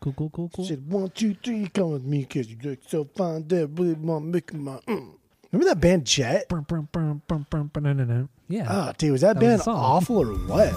[0.00, 0.64] Cool, cool, cool, cool.
[0.64, 3.46] Said one, two, three, come with me because you look so fine.
[3.48, 4.78] That really want make my.
[4.88, 5.12] Mm.
[5.52, 6.48] Remember that band Jet?
[6.48, 8.28] Brum, brum, brum, brum, brum, brum, no, no, no.
[8.48, 8.66] Yeah.
[8.66, 9.76] Oh, dude, was that, That band a song.
[9.76, 10.72] awful or what?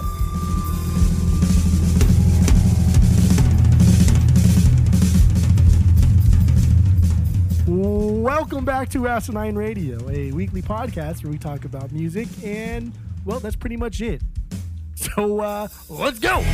[7.66, 12.92] Welcome back to Asinine Radio, a weekly podcast where we talk about music, and
[13.24, 14.20] well, that's pretty much it.
[14.96, 16.44] So, uh, let's go.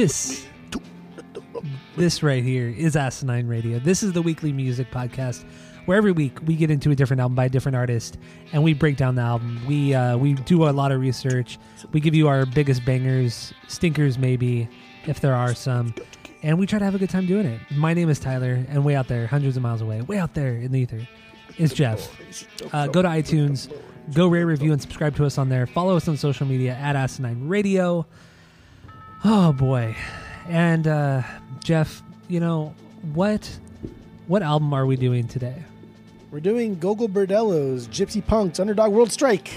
[0.00, 0.80] This- me, two,
[1.14, 1.64] let the rock
[1.94, 3.78] This right here is Asinine Radio.
[3.78, 5.44] This is the weekly music podcast
[5.84, 8.16] where every week we get into a different album by a different artist
[8.54, 9.60] and we break down the album.
[9.68, 11.58] We uh, we do a lot of research.
[11.92, 14.70] We give you our biggest bangers, stinkers maybe,
[15.04, 15.94] if there are some,
[16.42, 17.60] and we try to have a good time doing it.
[17.70, 20.56] My name is Tyler, and way out there, hundreds of miles away, way out there
[20.56, 21.06] in the ether,
[21.58, 22.10] is Jeff.
[22.72, 23.70] Uh, go to iTunes,
[24.14, 25.66] go rate, review, and subscribe to us on there.
[25.66, 28.06] Follow us on social media at Asinine Radio.
[29.22, 29.96] Oh boy,
[30.48, 31.22] and uh,
[31.62, 32.74] Jeff, you know
[33.12, 33.58] what?
[34.28, 35.62] What album are we doing today?
[36.30, 39.50] We're doing Gogol Bordello's Gypsy Punks Underdog World Strike.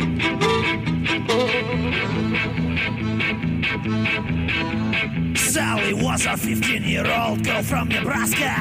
[5.50, 8.54] Sally was a 15 year old girl from Nebraska.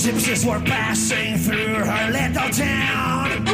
[0.00, 3.44] Gypsies were passing through her little town.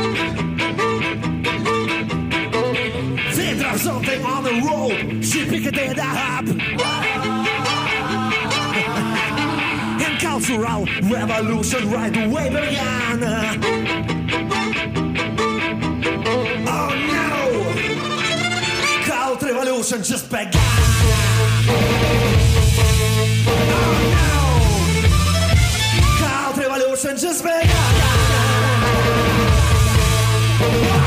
[3.34, 5.24] They dropped something on the road.
[5.24, 6.44] She picked it up.
[10.06, 14.67] and cultural revolution right away began.
[19.78, 20.50] Revolution just began.
[23.70, 24.38] Oh no!
[26.18, 27.68] Cult revolution just began.
[30.60, 30.97] Alright.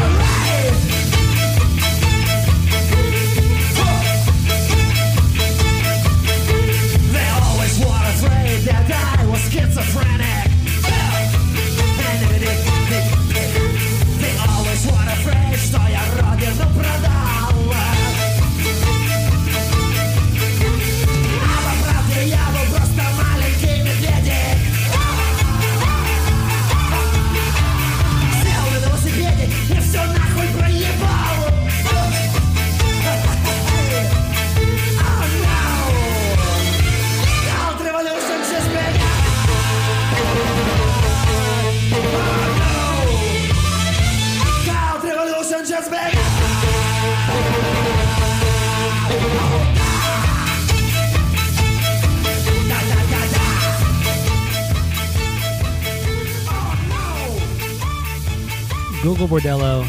[59.22, 59.28] No!
[59.28, 59.86] Bordello,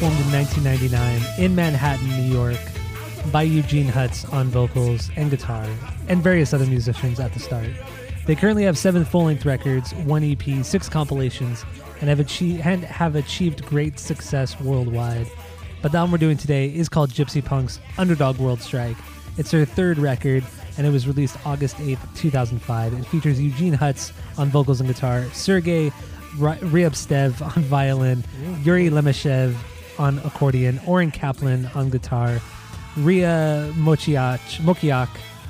[0.00, 2.56] formed in 1999 in Manhattan, New York,
[3.30, 5.66] by Eugene Hutz on vocals and guitar,
[6.08, 7.68] and various other musicians at the start.
[8.26, 11.64] They currently have seven full-length records, one EP, six compilations,
[12.00, 15.26] and have achieved and have achieved great success worldwide.
[15.82, 18.96] But the album we're doing today is called Gypsy Punk's Underdog World Strike.
[19.36, 20.44] It's their third record,
[20.78, 22.94] and it was released August 8th, 2005.
[22.94, 25.94] It features Eugene Hutz on vocals and guitar, Sergei Ry-
[26.36, 28.24] Ryabtsev on violin,
[28.62, 29.54] Yuri Lemeshev
[29.98, 32.40] on accordion, Oren Kaplan on guitar,
[32.96, 35.08] Ria Mochiach, Mokiak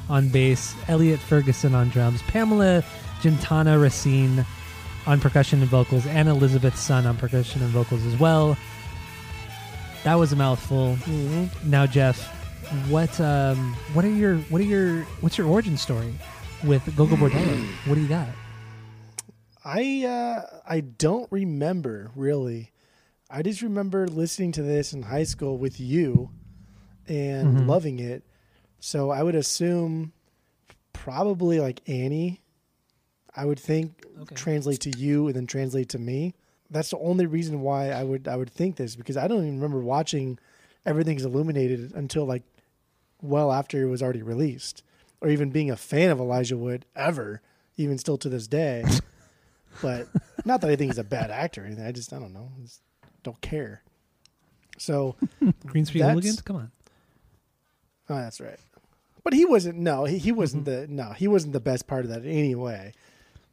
[0.09, 2.83] on bass, Elliot Ferguson on drums, Pamela
[3.21, 4.45] Jintana Racine
[5.07, 8.57] on percussion and vocals, and Elizabeth Sun on percussion and vocals as well.
[10.05, 10.97] That was a mouthful.
[11.65, 12.19] Now, Jeff,
[12.89, 16.15] what um, what are your what are your what's your origin story
[16.65, 17.67] with Gogol Bordello?
[17.87, 18.29] What do you got?
[19.65, 22.71] I uh, I don't remember really.
[23.31, 26.31] I just remember listening to this in high school with you
[27.07, 27.67] and Mhm.
[27.67, 28.25] loving it.
[28.81, 30.13] So I would assume
[30.93, 32.41] probably like Annie.
[33.37, 34.35] I would think Okay.
[34.35, 36.35] translate to you and then translate to me.
[36.71, 39.57] That's the only reason why I would I would think this because I don't even
[39.57, 40.39] remember watching
[40.87, 42.43] Everything's Illuminated until like
[43.23, 44.83] well after it was already released.
[45.23, 47.43] or even being a fan of Elijah Wood ever,
[47.77, 48.87] even still to this day.
[49.83, 50.09] but
[50.45, 51.85] not that I think he's a bad actor or anything.
[51.87, 52.51] I just I don't know.
[52.59, 52.81] I just
[53.23, 53.83] don't care.
[54.79, 55.17] So
[55.67, 56.41] Green Street Hooligans.
[56.43, 56.71] Come on.
[58.09, 58.59] Oh, that's right.
[59.23, 59.79] But he wasn't.
[59.79, 60.95] No, he, he wasn't Mm-hmm.
[60.97, 61.03] the.
[61.03, 62.93] No, he wasn't the best part of that anyway.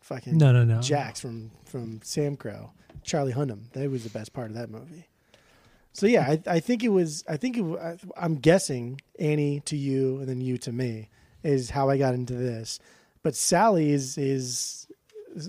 [0.02, 0.82] Fucking No, no, no.
[0.82, 2.70] Jax from from SAMCRO,
[3.04, 3.70] Charlie Hunnam.
[3.74, 5.08] That was the best part of that movie.
[5.92, 7.24] So yeah, I, I think it was.
[7.28, 11.10] I think it, I, I'm guessing Annie to you and then you to me
[11.44, 12.80] is how I got into this.
[13.24, 14.87] But Sally is, is-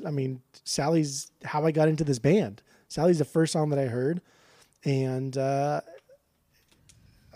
[0.06, 2.62] I mean, Sally's how I got into this band.
[2.88, 4.20] Sally's the first song that I heard,
[4.84, 5.80] and uh,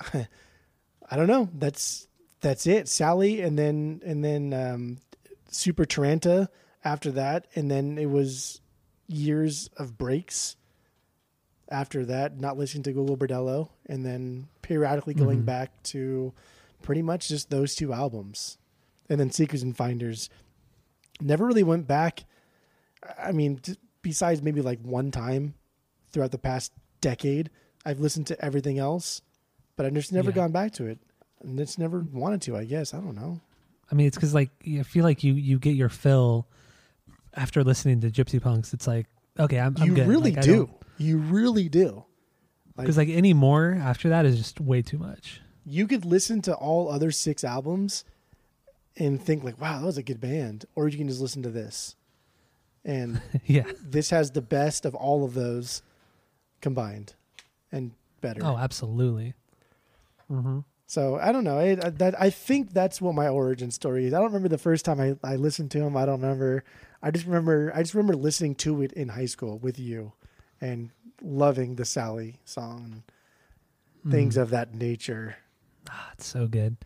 [0.15, 1.49] I don't know.
[1.55, 2.09] That's
[2.41, 2.89] that's it.
[2.89, 4.99] Sally, and then and then um,
[5.51, 6.49] Super Taranta
[6.85, 8.61] after that, and then it was
[9.07, 10.57] years of breaks
[11.69, 15.47] after that, not listening to Gogol Bordello, and then periodically going Mhm.
[15.47, 16.33] back to
[16.83, 18.59] pretty much just those two albums,
[19.09, 20.29] and then Seekers and Finders.
[21.21, 22.25] Never really went back.
[23.19, 23.61] I mean,
[24.03, 25.55] besides maybe like one time
[26.11, 27.51] throughout the past decade,
[27.85, 29.23] I've listened to everything else,
[29.77, 30.37] but I've just never Yeah.
[30.37, 30.99] gone back to it.
[31.43, 32.95] And it's never wanted to, I guess.
[32.95, 33.41] I don't know.
[33.91, 36.47] I mean, it's because like I feel like you you get your fill
[37.35, 38.73] after listening to Gypsy Punks.
[38.73, 39.07] It's like
[39.39, 40.07] okay, I'm, I'm you good.
[40.09, 40.71] really Like, do.
[40.99, 42.05] You really do.
[42.77, 45.41] Because like any more after that is just way too much.
[45.65, 48.05] You could listen to all other six albums
[48.97, 50.65] and think like, wow, that was a good band.
[50.75, 51.97] Or you can just listen to this.
[52.85, 53.65] And yeah.
[53.83, 55.83] this has the best of all of those
[56.61, 57.15] combined
[57.71, 58.41] and better.
[58.45, 59.35] Oh, absolutely.
[60.31, 60.61] Mm-hmm.
[60.87, 61.59] So I don't know.
[61.59, 64.13] I, I- that I think that's what my origin story is.
[64.15, 65.97] I don't remember the first time I, I listened to him.
[65.97, 66.65] I don't remember.
[67.03, 67.73] I just remember.
[67.75, 70.13] I just remember listening to it in high school with you,
[70.61, 70.91] and
[71.23, 73.03] loving the Sally song,
[74.05, 75.37] and things of that nature.
[75.91, 76.77] Ah, it's so good.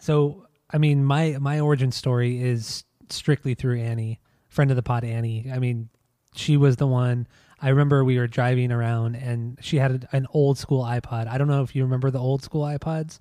[0.00, 4.20] So I mean, my my origin story is strictly through Annie,
[4.54, 5.50] friend of the pod, Annie.
[5.52, 5.88] I mean,
[6.34, 7.26] she was the one.
[7.60, 11.28] I remember we were driving around and she had an old school iPod.
[11.28, 13.18] I don't know if you remember the old school iPods,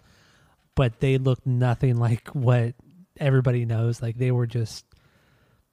[0.75, 2.75] but they looked nothing like what
[3.19, 4.01] everybody knows.
[4.01, 4.85] Like they were just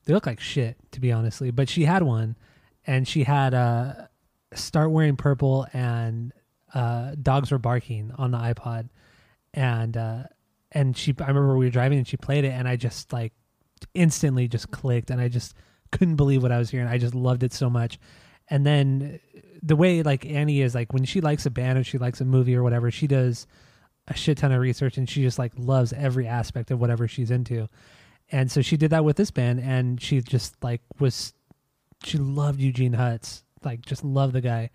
[0.05, 1.51] they look like shit to be honestly.
[1.51, 2.37] But she had one,
[2.87, 3.95] and she had uh,
[4.55, 6.33] start wearing purple and
[6.75, 8.89] uh, dogs were barking on the iPod,
[9.53, 10.23] and uh,
[10.73, 13.33] and she I remember we were driving and she played it and I just like
[13.95, 15.55] instantly just clicked and I just
[15.93, 16.89] couldn't believe what I was hearing.
[16.89, 17.99] I just loved it so much.
[18.49, 21.85] And then uh, the way like Annie is like when she likes a band or
[21.85, 23.47] she likes a movie or whatever, she does
[24.09, 27.31] a shit ton of research and she just like loves every aspect of whatever she's
[27.31, 27.69] into.
[28.33, 31.33] And so she did that with this band and she just like was
[32.05, 34.71] she loved Eugene Hutz, like just loved the guy.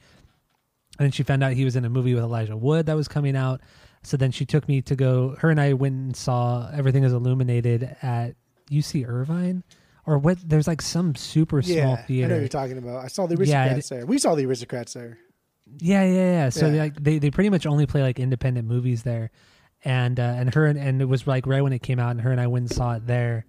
[0.97, 3.07] And then she found out he was in a movie with Elijah Wood that was
[3.07, 3.61] coming out.
[4.03, 5.35] So then she took me to go.
[5.39, 8.35] Her and I went and saw Everything Is Illuminated at
[8.71, 9.63] UC Irvine,
[10.05, 10.37] or what?
[10.47, 12.33] There's like some super small yeah, I know theater.
[12.35, 13.03] what you're talking about.
[13.03, 14.05] I saw the Yeah, aristocrats there.
[14.05, 15.17] We saw the aristocrats there.
[15.79, 16.49] Yeah, yeah, yeah.
[16.49, 16.83] So Yeah.
[16.83, 19.31] like they, they pretty much only play like independent movies there,
[19.83, 22.21] and uh, and her and, and it was like right when it came out, and
[22.21, 23.45] her and I went and saw it there,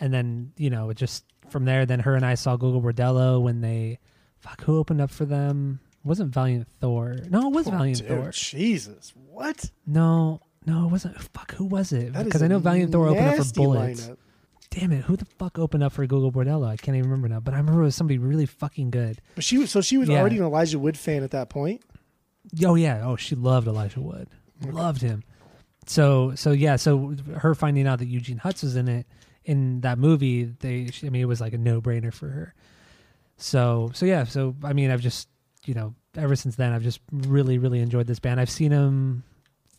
[0.00, 3.40] and then you know it just from there, then her and I saw Gogol Bordello
[3.40, 3.98] when they,
[4.38, 5.78] fuck, who opened up for them?
[6.02, 7.16] It wasn't Valiant Thor?
[7.28, 8.30] No, it was Valiant Dude, Thor.
[8.32, 9.70] Jesus, what?
[9.86, 11.20] No, no, it wasn't.
[11.20, 12.12] Fuck, who was it?
[12.14, 14.00] Because I know Valiant Thor opened up for Bullets.
[14.08, 14.16] lineup.
[14.74, 16.66] Damn it, who the fuck opened up for Gogol Bordello?
[16.66, 19.20] I can't even remember now, but I remember it was somebody really fucking good.
[19.36, 20.18] But she was so she was Yeah.
[20.18, 21.82] already an Elijah Wood fan at that point.
[22.64, 24.28] Oh yeah, oh she loved Elijah Wood,
[24.66, 25.22] loved him.
[25.86, 29.06] So so yeah, so her finding out that Eugene Hutz was in it
[29.44, 32.54] in that movie, they I mean it was like a no brainer for her.
[33.36, 35.28] So so yeah, so I mean I've just
[35.66, 38.40] you know ever since then I've just really really enjoyed this band.
[38.40, 39.22] I've seen them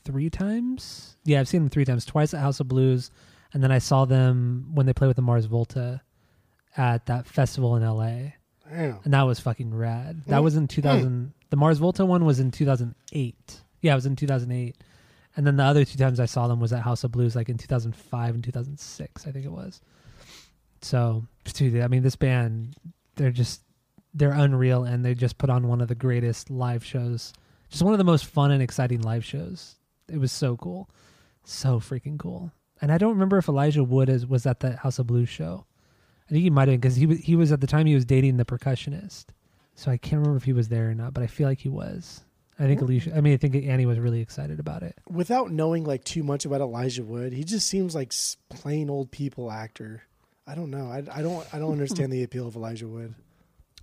[0.05, 1.17] three times.
[1.25, 2.05] Yeah, I've seen them three times.
[2.05, 3.11] Twice at House of Blues,
[3.55, 6.01] and then I saw them when they played with the Mars Volta
[6.77, 8.35] at that festival in L.A
[8.69, 8.99] Damn.
[9.05, 10.23] and that was fucking rad.
[10.27, 10.43] That Mm.
[10.43, 11.31] was in 2000.
[11.51, 13.61] The Mars Volta one was in 2008.
[13.81, 14.75] Yeah, it was in 2008.
[15.37, 17.47] And then the other two times I saw them was at House of Blues, like
[17.49, 19.81] in 2005 and 2006, I think it was.
[20.81, 22.75] So, dude, I mean, this band,
[23.15, 23.61] they're just,
[24.13, 27.33] they're unreal, and they just put on one of the greatest live shows.
[27.69, 29.75] Just one of the most fun and exciting live shows.
[30.07, 30.89] It was so cool,
[31.43, 32.51] so freaking cool.
[32.81, 35.65] And I don't remember if Elijah Wood is, was at the House of Blues show.
[36.27, 38.05] I think he might have because he was he was at the time he was
[38.05, 39.25] dating the percussionist,
[39.75, 41.13] so I can't remember if he was there or not.
[41.13, 42.21] But I feel like he was.
[42.57, 43.15] I think Alicia.
[43.15, 44.97] I mean, I think Annie was really excited about it.
[45.09, 48.13] Without knowing like too much about Elijah Wood, he just seems like
[48.49, 50.03] plain old people actor.
[50.47, 50.87] I don't know.
[50.87, 53.13] I, I don't I don't understand the appeal of Elijah Wood.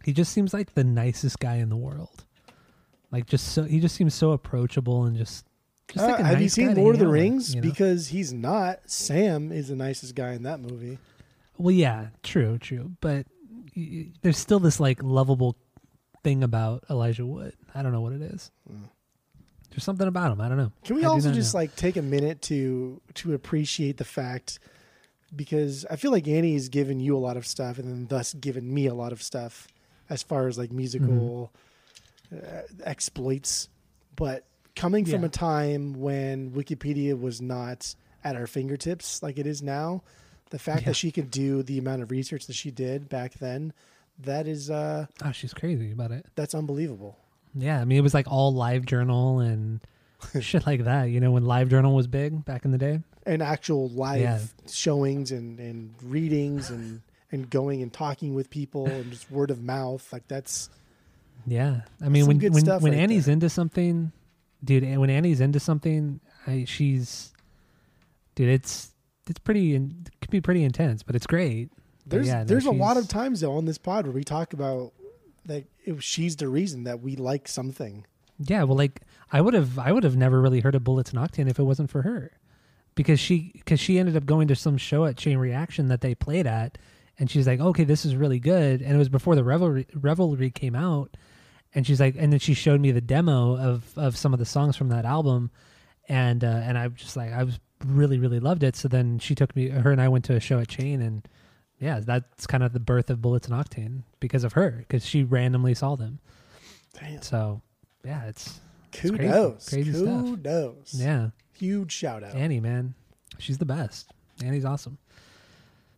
[0.04, 2.24] He just seems like the nicest guy in the world.
[3.10, 5.44] Like just so he just seems so approachable and just
[5.94, 7.54] Like Uh, have you nice guy seen Lord of the with, Rings?
[7.54, 7.68] you know?
[7.68, 8.80] Because he's not.
[8.90, 10.98] Sam is the nicest guy in that movie.
[11.58, 13.26] Well, yeah, true, true, but
[13.76, 15.56] y- y- there's still this like lovable
[16.24, 17.54] thing about Elijah Wood.
[17.74, 18.50] I don't know what it is.
[19.70, 20.40] There's something about him.
[20.40, 20.72] I don't know.
[20.84, 21.60] Can we I also just know.
[21.60, 24.58] like take a minute to to appreciate the fact
[25.34, 28.34] because I feel like Annie has given you a lot of stuff and then thus
[28.34, 29.68] given me a lot of stuff
[30.10, 31.52] as far as like musical
[32.32, 32.46] Mm-hmm.
[32.56, 33.68] uh, exploits.
[34.16, 35.26] But coming from Yeah.
[35.26, 40.02] a time when Wikipedia was not at our fingertips like it is now,
[40.50, 40.88] the fact Yeah.
[40.88, 43.72] that she could do the amount of research that she did back then,
[44.18, 46.26] that is uh Oh, she's crazy about it.
[46.34, 47.18] that's unbelievable.
[47.54, 49.80] Yeah, I mean, it was like all live journal and
[50.40, 51.04] shit like that.
[51.04, 53.00] You know, when live journal was big back in the day.
[53.26, 54.38] and actual live Yeah.
[54.70, 59.62] showings and, and readings and, and going and talking with people and just word of
[59.62, 60.12] mouth.
[60.12, 60.68] Like that's
[61.46, 64.12] Yeah, I mean, when good when stuff when Annie's into something,
[64.64, 67.32] dude, when Annie's into something, I, she's,
[68.34, 68.90] dude, it's
[69.28, 71.70] it's pretty in, it can be pretty intense, but it's great.
[72.06, 74.52] There's yeah, no, there's a lot of times though on this pod where we talk
[74.52, 74.92] about
[75.46, 78.06] that it, she's the reason that we like something.
[78.38, 81.18] Yeah, well, like I would have, I would have never really heard of Bullets and
[81.20, 82.32] Octane if it wasn't for her,
[82.94, 86.14] because she, because she ended up going to some show at Chain Reaction that they
[86.14, 86.76] played at,
[87.18, 90.50] and she's like, okay, this is really good, and it was before the Revelry Revelry
[90.50, 91.16] came out,
[91.74, 94.44] and she's like, and then she showed me the demo of of some of the
[94.44, 95.50] songs from that album,
[96.08, 98.76] and uh, and I was just like, I was really really loved it.
[98.76, 101.26] So then she took me, her and I went to a show at Chain, and
[101.80, 105.24] yeah, that's kind of the birth of Bullets and Octane because of her, because she
[105.24, 106.18] randomly saw them.
[106.98, 107.22] Damn.
[107.22, 107.62] So
[108.04, 108.60] yeah, it's
[108.92, 109.16] crazy.
[109.16, 109.68] Kudos.
[109.68, 110.24] Crazy stuff.
[110.24, 110.94] Kudos.
[110.94, 112.34] yeah, Huge shout out.
[112.34, 112.94] Annie, man,
[113.38, 114.12] she's the best.
[114.44, 114.98] Annie's awesome.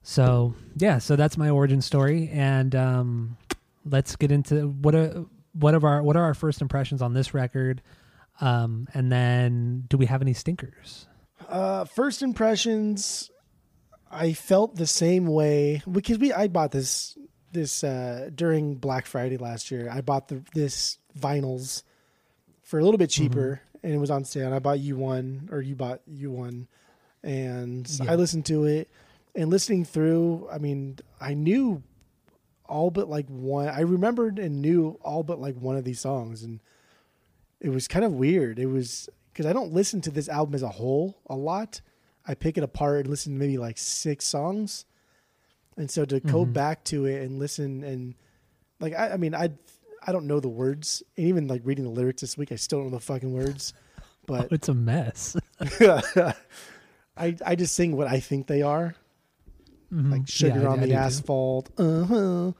[0.02, 3.36] So yeah, so that's my origin story, and um,
[3.86, 5.24] let's get into what are
[5.54, 7.82] what of our what are our first impressions on this record,
[8.40, 11.06] um, and then do we have any stinkers?
[11.48, 13.30] Uh, first impressions,
[14.10, 17.16] I felt the same way because we I bought this
[17.52, 19.88] this uh, during Black Friday last year.
[19.90, 21.82] I bought the this vinyls
[22.62, 24.46] for a little bit cheaper, and it was on sale.
[24.46, 26.66] And I bought you one, or you bought you one,
[27.22, 28.12] and Yeah.
[28.12, 28.90] I listened to it.
[29.36, 31.82] And listening through, I mean, I knew
[32.66, 33.68] all but like one.
[33.68, 36.60] I remembered and knew all but like one of these songs, and
[37.60, 38.58] it was kind of weird.
[38.58, 41.80] It was because I don't listen to this album as a whole a lot.
[42.26, 44.86] I pick it apart and listen to maybe like six songs,
[45.76, 46.52] and so to go Mhm.
[46.52, 48.14] back to it and listen and
[48.80, 49.50] like I, I mean I
[50.06, 52.78] I don't know the words and even like reading the lyrics this week I still
[52.80, 55.36] don't know the fucking words, Oh, but it's a mess.
[57.16, 58.94] I I just sing what I think they are
[59.94, 60.10] Mhm.
[60.10, 60.94] like sugar Yeah, on I the too.
[60.94, 62.52] asphalt, uh huh,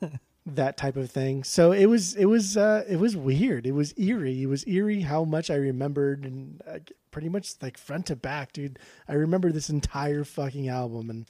[0.46, 1.42] that type of thing.
[1.44, 3.66] So it was it was uh, it was weird.
[3.66, 4.42] It was eerie.
[4.42, 6.78] It was eerie how much I remembered and uh,
[7.10, 8.78] pretty much like front to back, dude.
[9.08, 11.26] I remember this entire fucking album and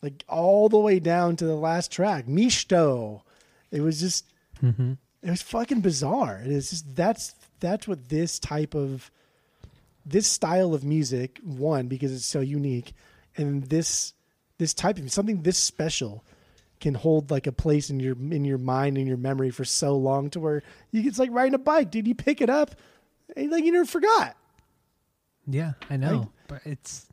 [0.00, 3.22] like all the way down to the last track, Mishto.
[3.70, 4.26] It was just
[4.62, 4.98] Mhm.
[5.22, 6.40] it was fucking bizarre.
[6.44, 9.10] It is just that's that's what this type of
[10.06, 12.92] this style of music one because it's so unique,
[13.36, 14.12] and this
[14.62, 16.24] this type of something this special
[16.78, 19.96] can hold like a place in your in your mind and your memory for so
[19.96, 22.06] long to where you it's like riding a bike, dude.
[22.06, 22.76] You pick it up,
[23.36, 24.36] and like you never forgot.
[25.48, 27.08] Yeah, I know, but it's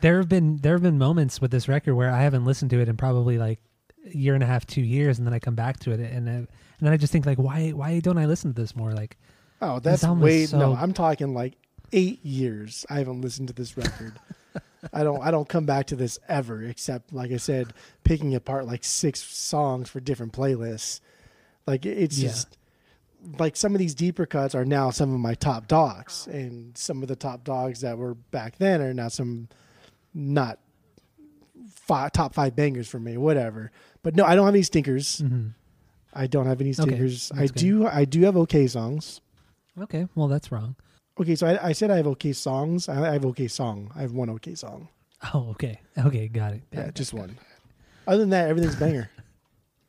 [0.00, 2.80] there have been there have been moments with this record where I haven't listened to
[2.80, 3.60] it in probably like
[4.06, 6.28] a year and a half, two years, and then I come back to it, and
[6.28, 6.48] I, and
[6.80, 8.92] then I just think like, why why don't I listen to this more?
[8.92, 9.18] Like,
[9.60, 10.74] Oh, that's way is no.
[10.74, 11.54] I'm talking like
[11.92, 12.86] eight years.
[12.88, 14.18] I haven't listened to this record.
[14.92, 15.20] I don't.
[15.22, 17.72] I don't come back to this ever, except like I said,
[18.04, 21.00] picking apart like six songs for different playlists.
[21.66, 22.28] Like it's Yeah.
[22.28, 22.56] just
[23.38, 27.02] like some of these deeper cuts are now some of my top dogs, and some
[27.02, 29.48] of the top dogs that were back then are now some
[30.14, 30.58] not
[31.70, 33.16] five, top five bangers for me.
[33.16, 33.70] Whatever.
[34.02, 35.20] But no, I don't have any stinkers.
[35.22, 35.54] mhm.
[36.14, 37.30] I don't have any Okay, stinkers.
[37.32, 37.60] I that's good.
[37.60, 37.86] do.
[37.86, 39.20] I do have okay songs.
[39.78, 40.76] okay, well that's wrong.
[41.18, 42.88] Okay, so I, I said I have okay songs.
[42.88, 43.90] I I have okay song.
[43.96, 44.88] I have one okay song.
[45.32, 46.70] Oh, okay, okay, got it.
[46.70, 47.38] Got Yeah, it, just got it, one.
[48.06, 49.10] Other than that, everything's banger.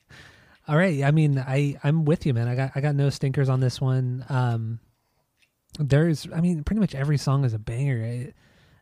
[0.68, 1.04] All right.
[1.04, 2.48] I mean, I I'm with you, man.
[2.48, 4.26] I got I got no stinkers on this one.
[4.30, 4.80] Um,
[5.80, 8.04] there's, I mean, pretty much every song is a banger.
[8.04, 8.34] I,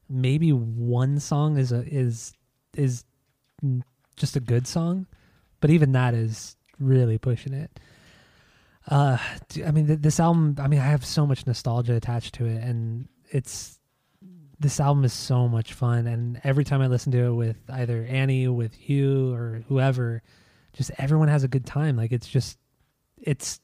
[0.08, 2.34] maybe one song is a is
[2.76, 3.04] is
[4.16, 5.08] just a good song,
[5.62, 7.80] but even that is really pushing it.
[8.88, 9.18] Uh,
[9.66, 10.56] I mean, th- this album.
[10.60, 13.80] I mean, I have so much nostalgia attached to it, and it's
[14.60, 16.08] this album is so much fun.
[16.08, 20.22] And every time I listen to it with either Annie, with you, or whoever,
[20.74, 21.98] just everyone has a good time.
[21.98, 22.58] Like it's just,
[23.18, 23.60] it's,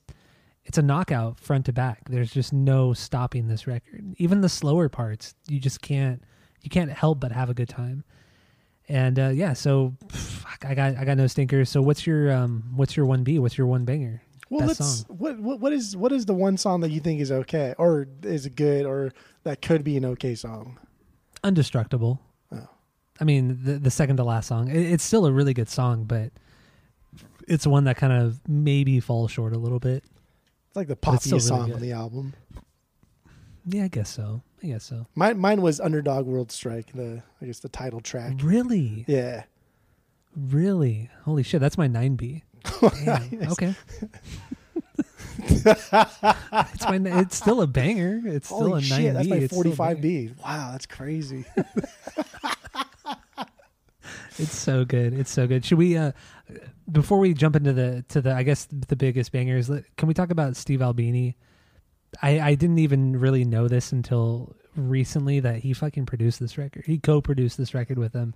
[0.66, 2.10] it's a knockout front to back.
[2.10, 4.16] There's just no stopping this record.
[4.18, 6.24] Even the slower parts, you just can't
[6.62, 8.04] you can't help but have a good time.
[8.88, 9.96] And uh, yeah, so
[10.64, 11.70] I got I got no stinkers.
[11.70, 13.40] So what's your um what's your one B?
[13.40, 14.22] What's your one banger?
[14.52, 15.06] Well, let's.
[15.08, 18.08] What, what what is what is the one song that you think is okay or
[18.22, 20.78] is good or that could be an okay song?
[21.44, 22.20] Undestructible.
[22.52, 22.68] Oh.
[23.20, 24.70] I mean, the the second to last song.
[24.70, 26.32] It, it's still a really good song, but
[27.48, 30.04] it's one that kind of maybe falls short a little bit.
[30.68, 31.76] It's like the poppiest really song good.
[31.76, 32.34] on the album.
[33.66, 34.42] Yeah, I guess so.
[34.62, 35.08] I guess so.
[35.16, 36.92] Mine mine was Underdog World Strike.
[36.94, 38.34] The I guess the title track.
[38.44, 39.44] Really, Yeah.
[40.36, 41.10] really.
[41.24, 42.44] Holy shit, that's my nine B.
[43.52, 43.76] Okay.
[45.40, 47.00] it's my.
[47.04, 48.22] It's still a banger.
[48.26, 50.30] It's still Holy a shit, that's my It's still a forty five banger.
[50.30, 50.34] B.
[50.44, 51.46] Wow, that's crazy.
[54.38, 55.14] It's so good.
[55.14, 55.64] It's so good.
[55.66, 55.98] Should we?
[55.98, 56.14] uh
[56.92, 59.70] Before we jump into the to the, I guess the biggest bangers.
[59.98, 61.38] Can we talk about Steve Albini?
[62.22, 66.86] I I didn't even really know this until recently that he fucking produced this record.
[66.86, 68.34] He co-produced this record with them,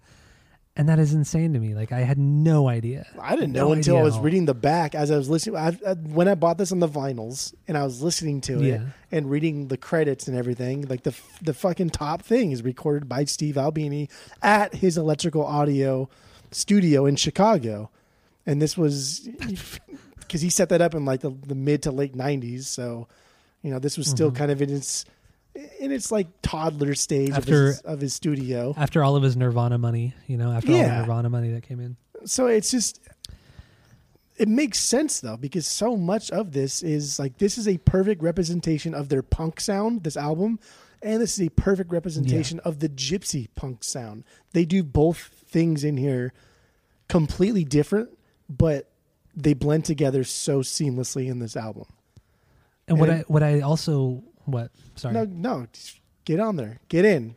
[0.78, 1.74] and that is insane to me.
[1.74, 3.06] Like I had no idea.
[3.20, 5.56] I didn't No know until I was reading the back as I was listening.
[5.56, 8.66] I, I, when I bought this on the vinyls and I was listening to it
[8.66, 8.86] Yeah.
[9.12, 13.24] and reading the credits and everything, like the the fucking top thing is recorded by
[13.26, 14.10] Steve Albini
[14.42, 16.10] at his electrical audio
[16.52, 17.90] studio in Chicago,
[18.46, 19.28] and this was
[20.20, 22.64] because he set that up in like the, the mid to late '90s.
[22.66, 23.08] So,
[23.62, 24.38] you know, this was still Mm-hmm.
[24.38, 25.06] kind of in its
[25.80, 28.74] in its like toddler stage of, his, of his studio.
[28.78, 31.80] After all of his Nirvana money, you know, after all the Nirvana money that came
[31.80, 31.96] in.
[32.26, 33.00] so it's just
[34.38, 38.22] it makes sense though because so much of this is like this is a perfect
[38.22, 40.60] representation of their punk sound this album
[41.02, 45.84] and this is a perfect representation of the gypsy punk sound they do both things
[45.86, 46.34] in here
[47.08, 48.10] completely different
[48.50, 48.90] but
[49.36, 51.86] they blend together so seamlessly in this album
[52.88, 55.68] And what I what I also what sorry no no
[56.26, 57.36] get on there get in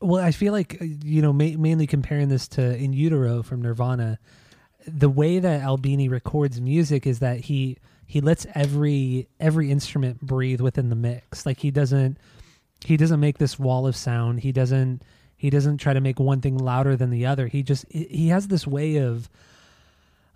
[0.00, 3.62] Well, I feel like uh, you know, ma- mainly comparing this to In Utero from
[3.62, 4.18] Nirvana,
[4.86, 10.60] the way that Albini records music is that he he lets every every instrument breathe
[10.60, 11.46] within the mix.
[11.46, 12.18] Like he doesn't
[12.84, 14.40] he doesn't make this wall of sound.
[14.40, 15.02] He doesn't
[15.36, 17.46] he doesn't try to make one thing louder than the other.
[17.46, 19.28] He just he has this way of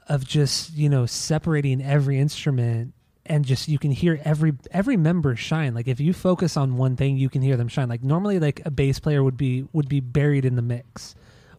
[0.09, 2.95] of just you know separating every instrument
[3.29, 5.75] and just you can hear every every member shine.
[5.75, 7.89] Like if you focus on one thing you can hear them shine.
[7.89, 11.15] Like normally like a bass player would be would be buried in the mix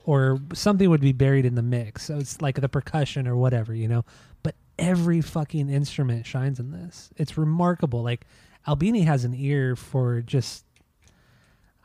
[0.06, 2.06] or something would be buried in the mix.
[2.06, 4.06] So it's like the percussion or whatever you know?
[4.44, 7.10] But every fucking instrument shines in this.
[7.18, 8.04] It's remarkable.
[8.04, 8.26] Like
[8.68, 10.66] albini has an ear for just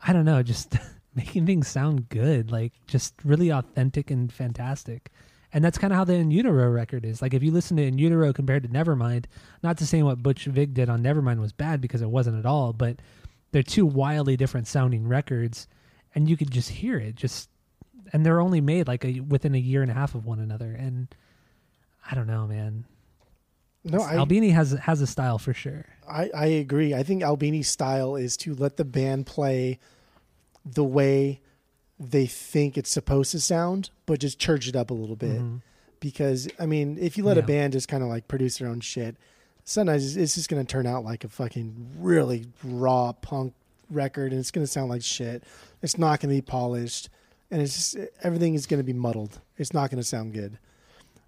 [0.05, 0.75] i don't know just
[1.15, 5.09] making things sound good like just really authentic and fantastic
[5.53, 7.21] and that's kind of how the In Utero record is.
[7.21, 9.25] Like if you listen to In Utero compared to Nevermind,
[9.61, 12.45] not to say what Butch Vig did on Nevermind was bad because it wasn't at
[12.45, 12.97] all, but
[13.51, 15.67] they're two wildly different sounding records,
[16.15, 17.15] and you could just hear it.
[17.15, 17.49] Just
[18.11, 20.71] and they're only made like a, within a year and a half of one another,
[20.73, 21.13] and
[22.09, 22.85] I don't know, man.
[23.83, 25.85] no I, Albini has has a style for sure.
[26.09, 26.95] I, I agree.
[26.95, 29.79] I think Albini's style is to let the band play
[30.65, 31.41] the way
[31.99, 35.41] they think it's supposed to sound, but just church it up a little bit.
[35.99, 37.47] Because I mean, if you let a Mm-hmm.
[37.47, 39.15] Band just kind of like produce their own shit,
[39.63, 43.53] sometimes it's just going to turn out like a fucking really raw punk
[43.89, 45.43] record, and it's going to sound like shit.
[45.81, 47.09] It's not going to be polished,
[47.51, 49.39] and it's just everything is going to be muddled.
[49.57, 50.57] It's not going to sound good.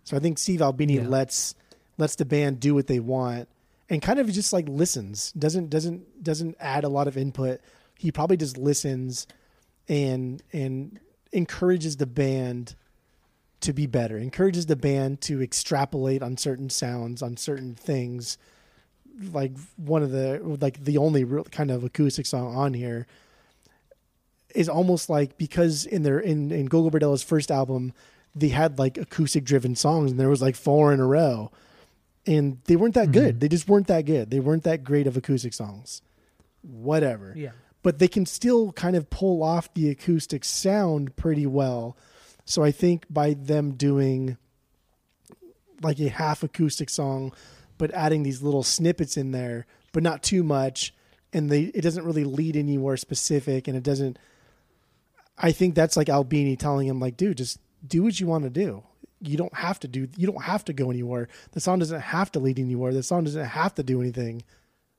[0.03, 1.07] So I think Steve Albini Yeah.
[1.07, 1.55] lets
[1.97, 3.47] lets the band do what they want
[3.89, 7.61] and kind of just like listens doesn't doesn't doesn't add a lot of input
[7.97, 9.25] he probably just listens
[9.87, 10.99] and and
[11.31, 12.75] encourages the band
[13.61, 18.37] to be better encourages the band to extrapolate on certain sounds on certain things.
[19.31, 23.07] Like one of the like the only real kind of acoustic song on here
[24.53, 27.93] is almost like because in their in in Gogol Bordello's first album
[28.35, 31.51] they had like acoustic driven songs and there was like four in a row.
[32.27, 33.11] And they weren't that mm-hmm.
[33.11, 33.39] good.
[33.39, 34.29] They just weren't that good.
[34.29, 36.01] They weren't that great of acoustic songs.
[36.61, 37.33] Whatever.
[37.35, 37.51] Yeah.
[37.85, 41.95] But they can still kind of pull off the acoustic sound pretty well.
[42.43, 44.37] So I think by them doing
[45.83, 47.31] like a half acoustic song,
[47.77, 50.95] but adding these little snippets in there, but not too much,
[51.31, 54.17] and they it doesn't really lead anywhere specific, and it doesn't.
[55.37, 58.49] I think that's like Albini telling him like, dude, just do what you want to
[58.49, 58.81] do.
[59.21, 60.07] You don't have to do.
[60.17, 61.27] You don't have to go anywhere.
[61.51, 62.93] The song doesn't have to lead anywhere.
[62.93, 64.41] The song doesn't have to do anything.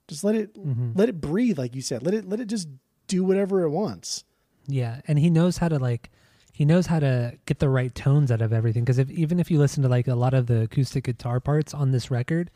[0.08, 0.92] Just let it mm-hmm.
[0.94, 2.02] let it breathe, like you said.
[2.02, 2.68] Let it let it just
[3.06, 4.24] do whatever it wants.
[4.66, 6.10] Yeah, and he knows how to like
[6.52, 9.50] he knows how to get the right tones out of everything because if even if
[9.50, 12.50] you listen to like a lot of the acoustic guitar parts on this record,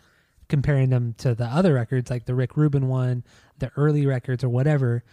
[0.48, 3.24] comparing them to the other records, like the Rick Rubin one,
[3.58, 5.04] the early records, or whatever,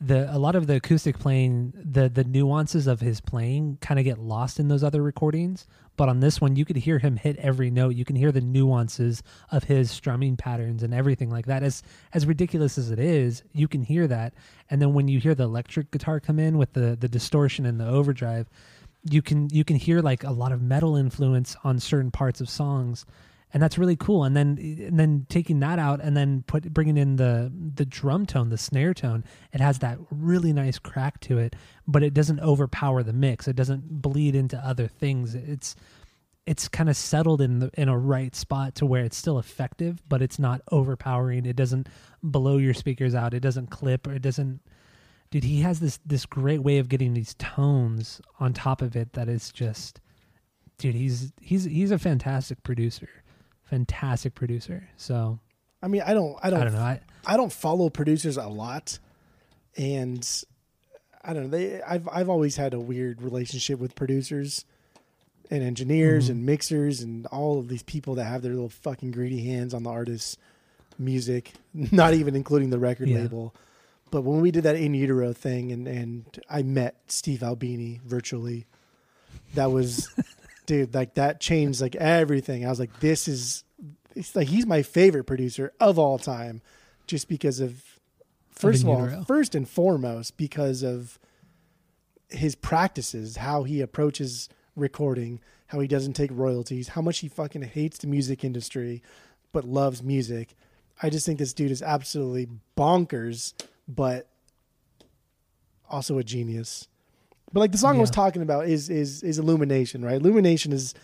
[0.00, 4.04] the a lot of the acoustic playing, the the nuances of his playing kind of
[4.04, 5.66] get lost in those other recordings.
[5.96, 7.94] But on this one, you could hear him hit every note.
[7.94, 11.62] You can hear the nuances of his strumming patterns and everything like that.
[11.62, 11.82] As
[12.12, 14.34] as ridiculous as it is, you can hear that.
[14.68, 17.80] And then when you hear the electric guitar come in with the the distortion and
[17.80, 18.48] the overdrive,
[19.10, 22.50] you can you can hear like a lot of metal influence on certain parts of
[22.50, 23.06] songs
[23.56, 24.24] and that's really cool.
[24.24, 28.26] And then and then taking that out and then put bringing in the the drum
[28.26, 31.56] tone the snare tone it has that really nice crack to it
[31.88, 33.48] but it doesn't overpower the mix.
[33.48, 35.34] It doesn't bleed into other things.
[35.34, 35.74] It's
[36.44, 40.02] it's kind of settled in the in a right spot to where it's still effective
[40.06, 41.46] but it's not overpowering.
[41.46, 41.88] It doesn't
[42.22, 43.32] blow your speakers out.
[43.32, 44.06] It doesn't clip.
[44.06, 44.60] Or it doesn't
[45.30, 49.14] dude he has this this great way of getting these tones on top of it
[49.14, 49.98] that is just
[50.76, 53.08] dude he's he's he's a fantastic producer
[53.66, 55.38] fantastic producer so
[55.82, 58.46] I mean, I don't, I don't, i don't know I, I don't follow producers a
[58.48, 58.98] lot,
[59.76, 60.26] and
[61.22, 61.48] I don't know.
[61.50, 64.64] They, I've, I've always had a weird relationship with producers
[65.50, 66.30] and engineers Mhm.
[66.30, 69.82] and mixers and all of these people that have their little fucking greedy hands on
[69.82, 70.38] the artist's
[70.98, 73.18] music, not even including the record Yeah.
[73.20, 73.54] label.
[74.10, 78.66] But when we did that in utero thing, and and I met Steve Albini virtually,
[79.54, 80.08] that was,
[80.66, 82.66] dude, like that changed like everything.
[82.66, 83.64] I was like, this is,
[84.14, 86.62] it's like he's my favorite producer of all time,
[87.06, 87.82] just because of,
[88.50, 89.24] first of all, Utero.
[89.24, 91.18] first and foremost, because of
[92.28, 97.62] his practices, how he approaches recording, how he doesn't take royalties, how much he fucking
[97.62, 99.02] hates the music industry,
[99.52, 100.54] but loves music.
[101.02, 103.52] I just think this dude is absolutely bonkers,
[103.86, 104.28] but
[105.88, 106.88] also a genius.
[107.52, 110.16] But like the song I was talking about is is is Illumination, right?
[110.16, 110.94] Illumination is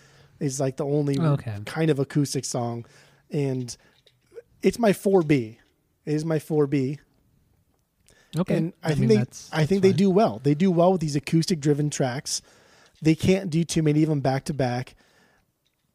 [0.40, 1.57] is like the only oh, Okay.
[1.64, 2.85] kind of acoustic song,
[3.31, 3.76] and
[4.62, 5.59] it's my four B.
[6.05, 6.98] It is my four B,
[8.37, 10.40] okay and I, think mean, they that's- I that's think they do well.
[10.42, 12.42] They do well with these acoustic driven tracks.
[13.00, 14.94] They can't do too many of them back to back.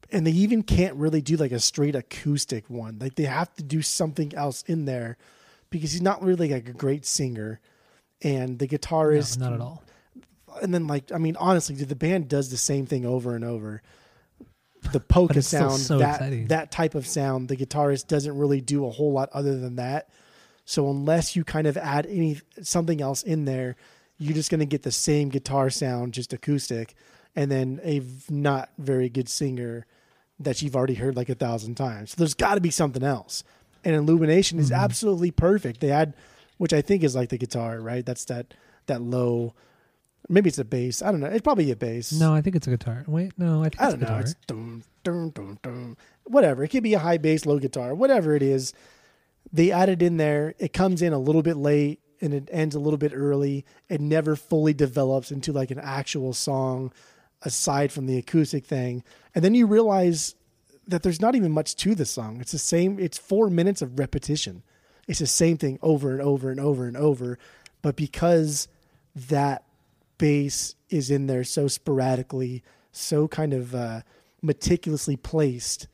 [0.10, 2.97] And they even can't really do like a straight acoustic one.
[2.99, 5.17] Like they have to do something else in there
[5.69, 7.60] because he's not really like a great singer.
[8.21, 9.83] And the No, guitarist not at all
[10.62, 13.43] and then like I mean honestly, dude, the band does the same thing over and
[13.43, 13.82] over.
[14.91, 16.48] The polka sound, so that exciting.
[16.48, 20.10] that type of sound, the guitarist doesn't really do a whole lot other than that.
[20.65, 23.76] So unless you kind of add any something else in there,
[24.17, 26.93] you're just going to get the same guitar sound, just acoustic,
[27.36, 29.86] and then a not very good singer
[30.39, 32.12] that you've already heard like a thousand times.
[32.12, 33.43] So there's got to be something else.
[33.84, 34.63] And Illumination Mm-hmm.
[34.65, 35.80] is absolutely perfect.
[35.82, 36.13] They add,
[36.58, 38.06] which I think is like the guitar, right?
[38.06, 38.54] That's that
[38.86, 39.54] that low.
[40.30, 41.01] Maybe it's a bass.
[41.01, 41.27] I don't know.
[41.27, 42.12] It's probably a bass.
[42.12, 44.08] no i think it's a guitar wait no i think I it's a don't know.
[44.08, 45.97] guitar It's dum, dum, dum, dum.
[46.25, 46.63] whatever.
[46.63, 48.73] It could be a high bass, low guitar, whatever it is.
[49.53, 50.53] They add it in there.
[50.60, 53.65] It comes in a little bit late and it ends a little bit early.
[53.88, 56.91] It never fully develops into like an actual song
[57.43, 59.03] aside from the acoustic thing.
[59.34, 60.36] And then you realize
[60.88, 62.41] that there's not even much to the song.
[62.41, 64.63] It's the same, it's four minutes of repetition.
[65.08, 67.38] It's the same thing over and over and over and over.
[67.82, 68.67] But because
[69.15, 69.63] that
[70.17, 74.01] bass is in there so sporadically, so kind of uh,
[74.41, 75.88] meticulously placed,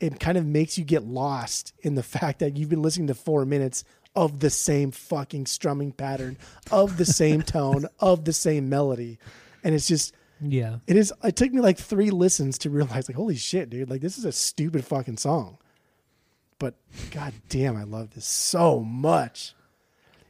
[0.00, 3.14] it kind of makes you get lost in the fact that you've been listening to
[3.14, 3.84] four minutes
[4.14, 6.36] of the same fucking strumming pattern,
[6.70, 9.18] of the same tone, of the same melody.
[9.64, 13.16] And it's just, yeah it is, it took me like three listens to realize, like,
[13.16, 15.58] holy shit, dude, like, this is a stupid fucking song.
[16.58, 16.74] But
[17.10, 19.54] god damn, I love this so much.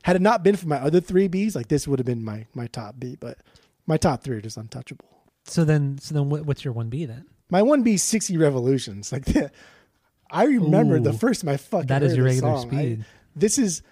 [0.02, 2.46] Had it not been for my other three Bs, like this would have been my
[2.54, 3.38] my top B, but
[3.86, 5.06] my top three are just untouchable.
[5.44, 9.12] so then so then what, what's your 1b then My one B sixty revolutions.
[9.12, 9.26] Like
[10.30, 12.70] I remember the first time I fucking that is your regular song.
[12.70, 13.00] speed.
[13.02, 13.04] I,
[13.36, 13.82] this is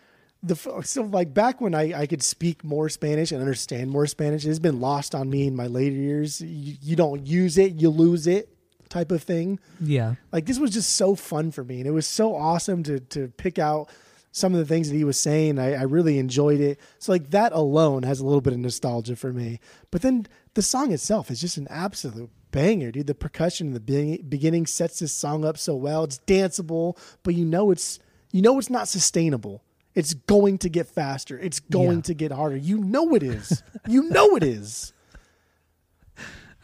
[0.42, 4.46] the so like back when I I could speak more Spanish and understand more Spanish.
[4.46, 6.40] It's been lost on me in my later years.
[6.40, 8.48] You, you don't use it, you lose it,
[8.88, 9.58] type of thing.
[9.80, 13.00] yeah Like this was just so fun for me, and it was so awesome to
[13.00, 13.90] to pick out
[14.32, 15.58] some of the things that he was saying.
[15.58, 16.78] I, I really enjoyed it.
[16.98, 19.60] So like that alone has a little bit of nostalgia for me.
[19.90, 23.06] But then the song itself is just an absolute banger, dude.
[23.06, 26.04] The percussion in the be- beginning sets this song up so well.
[26.04, 27.98] It's danceable, but you know it's
[28.32, 29.62] you know it's not sustainable.
[29.94, 31.36] It's going to get faster.
[31.38, 32.02] It's going Yeah.
[32.02, 32.56] to get harder.
[32.56, 33.62] You know it is.
[33.88, 34.92] you know it is.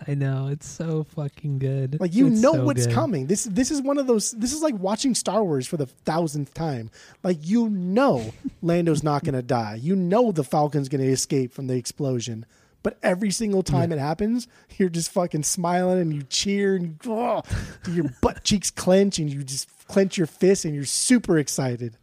[0.07, 2.95] I know it's so fucking good Like you It's know so what's good.
[2.95, 3.27] coming.
[3.27, 4.33] This this is one of those.
[4.33, 6.91] This is like watching Star Wars for the thousandth time.
[7.23, 8.33] Like you know,
[8.63, 9.79] Lando's not going to die.
[9.81, 12.45] You know the Falcon's going to escape from the explosion,
[12.83, 17.43] but every single time it happens, you're just fucking smiling and you cheer and oh,
[17.91, 21.97] your butt cheeks clench and you just clench your fists and you're super excited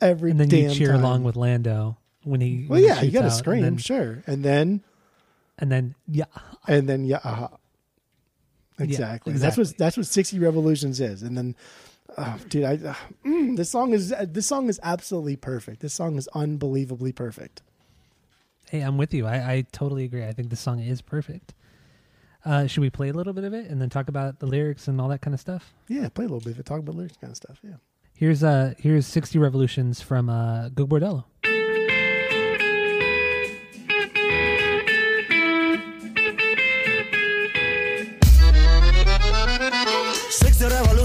[0.00, 1.00] every and then damn you cheer time.
[1.00, 2.66] along with Lando when he.
[2.68, 4.82] Well, when he yeah, you got to scream, and then, sure, and then
[5.58, 6.24] and then yeah,
[6.68, 7.48] and then yeah, uh
[8.78, 9.32] exactly.
[9.34, 11.56] That's what that's what sixty revolutions is, and then.
[12.16, 15.80] Oh, dude, I uh, mm, this song is this song is absolutely perfect.
[15.80, 17.62] This song is unbelievably perfect.
[18.70, 19.26] hey, I'm with you.
[19.26, 20.22] I, I totally agree.
[20.24, 21.54] I think the song is perfect.
[22.44, 24.86] Uh, should we play a little bit of it and then talk about the lyrics
[24.86, 25.72] and all that kind of stuff?
[25.88, 27.58] Yeah, play a little bit of it, talk about lyrics kind of stuff.
[27.64, 27.76] Yeah.
[28.14, 31.24] Here's uh here's 60 Revolutions from uh Go Bordello.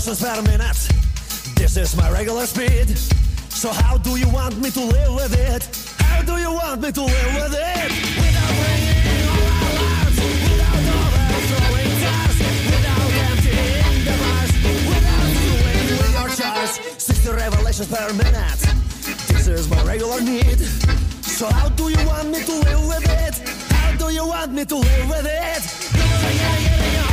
[0.09, 0.89] Per minute.
[1.55, 2.97] This is my regular speed.
[3.49, 5.69] So how do you want me to live with it?
[6.01, 7.91] How do you want me to live with it?
[8.17, 10.17] Without ringing all alarms,
[10.49, 10.81] without
[12.73, 14.51] without emptying the bars,
[14.89, 16.73] without screwing with your charts.
[16.97, 18.61] Sixty revolutions per minute.
[19.27, 20.59] This is my regular need.
[21.21, 23.35] So how do you want me to live with it?
[23.71, 27.08] How do you want me to live with it?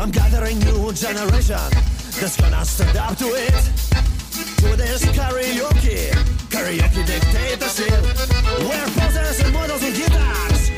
[0.00, 1.60] I'm gathering new generation
[2.18, 3.52] that's gonna stand up to it.
[4.60, 6.08] To this karaoke,
[6.48, 8.02] karaoke dictatorship,
[8.66, 10.70] where posers and models with guitars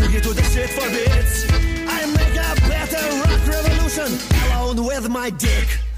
[0.00, 1.44] boogie to the shit for beats.
[1.86, 5.89] I make a better rock revolution alone with my dick.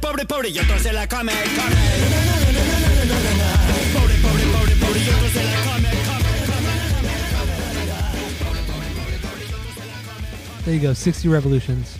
[0.00, 1.76] Pobre pobre, se la come, come.
[3.92, 5.88] Pobre, pobre, pobre, pobre se la come.
[10.64, 11.99] There you go, 60 Revolutions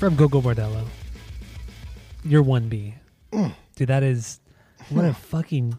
[0.00, 0.82] from Gogol Bordello.
[2.24, 2.94] Your 1B.
[3.76, 4.40] Dude, that is
[4.88, 5.76] what a fucking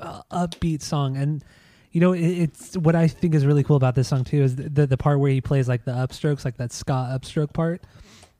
[0.00, 1.18] uh, upbeat song.
[1.18, 1.44] And,
[1.92, 4.56] you know, it, it's what I think is really cool about this song, too, is
[4.56, 7.82] the, the, the part where he plays like the upstrokes, like that ska upstroke part.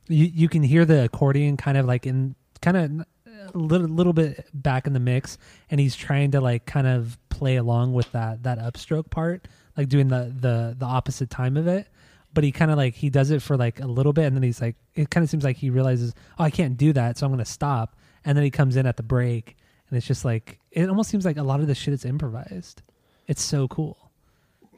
[0.08, 3.06] You, you can hear the accordion kind of like in kind of
[3.54, 5.36] a little, little bit back in the mix,
[5.70, 9.90] and he's trying to like kind of play along with that that upstroke part, like
[9.90, 11.88] doing the the the opposite time of it.
[12.34, 14.42] But he kind of like he does it for like a little bit, and then
[14.42, 17.24] he's like, it kind of seems like he realizes, oh, I can't do that, so
[17.26, 17.96] I'm gonna stop.
[18.24, 19.56] And then he comes in at the break,
[19.88, 22.82] and it's just like it almost seems like a lot of the shit is improvised.
[23.28, 24.10] It's so cool.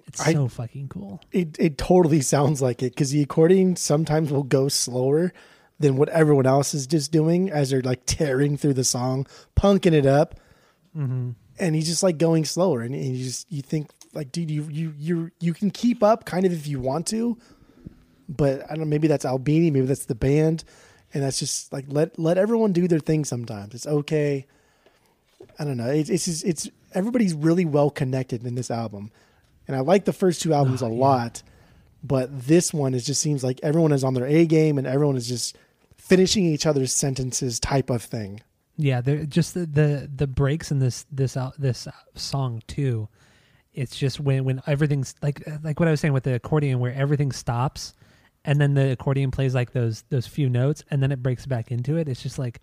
[0.07, 1.21] It's I- so fucking cool.
[1.33, 5.33] It it totally sounds like it because the accordion sometimes will go slower
[5.81, 9.93] than what everyone else is just doing as they're like tearing through the song, punking
[9.93, 10.39] it up,
[10.97, 11.31] Mm-hmm.
[11.59, 14.67] and he's just like going slower, and, and you just you think like, dude, you
[14.71, 17.39] you you you can keep up kind of if you want to,
[18.29, 20.65] but I don't know, maybe that's Albini, maybe that's the band,
[21.15, 23.25] and that's just like let let everyone do their thing.
[23.25, 24.47] Sometimes it's okay.
[25.59, 25.91] I don't know.
[25.91, 29.11] It's it's just, it's everybody's really well connected in this album,
[29.69, 30.99] and I like the first two albums Oh, a yeah.
[30.99, 31.43] lot,
[32.03, 35.17] but this one it just seems like everyone is on their A game and everyone
[35.17, 35.57] is just
[35.97, 38.41] finishing each other's sentences type of thing.
[38.79, 43.09] Yeah, they're just the, the the breaks in this this out this song too.
[43.77, 46.95] It's just when when everything's like like what I was saying with the accordion, where
[46.95, 47.93] everything stops,
[48.43, 51.71] and then the accordion plays like those those few notes, and then it breaks back
[51.71, 52.09] into it.
[52.09, 52.63] It's just like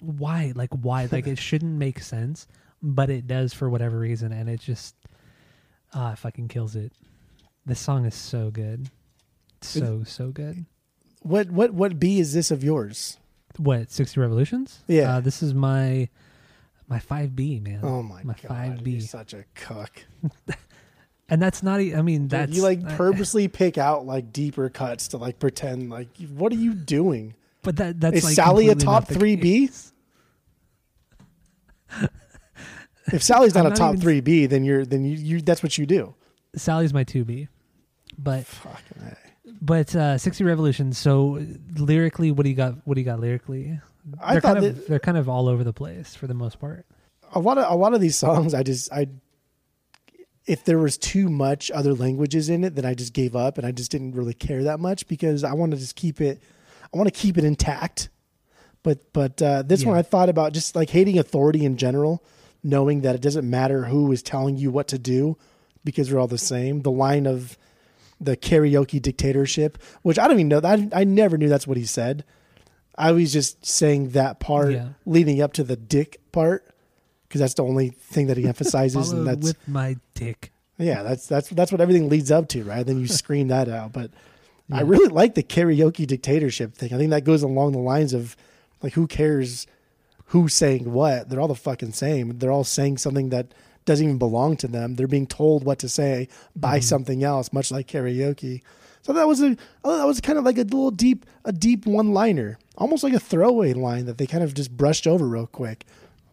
[0.00, 2.46] why like why like it shouldn't make sense,
[2.80, 4.94] but it does for whatever reason, and it just
[5.92, 6.92] ah it fucking kills it.
[7.64, 8.88] This song is so good,
[9.62, 10.64] so so good.
[11.22, 13.18] What what what B is this of yours?
[13.56, 14.84] What sixty revolutions?
[14.86, 15.16] Yeah.
[15.16, 16.08] uh, this is my
[16.88, 17.80] My five B man.
[17.82, 18.24] Oh my, god.
[18.24, 18.92] my god, five B.
[18.92, 20.02] you're such a cuck.
[21.28, 21.80] And that's not.
[21.80, 25.90] I mean, that's you like I- purposely pick out like deeper cuts to like pretend
[25.90, 27.34] like what are you doing?
[27.62, 29.68] But that that's Is like Sally a top three B?
[33.12, 35.40] If Sally's not I'm a not top even- three B, then you're then you, you
[35.40, 36.14] that's what you do.
[36.56, 37.48] Sally's my two B.
[38.18, 39.16] But Fucking
[39.60, 41.44] but uh, sixty revolutions So
[41.76, 42.74] lyrically, what do you got?
[42.84, 43.80] What do you got lyrically?
[44.20, 46.34] I they're thought kind of that- they're kind of all over the place for the
[46.34, 46.86] most part.
[47.34, 49.08] a lot of a lot of these songs I just I
[50.46, 53.66] if there was too much other languages in it then I just gave up and
[53.66, 56.40] I just didn't really care that much because I want to just keep it
[56.94, 58.08] I want to keep it intact.
[58.84, 62.22] But but uh, this one I thought about just like hating authority in general,
[62.62, 65.36] knowing that it doesn't matter who is telling you what to do
[65.82, 66.82] because we're all the same.
[66.82, 67.58] The line of
[68.20, 71.76] the karaoke dictatorship, which I don't even know that I, I never knew that's what
[71.76, 72.24] he said.
[72.98, 74.88] I was just saying that part Yeah.
[75.04, 76.64] leading up to the dick part
[77.28, 80.52] because that's the only thing that he emphasizes, and that's with my dick.
[80.78, 82.86] yeah, that's that's that's what everything leads up to, right?
[82.86, 83.92] Then you scream that out.
[83.92, 84.10] But
[84.72, 86.92] I really like the karaoke dictatorship thing.
[86.92, 88.36] I think that goes along the lines of
[88.82, 89.66] like, who cares
[90.26, 91.28] who's saying what?
[91.28, 92.38] They're all the fucking same.
[92.38, 93.52] They're all saying something that
[93.84, 94.96] doesn't even belong to them.
[94.96, 96.82] They're being told what to say by mm-hmm.
[96.82, 98.62] something else, much like karaoke.
[99.06, 101.86] So that was a thought that was kind of like a little deep a deep
[101.86, 105.46] one liner, almost like a throwaway line that they kind of just brushed over real
[105.46, 105.84] quick.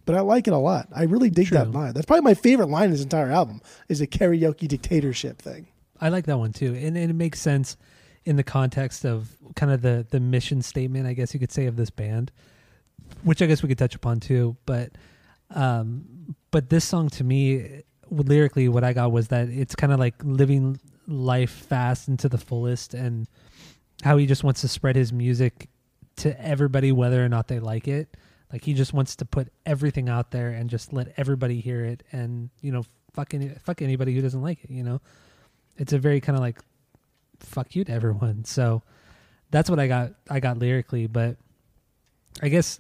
[0.05, 0.88] But I like it a lot.
[0.91, 1.93] I really dig that line.
[1.93, 5.67] That's probably my favorite line in this entire album is the karaoke dictatorship thing.
[6.01, 7.77] I like that one too, and, and it makes sense
[8.25, 11.67] in the context of kind of the the mission statement, I guess you could say,
[11.67, 12.31] of this band,
[13.21, 14.57] which I guess we could touch upon too.
[14.65, 14.93] But
[15.51, 19.99] um, but this song to me, lyrically, what I got was that it's kind of
[19.99, 23.28] like living life fast and to the fullest, and
[24.04, 25.70] how he just wants to spread his music
[26.18, 28.16] to everybody, whether or not they like it.
[28.52, 32.04] Like he just wants to put everything out there and just let everybody hear it,
[32.12, 34.70] and you know, fuck any, fuck anybody who doesn't like it.
[34.70, 35.02] You know,
[35.78, 36.60] it's a very kind of like
[37.39, 38.44] fuck you to everyone.
[38.54, 38.84] So
[39.52, 40.13] that's what I got.
[40.30, 41.38] I got lyrically, but
[42.42, 42.80] I guess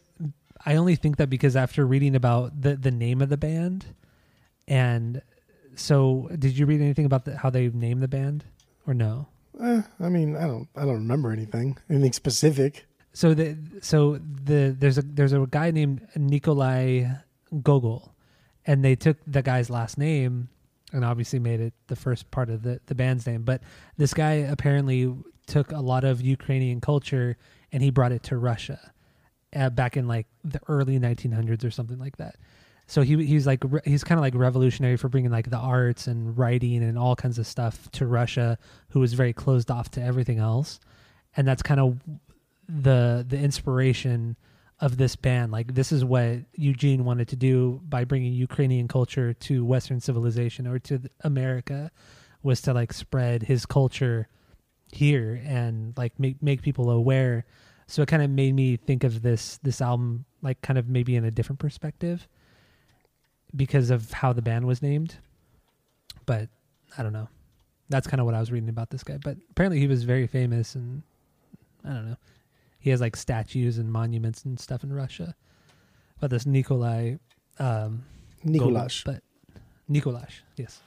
[0.65, 3.85] I only think that because after reading about the the name of the band,
[4.67, 5.21] and
[5.75, 8.45] so did you read anything about the, how they named the band
[8.87, 9.27] or no?
[9.61, 12.85] Eh, I mean, I don't I don't remember anything anything specific.
[13.13, 17.05] So the so the there's a there's a guy named Nikolai
[17.61, 18.13] Gogol,
[18.65, 20.49] and they took the guy's last name
[20.91, 23.43] and obviously made it the first part of the the band's name.
[23.43, 23.61] But
[23.97, 25.13] this guy apparently
[25.45, 27.37] took a lot of Ukrainian culture
[27.71, 28.93] and he brought it to Russia
[29.55, 32.35] uh, back in like the early 1900s or something like that.
[32.87, 36.37] So he he's like he's kind of like revolutionary for bringing like the arts and
[36.37, 38.57] writing and all kinds of stuff to Russia,
[38.89, 40.79] who was very closed off to everything else,
[41.35, 41.99] and that's kind of
[42.67, 44.35] the the inspiration
[44.79, 45.51] of this band.
[45.51, 50.67] Like this is what Eugene wanted to do by bringing Ukrainian culture to Western civilization
[50.67, 51.89] or to America,
[52.41, 54.27] was to like spread his culture
[54.91, 57.45] here and like make make people aware.
[57.87, 61.15] So it kind of made me think of this this album like kind of maybe
[61.15, 62.27] in a different perspective
[63.55, 65.15] because of how the band was named.
[66.25, 66.49] But
[66.97, 67.27] I don't know.
[67.89, 69.17] That's kind of what I was reading about this guy.
[69.17, 71.03] But apparently he was very famous and
[71.85, 72.17] I don't know.
[72.79, 75.35] He has like statues and monuments and stuff in Russia.
[76.19, 77.15] But this Nikolai
[77.59, 78.03] um
[78.45, 79.03] Nikolash.
[79.05, 79.21] But
[79.89, 80.79] Nikolash, yes.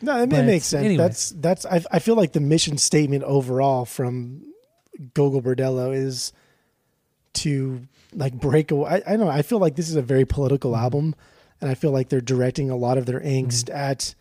[0.00, 0.84] No, it, it But makes sense.
[0.84, 1.02] anyway.
[1.04, 1.64] That's that's.
[1.66, 4.42] I, I feel like the mission statement overall from
[5.14, 6.32] Gogol Bordello is
[7.34, 8.90] to like break away.
[8.90, 9.28] I, I don't know.
[9.28, 10.82] I feel like this is a very political Mm-hmm.
[10.84, 11.14] album,
[11.62, 13.76] and I feel like they're directing a lot of their angst Mm-hmm.
[13.76, 14.14] at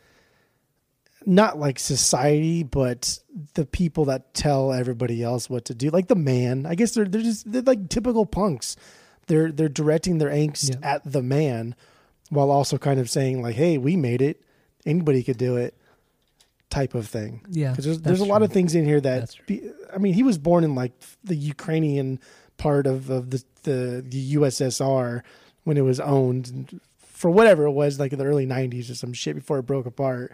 [1.26, 3.20] not like society, but
[3.54, 5.90] the people that tell everybody else what to do.
[5.92, 6.66] Like the man.
[6.66, 8.76] I guess they're they're just they're like typical punks.
[9.28, 10.94] They're they're directing their angst Yeah.
[10.96, 11.76] at the man,
[12.30, 14.42] while also kind of saying like, "Hey, we made it.
[14.86, 15.76] Anybody could do it."
[16.72, 17.42] Type of thing.
[17.52, 17.72] Yeah.
[17.72, 18.46] Because there's, there's a lot true.
[18.46, 22.20] of things in here that be, I mean, he was born in like the Ukrainian
[22.58, 25.22] part of, of the, the the USSR
[25.66, 26.80] when it was owned
[27.22, 29.86] for whatever it was, like in the early '90s or some shit before it broke
[29.86, 30.34] apart.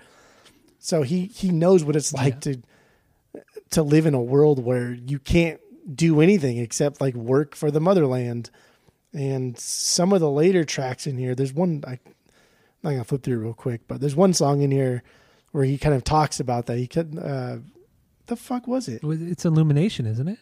[0.79, 2.61] So he he knows what it's like to
[3.71, 5.59] to live in a world where you can't
[5.93, 8.49] do anything except like work for the motherland.
[9.11, 11.99] And some of the later tracks in here, there's one I, I'm
[12.83, 15.03] not gonna flip through real quick, but there's one song in here
[15.51, 16.77] where he kind of talks about that.
[16.77, 17.57] He could, uh,
[18.27, 19.01] the fuck was it?
[19.03, 20.39] It's Illumination, isn't it?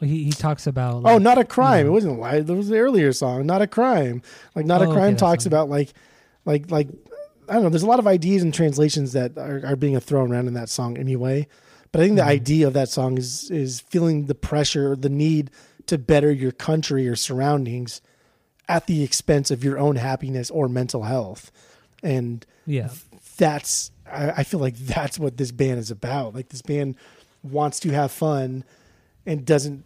[0.00, 1.86] Well, he he talks about Oh, not a crime.
[1.86, 1.90] yeah.
[1.90, 2.40] It wasn't why.
[2.40, 4.22] There was the earlier song, not a crime.
[4.54, 5.92] Like not Oh, a crime that's talks about like,
[6.44, 6.88] like like
[7.48, 7.68] I don't know.
[7.70, 10.68] There's a lot of ideas and translations that are, are being thrown around in that
[10.68, 11.48] song anyway.
[11.90, 12.30] But I think the Mm-hmm.
[12.30, 15.50] idea of that song is is feeling the pressure, the need
[15.86, 18.00] to better your country or surroundings
[18.68, 21.50] at the expense of your own happiness or mental health.
[22.02, 22.90] And Yeah.
[23.38, 26.34] that's I, I feel like that's what this band is about.
[26.34, 26.96] Like this band
[27.42, 28.64] wants to have fun
[29.24, 29.84] and doesn't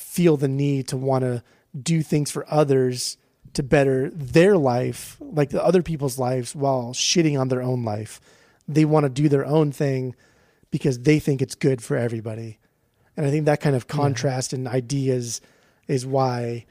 [0.00, 1.42] feel the need to want to
[1.80, 3.16] do things for others
[3.52, 8.20] to better their life, like the other people's lives, while shitting on their own life.
[8.68, 10.14] They want to do their own thing
[10.70, 12.58] because they think it's good for everybody.
[13.16, 15.40] And I think that kind of contrast and ideas
[15.88, 16.66] is why,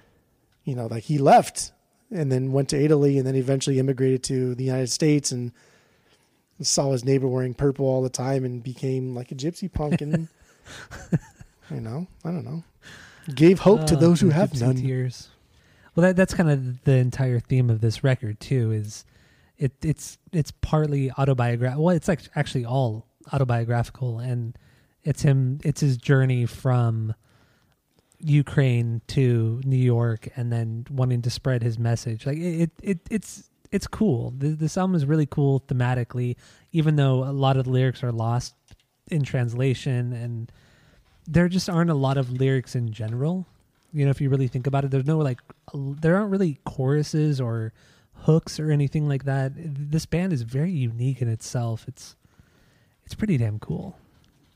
[0.63, 1.73] you know, like he left
[2.11, 5.51] and then went to Italy and then eventually immigrated to the United States and
[6.61, 10.27] saw his neighbor wearing purple all the time and became like a gypsy punk and
[11.71, 12.63] you know, I don't know.
[13.35, 14.75] Gave hope to Oh, those who have none.
[14.75, 15.29] Tears.
[15.95, 18.71] Well, that that's kind of the entire theme of this record too.
[18.71, 19.05] Is
[19.57, 19.73] it?
[19.81, 21.83] It's it's partly autobiographical.
[21.83, 24.57] Well, it's like actually all autobiographical, and
[25.03, 25.59] it's him.
[25.63, 27.15] It's his journey from
[28.19, 32.25] Ukraine to New York, and then wanting to spread his message.
[32.25, 34.33] Like it, it, it it's it's cool.
[34.37, 36.35] The, this album is really cool thematically,
[36.71, 38.55] even though a lot of the lyrics are lost
[39.07, 40.51] in translation and
[41.29, 43.45] there just aren't a lot of lyrics in general.
[43.93, 45.39] You know, if you really think about it, there's no like,
[45.73, 47.71] there aren't really choruses or
[48.13, 49.53] hooks or anything like that.
[49.55, 51.85] This band is very unique in itself.
[51.87, 52.15] It's,
[53.05, 53.95] it's pretty damn cool.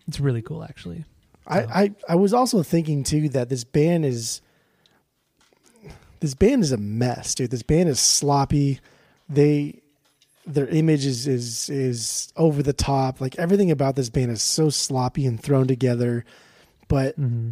[0.08, 1.06] It's really cool, actually.
[1.46, 4.42] I, I, I was also thinking too that this band is
[6.22, 7.52] this band is a mess, dude.
[7.52, 8.80] This band is sloppy.
[9.28, 9.82] They
[10.46, 13.20] their image is is is over the top.
[13.20, 16.24] Like everything about this band is so sloppy and thrown together.
[16.94, 17.52] But Mm-hmm.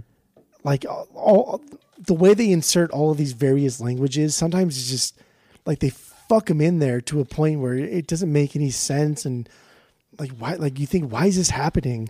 [0.63, 1.61] like all, all
[1.97, 5.19] the way they insert all of these various languages, sometimes it's just
[5.65, 9.25] like they fuck them in there to a point where it doesn't make any sense
[9.25, 9.49] and
[10.19, 12.07] like why like you think why is this happening?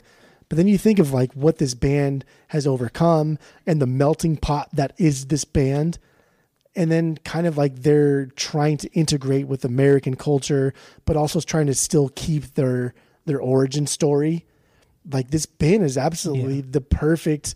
[0.49, 4.67] But then you think of like what this band has overcome and the melting pot
[4.73, 5.97] that is this band.
[6.75, 10.73] And then kind of like they're trying to integrate with American culture
[11.05, 12.93] but also trying to still keep their
[13.25, 14.45] their origin story
[15.09, 16.65] like this band is absolutely Yeah.
[16.71, 17.55] the perfect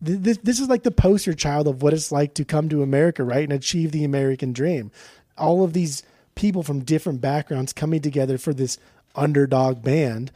[0.00, 3.22] this, this is like the poster child of what it's like to come to America,
[3.22, 3.44] right?
[3.44, 4.90] And achieve the American dream.
[5.36, 6.02] All of these
[6.34, 8.78] people from different backgrounds coming together for this
[9.14, 10.32] underdog band,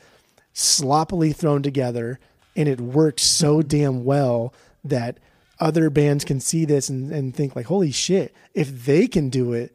[0.53, 2.18] sloppily thrown together,
[2.55, 3.68] and it works so mm-hmm.
[3.68, 4.53] damn well
[4.84, 5.18] that
[5.61, 9.53] other bands can see this and, and think like, holy shit, if they can do
[9.55, 9.74] it,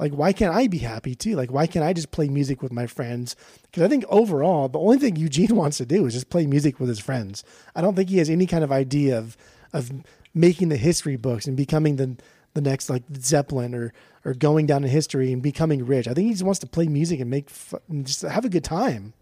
[0.00, 1.36] like why can't I be happy too?
[1.36, 3.36] Like why can't I just play music with my friends?
[3.62, 6.80] Because I think overall, the only thing Eugene wants to do is just play music
[6.80, 7.44] with his friends.
[7.76, 9.36] I don't think he has any kind of idea of
[9.72, 9.92] of
[10.34, 12.16] making the history books and becoming the
[12.54, 13.92] the next like Zeppelin or
[14.24, 16.08] or going down in history and becoming rich.
[16.08, 18.48] I think he just wants to play music and make fu- and just have a
[18.48, 19.12] good time,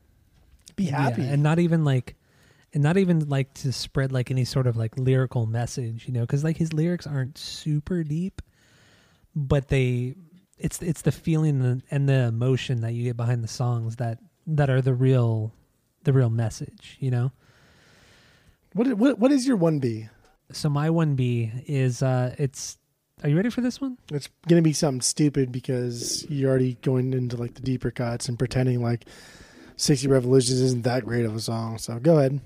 [0.77, 1.23] be happy.
[1.23, 2.17] Yeah, and not even like,
[2.73, 6.21] and not even like to spread like any sort of like lyrical message, you know,
[6.21, 8.43] because like his lyrics aren't super deep,
[9.35, 10.15] but they,
[10.59, 14.71] it's it's the feeling and- the emotion that you get behind the songs that that
[14.71, 15.53] are the real,
[16.05, 17.33] the real message, you know.
[18.73, 20.09] what what what is your one B?
[20.53, 22.79] So my one B is uh, it's.
[23.23, 23.99] Are you ready for this one?
[24.13, 28.39] It's gonna be something stupid because you're already going into like the deeper cuts and
[28.39, 29.07] pretending like
[29.77, 31.79] 60 Revolutions isn't that great of a song.
[31.79, 32.41] So go ahead.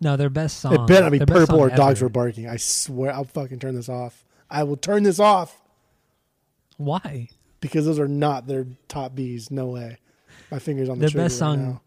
[0.00, 0.74] No, their best song.
[0.74, 2.48] it better not be purple or dogs were barking.
[2.48, 4.24] I swear I'll fucking turn this off.
[4.50, 5.61] I will turn this off
[6.84, 7.28] Why?
[7.60, 9.50] because those are not their top Bs.
[9.52, 9.98] No way.
[10.50, 11.82] My fingers on the Their trigger best right song- now.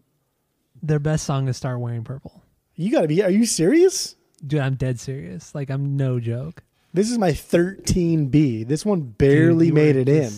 [0.81, 2.41] Their best song is "Start Wearing Purple."
[2.75, 3.21] You gotta be.
[3.23, 4.15] Are you serious?
[4.45, 5.53] Dude, I'm dead serious.
[5.55, 6.63] Like I'm no joke.
[6.93, 8.63] This is my 13B.
[8.67, 10.31] This one barely you made it in.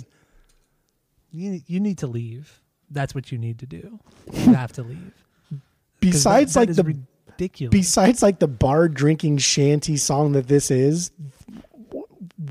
[1.31, 2.61] You you need to leave.
[2.89, 3.99] That's what you need to do.
[4.33, 5.13] You have to leave.
[5.99, 7.71] Besides, that- like the ridiculous.
[7.71, 11.11] besides like the bar drinking shanty song that this is,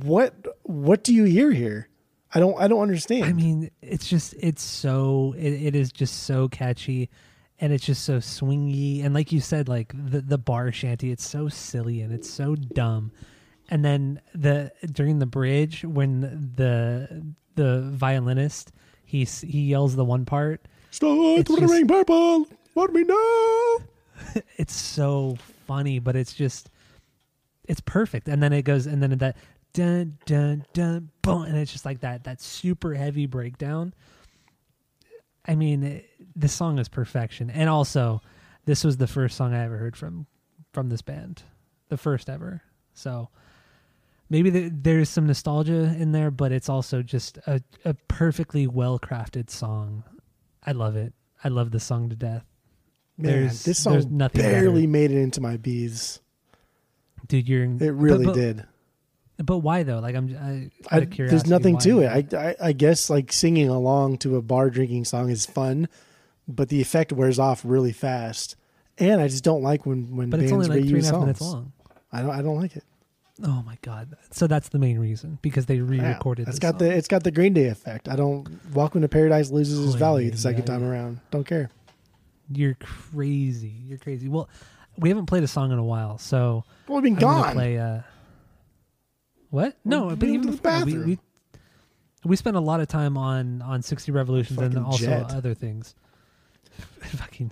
[0.03, 1.89] what what do you hear here?
[2.37, 3.24] I don't I don't understand.
[3.24, 7.09] I mean, it's just it's so it, it is just so catchy,
[7.59, 9.03] and it's just so swingy.
[9.03, 12.55] And like you said, like the the bar shanty, it's so silly and it's so
[12.55, 13.11] dumb.
[13.70, 17.24] And then the during the bridge when the
[17.55, 18.70] the violinist
[19.07, 20.61] he he yells the one part.
[20.91, 22.47] Start it's with the ring purple.
[22.74, 23.78] Let me know.
[24.59, 26.68] it's so funny, but it's just
[27.66, 28.28] it's perfect.
[28.28, 29.39] And then it goes and then that
[29.77, 33.93] dun dun dun boom, and it's just like that that super heavy breakdown.
[35.47, 38.20] I mean, it, this song is perfection, and also
[38.64, 40.27] this was the first song I ever heard from
[40.72, 41.43] from this band,
[41.89, 42.62] the first ever.
[42.95, 43.29] So
[44.29, 48.99] maybe the, there's some nostalgia in there, but it's also just a, a perfectly well
[48.99, 50.03] crafted song.
[50.64, 51.12] I love it.
[51.45, 52.45] I love the song to death.
[53.18, 54.89] Man, There's- this there's song nothing barely better.
[54.93, 56.20] made it into my Bs.
[57.29, 58.64] dude you're It really but- but did.
[59.39, 59.99] But why though?
[59.99, 62.32] Like I'm, I, I, there's nothing to it.
[62.32, 65.89] I, I I guess like singing along to a bar drinking song is fun,
[66.49, 68.57] but the effect wears off really fast.
[68.99, 71.03] And I just don't like when when but bands it's only like reuse three and
[71.03, 71.24] a half songs.
[71.24, 71.72] minutes long.
[72.12, 72.84] I don't I don't like it.
[73.45, 74.16] Oh my god!
[74.30, 76.49] So that's the main reason because they re-recorded.
[76.49, 76.89] It's got song.
[76.89, 78.09] the it's got the Green Day effect.
[78.09, 78.49] I don't.
[78.74, 80.89] Welcome to Paradise loses its value the second yeah, time yeah.
[80.89, 81.20] around.
[81.30, 81.68] Don't care.
[82.51, 83.74] You're crazy.
[83.87, 84.28] You're crazy.
[84.30, 84.49] Well,
[84.97, 87.53] we haven't played a song in a while, so Well, we've been I'm gone.
[87.53, 87.78] play.
[87.78, 88.01] Uh,
[89.57, 89.77] what?
[89.87, 91.19] No, but even before we, we
[92.25, 95.31] we spent a lot of time on on sixty revolutions and also jet.
[95.31, 95.95] other things.
[97.01, 97.51] Fucking.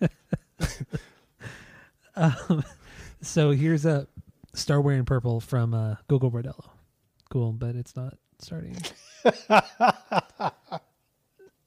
[2.16, 2.62] um,
[3.22, 4.06] so here's a
[4.52, 6.68] start wearing purple from uh, Gogol Bordello.
[7.30, 8.76] Cool, but it's not starting.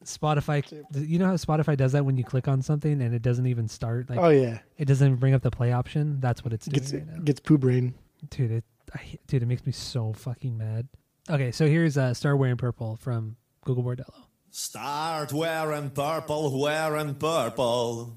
[0.05, 3.47] Spotify, you know how Spotify does that when you click on something and it doesn't
[3.47, 6.19] even start, like oh yeah, it doesn't even bring up the play option.
[6.19, 7.95] That's what it's doing gets right now gets poo brain.
[8.29, 8.63] dude it
[8.93, 10.87] I, dude it makes me so fucking mad
[11.29, 14.23] okay so here's uh start wearing purple from Gogol Bordello
[14.55, 18.15] Start wearing purple, wearing purple.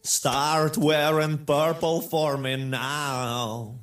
[0.00, 3.80] Start wearing purple for me now.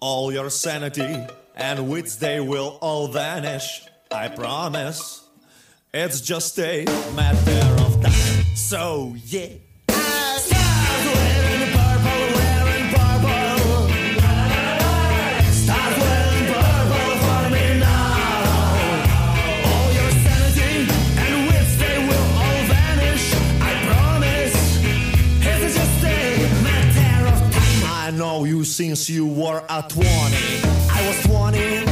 [0.00, 3.82] All your sanity and wits, they will all vanish.
[4.10, 5.22] I promise.
[5.92, 8.44] It's just a matter of time.
[8.56, 9.48] So, yeah.
[28.18, 30.08] Know you since you were at 20.
[30.08, 31.87] I was 20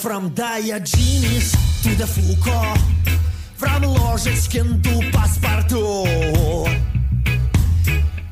[0.00, 2.80] from Diogenes to the Foucault,
[3.54, 6.06] from Ложечкин to паспорту.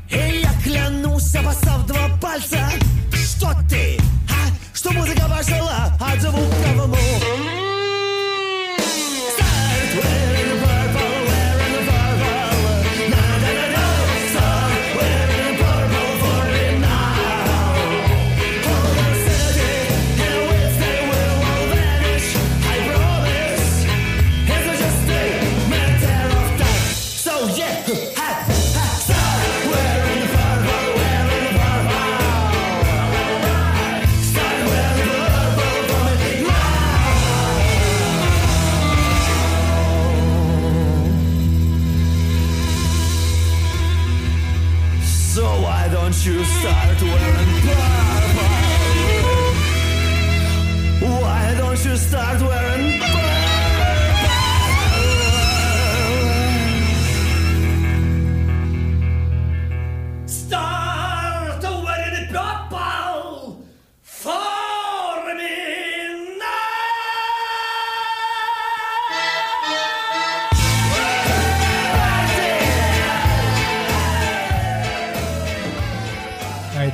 [0.09, 2.71] И я клянусь, обоссав два пальца,
[3.13, 3.99] что ты,
[4.31, 4.49] а?
[4.73, 7.28] Что музыка пошла от звука в Start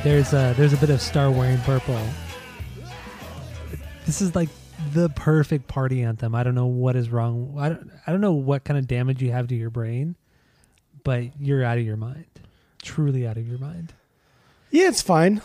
[0.05, 1.99] there's a there's a bit of start wearing purple.
[4.05, 4.49] This is like
[4.93, 6.33] the perfect party anthem.
[6.35, 7.55] I don't know what is wrong.
[7.59, 10.15] I don't, I don't know what kind of damage you have to your brain
[11.05, 12.25] but you're out of your mind.
[12.81, 13.93] Truly out of your mind.
[14.71, 15.41] Yeah, it's fine.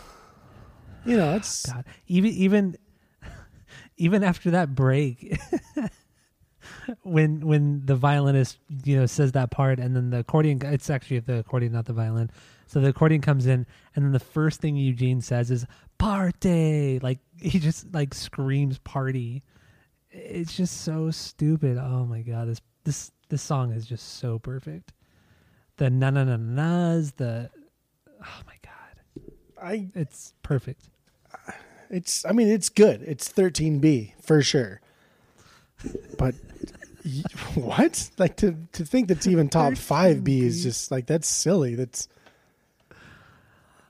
[1.05, 2.77] You know, it's God, even even
[3.97, 5.39] even after that break,
[7.03, 11.19] when when the violinist you know says that part, and then the accordion, it's actually
[11.19, 12.29] the accordion, not the violin.
[12.71, 15.65] So the accordion comes in, and then the first thing Eugene says is
[15.97, 19.43] "party!" Like he just like screams "party."
[20.09, 21.77] It's just so stupid.
[21.77, 24.93] Oh my god, this this this song is just so perfect.
[25.75, 27.49] The na na na na's, the
[28.23, 29.25] oh my god,
[29.61, 30.87] I it's perfect.
[31.89, 33.01] it's I mean it's good.
[33.01, 34.79] It's 13B for sure.
[36.17, 36.35] But
[37.03, 37.23] y-
[37.55, 38.11] what?
[38.17, 41.75] Like to to think that's even top 5B is just like that's silly.
[41.75, 42.07] That's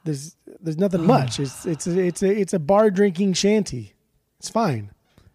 [0.04, 1.39] there's there's nothing much.
[1.39, 3.93] It's it's a, it's a it's a bar drinking shanty.
[4.39, 4.91] It's fine.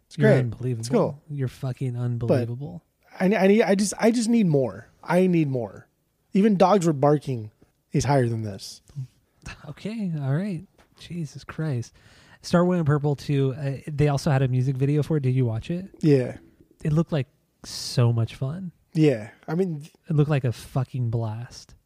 [0.07, 0.39] It's You're great.
[0.41, 0.81] unbelievable.
[0.81, 1.23] It's cool.
[1.29, 2.83] You're fucking unbelievable.
[3.19, 4.89] I I need I just I just need more.
[5.03, 5.87] I need more.
[6.33, 7.51] Even dogs were barking
[7.93, 8.83] is higher than this.
[9.69, 10.67] Okay, all right.
[10.99, 11.93] Jesus Christ.
[12.43, 13.55] Start Wearing Purple too.
[13.57, 15.21] Uh, they also had a music video for it.
[15.23, 15.87] Did you watch it?
[16.01, 16.39] Yeah,
[16.83, 17.29] It looked like
[17.65, 18.73] so much fun.
[18.93, 19.31] yeah.
[19.47, 21.77] I mean, It looked like a fucking blast.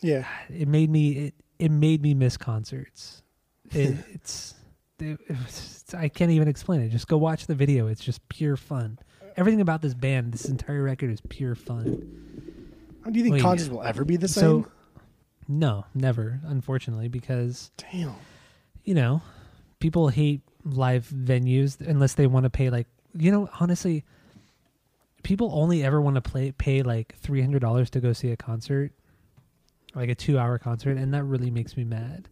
[0.00, 0.26] yeah.
[0.50, 3.22] It made me it, it made me miss concerts.
[3.72, 4.54] It, it's
[5.00, 6.90] it, it's I can't even explain it.
[6.90, 7.88] Just go watch the video.
[7.88, 8.98] It's just pure fun.
[9.36, 12.62] Everything about this band, this entire record is pure fun.
[13.04, 13.42] Oh, do you think Wait.
[13.42, 14.70] concerts will ever be the So- same?
[15.48, 18.14] No, never, unfortunately, because Damn.
[18.84, 19.20] you know,
[19.80, 22.86] people hate live venues unless they want to pay like
[23.18, 24.04] you know, honestly,
[25.22, 28.36] people only ever want to play pay like three hundred dollars to go see a
[28.36, 28.92] concert,
[29.96, 32.28] like a two hour concert, and that really makes me mad.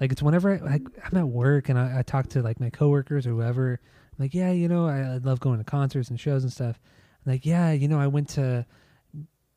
[0.00, 3.26] Like it's whenever I, I'm at work and I, I talk to like my coworkers
[3.26, 6.44] or whoever, I'm like, yeah, you know, I, I love going to concerts and shows
[6.44, 6.80] and stuff.
[7.26, 8.64] I'm like, yeah, you know, I went to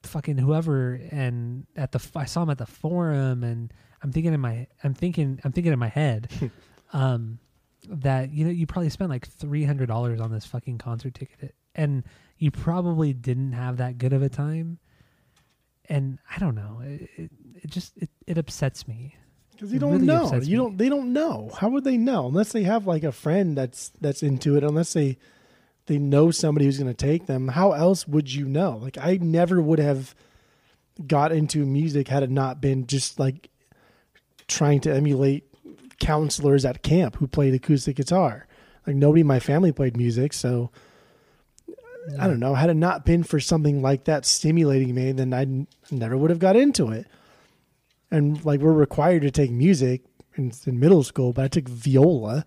[0.03, 4.39] fucking whoever and at the I saw him at the forum and I'm thinking in
[4.39, 6.27] my I'm thinking I'm thinking in my head
[6.93, 7.37] um
[7.87, 12.03] that you know you probably spent like $300 on this fucking concert ticket and
[12.37, 14.79] you probably didn't have that good of a time
[15.91, 17.31] and I don't know it, it,
[17.63, 19.15] it just it, it upsets me
[19.51, 20.33] Because you don't really know.
[20.33, 20.55] You me.
[20.55, 20.77] don't.
[20.77, 21.51] They don't know.
[21.59, 24.63] How would they know unless they have like a friend that's that's into it?
[24.63, 25.17] Unless they
[25.87, 27.49] they know somebody who's going to take them.
[27.49, 28.77] How else would you know?
[28.81, 30.15] Like I never would have
[31.05, 33.49] got into music had it not been just like
[34.47, 35.43] trying to emulate
[35.99, 38.47] counselors at camp who played acoustic guitar.
[38.87, 40.71] Like nobody in my family played music, so
[42.19, 42.55] I don't know.
[42.55, 46.29] Had it not been for something like that stimulating me, then I n- never would
[46.29, 47.05] have got into it.
[48.09, 50.01] And like we're required to take music
[50.35, 52.45] in, in middle school, but I took viola.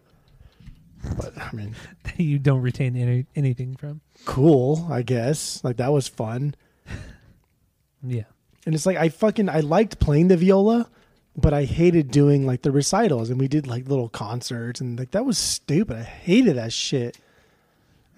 [1.17, 1.75] But I mean,
[2.17, 5.63] you don't retain any, anything from cool, I guess.
[5.63, 6.55] Like that was fun.
[8.03, 8.25] yeah
[8.67, 10.91] And it's like I fucking I liked playing the viola,
[11.37, 15.13] but I hated doing like the recitals and we did like little concerts and like
[15.13, 15.97] that was stupid.
[15.97, 17.17] I hated that shit.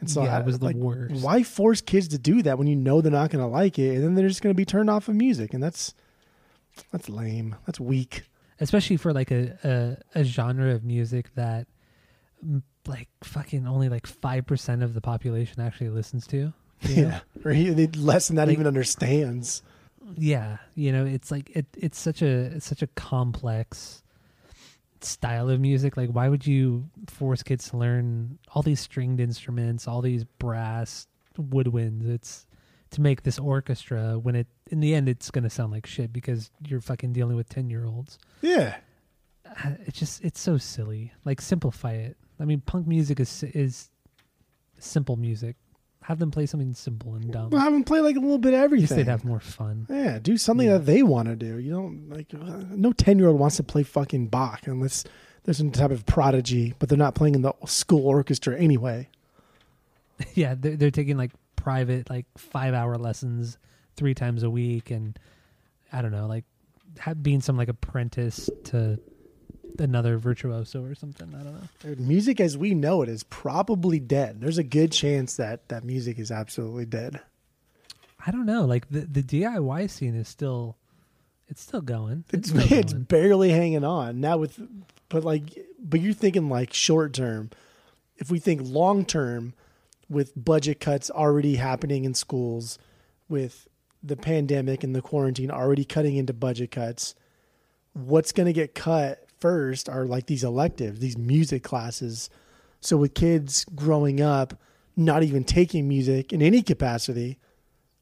[0.01, 1.25] And so Yeah, I it was the like, worst.
[1.25, 3.95] Why force kids to do that when you know they're not going to like it
[3.95, 5.95] and then they're just going to be turned off of music and that's
[6.93, 7.57] that's lame.
[7.67, 8.25] That's weak.
[8.61, 11.67] especially for like a, a a genre of music that
[12.87, 16.53] like fucking only like 5% of the population actually listens to you
[16.97, 17.03] know?
[17.03, 17.21] Yeah.
[17.45, 19.63] Or he, less than that Like- even understands.
[20.15, 24.03] yeah you know it's like it it's such a it's such a complex
[25.05, 25.97] style of music?
[25.97, 31.07] Like why would you force kids to learn all these stringed instruments all these brass
[31.39, 32.09] woodwinds?
[32.09, 32.47] It's
[32.91, 36.13] to make this orchestra when it in the end it's going to sound like shit
[36.13, 38.77] because you're fucking dealing with 10 year olds Yeah.
[39.45, 41.13] Uh, it's just it's so silly.
[41.25, 42.17] Like simplify it.
[42.41, 43.91] I mean punk music is is
[44.79, 45.57] simple music
[46.07, 48.55] have them play something simple and dumb Well, have them play like a little bit
[48.55, 48.97] of at least everything.
[49.07, 50.75] they'd have more fun Yeah, do something Yeah.
[50.79, 51.59] that they want to do.
[51.59, 55.05] You don't like uh, no ten year old wants to play fucking Bach unless
[55.45, 59.09] there's some type of prodigy, but they're not playing in the school orchestra anyway.
[60.35, 63.59] yeah they're, they're taking like private like five hour lessons
[63.97, 65.19] three times a week and
[65.93, 66.45] i don't know like
[67.23, 68.99] being some like apprentice to
[69.81, 73.99] another virtuoso or something i don't know Dude, music as we know it is probably
[73.99, 74.41] dead.
[74.41, 77.21] There's a good chance that that music is absolutely dead.
[78.27, 80.77] i don't know like the, the diy scene is still
[81.49, 83.05] it's still going It's still it's going.
[83.05, 84.59] barely hanging on now with,
[85.09, 87.51] but like, but you're thinking like short term.
[88.17, 89.55] If we think long term,
[90.09, 92.79] with budget cuts already happening in schools,
[93.29, 93.69] with
[94.03, 97.15] the pandemic and the quarantine already cutting into budget cuts,
[97.93, 102.31] what's going to get cut first are like these electives, these music classes.
[102.81, 104.61] So with kids growing up,
[104.97, 107.39] not even taking music in any capacity,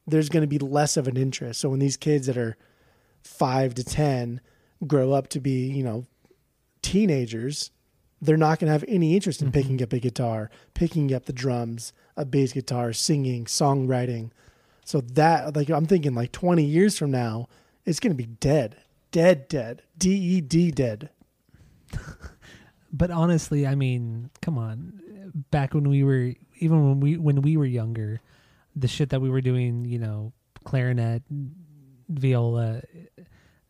[0.06, 1.60] there's going to be less of an interest.
[1.60, 2.56] So when these kids that are
[3.22, 4.40] five to 10
[4.86, 6.04] grow up to be, you know,
[6.82, 7.70] teenagers,
[8.20, 9.60] they're not going to have any interest in mm-hmm.
[9.60, 14.30] picking up a guitar, picking up the drums, a bass guitar, singing, songwriting.
[14.84, 17.48] So that, like, I'm thinking like 20 years from now,
[17.84, 18.76] it's going to be dead,
[19.10, 21.10] dead, dead, D E D dead.
[22.92, 25.00] but honestly i mean come on.
[25.50, 28.20] Back when we were even when we when we were younger
[28.76, 30.32] the shit that we were doing you know
[30.64, 31.22] clarinet
[32.08, 32.82] viola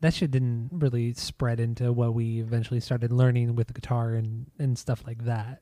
[0.01, 4.45] that shit didn't really spread into what we eventually started learning with the guitar and
[4.59, 5.61] and stuff like that.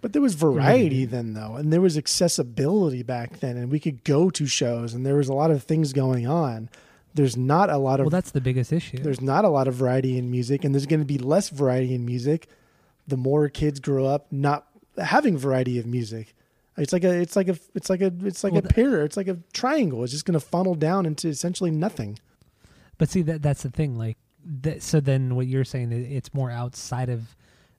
[0.00, 4.04] But there was variety then, though, and there was accessibility back then, and we could
[4.04, 6.68] go to shows, and there was a lot of things going on.
[7.16, 9.74] There's not a lot of well that's the biggest issue there's not a lot of
[9.74, 12.48] variety in music and there's going to be less variety in music
[13.08, 14.66] the more kids grow up not
[15.02, 16.34] having variety of music
[16.76, 19.16] it's like a it's like a it's like a it's like Well, a pyramid it's
[19.16, 22.18] like a triangle it's just going to funnel down into essentially nothing
[22.98, 23.96] But see that that's the thing.
[23.96, 24.16] Like
[24.62, 27.34] that, so then what you're saying is it's more outside of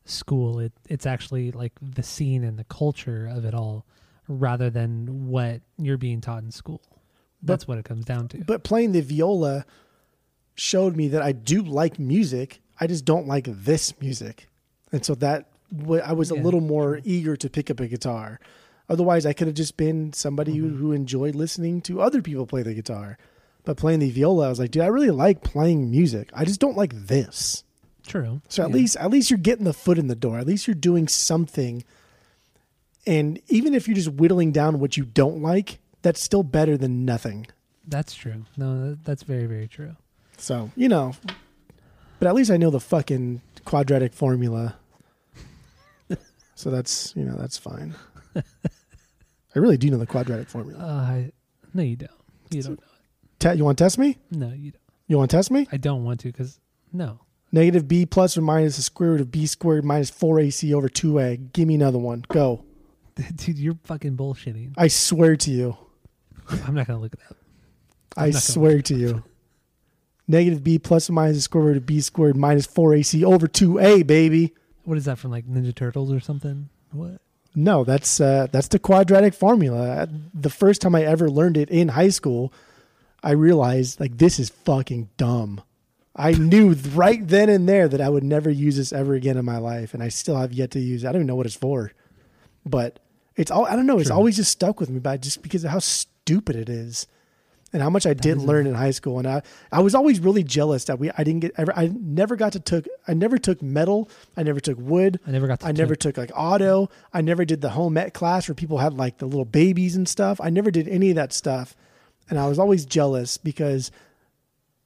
[0.05, 0.59] school.
[0.59, 3.85] It it's actually like the scene and the culture of it all,
[4.27, 6.81] rather than what you're being taught in school.
[7.47, 8.37] That's what it comes down to.
[8.43, 9.65] But playing the viola
[10.55, 12.61] showed me that I do like music.
[12.79, 14.47] I just don't like this music,
[14.91, 15.47] and so that
[16.03, 18.39] I was a little more eager to pick up a guitar.
[18.89, 20.69] Otherwise, I could have just been somebody Mm-hmm.
[20.69, 23.17] who, who enjoyed listening to other people play the guitar.
[23.65, 26.29] But playing the viola, I was like, dude, I really like playing music.
[26.33, 27.65] I just don't like this.
[28.07, 28.39] True.
[28.47, 28.75] So at Yeah.
[28.75, 30.39] least at least you're getting the foot in the door.
[30.39, 31.83] At least you're doing something.
[33.05, 37.03] And even if you're just whittling down what you don't like, that's still better than
[37.03, 37.45] nothing.
[37.85, 38.45] that's true.
[38.55, 39.97] No, that's very very true.
[40.37, 41.11] So, you know,
[42.19, 44.77] but at least I know the fucking quadratic formula.
[46.55, 47.93] so that's, you know, that's fine.
[48.35, 50.81] I really do know the quadratic formula.
[50.81, 51.31] Uh, I,
[51.73, 52.11] no, you don't.
[52.51, 52.87] You don't know
[53.39, 54.17] Te- you want to test me?
[54.31, 54.81] No, you don't.
[55.07, 55.67] You want to test me?
[55.71, 56.59] I don't want to because
[56.93, 57.19] no.
[57.51, 61.51] Negative b plus or minus the square root of b squared minus 4ac over 2a.
[61.51, 62.23] Give me another one.
[62.29, 62.63] Go.
[63.35, 64.73] Dude, you're fucking bullshitting.
[64.77, 65.77] I swear to you.
[66.65, 67.37] I'm not gonna look it up.
[68.15, 69.23] I swear to you.
[70.27, 74.05] Negative b plus or minus the square root of b squared minus 4ac over 2a,
[74.05, 74.53] baby.
[74.83, 76.69] What is that from like Ninja Turtles or something?
[76.91, 77.21] What?
[77.55, 80.07] No, that's uh, that's the quadratic formula.
[80.33, 82.53] The first time I ever learned it in high school,
[83.23, 85.61] I realized like this is fucking dumb.
[86.15, 89.45] I knew right then and there that I would never use this ever again in
[89.45, 91.07] my life, and I still have yet to use it.
[91.07, 91.91] I don't even know what it's for,
[92.65, 92.99] but
[93.35, 93.99] it's all I don't know.
[93.99, 94.17] It's True.
[94.17, 95.79] always just stuck with me, but just because of how
[96.27, 97.07] stupid it is,
[97.73, 99.17] and how much I did learn in high school.
[99.17, 102.35] And I I was always really jealous that we I didn't get ever I never
[102.35, 104.09] got to took I never took metal.
[104.35, 105.19] I never took wood.
[105.27, 105.67] I never got to.
[105.67, 106.89] I never took like auto.
[107.13, 110.07] I never did the home ec class where people had like the little babies and
[110.07, 110.39] stuff.
[110.41, 111.75] I never did any of that stuff.
[112.29, 113.89] And I was always jealous because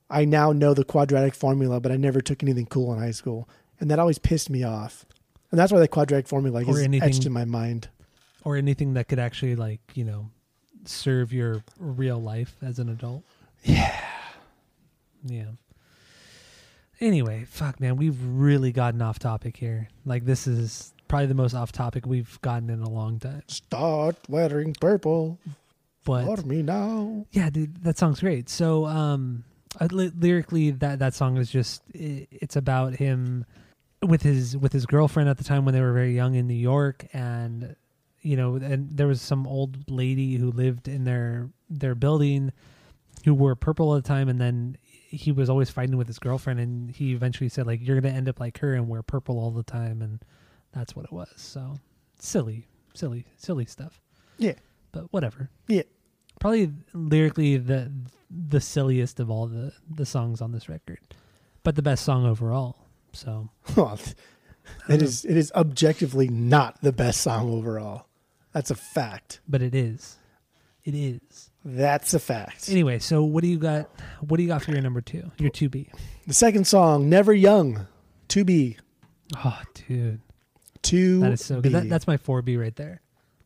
[0.09, 3.47] I now know the quadratic formula, but I never took anything cool in high school.
[3.79, 5.05] And that always pissed me off.
[5.49, 7.89] And that's why the quadratic formula like, Or is anything- etched in my mind.
[8.43, 10.29] or anything that could actually like you know
[10.85, 13.23] serve your real life as an adult.
[13.63, 13.95] Yeah.
[15.25, 15.45] Yeah.
[16.99, 19.87] Anyway, fuck man, we've really gotten off topic here.
[20.05, 23.41] Like this is probably the most off topic we've gotten in a long time.
[23.47, 25.39] Start wearing purple
[26.05, 27.25] But for me now.
[27.31, 28.49] yeah, dude, that song's great.
[28.49, 29.43] So, um,
[29.79, 33.45] uh, ly- lyrically, that that song is just i it's about him
[34.03, 36.53] with his with his girlfriend at the time when they were very young in New
[36.53, 37.75] York, and
[38.21, 42.51] you know, and there was some old lady who lived in their their building
[43.25, 46.59] who wore purple all the time, and then he was always fighting with his girlfriend,
[46.59, 49.51] and he eventually said like, "You're gonna end up like her and wear purple all
[49.51, 50.23] the time," and
[50.71, 51.29] that's what it was.
[51.35, 51.75] So
[52.19, 53.99] silly, silly, silly stuff.
[54.37, 54.53] Yeah.
[54.91, 55.83] But whatever Yeah.
[56.39, 57.91] probably lyrically the
[58.29, 60.99] the silliest of all the the songs on this record,
[61.63, 62.77] but the best song overall.
[63.13, 63.49] So
[64.89, 68.07] it is it is objectively not the best song overall.
[68.53, 69.39] That's a fact.
[69.47, 70.17] but it is,
[70.83, 71.49] it is.
[71.63, 72.69] That's a fact.
[72.69, 73.89] Anyway, so what do you got?
[74.21, 75.31] What do you got for your number two?
[75.37, 75.89] Your two B.
[76.27, 77.87] The second song, Never Young,
[78.29, 78.77] to be
[79.45, 80.19] Oh, dude,
[80.81, 81.19] Two.
[81.21, 81.71] that is so good.
[81.71, 83.01] That, that's my four B right there.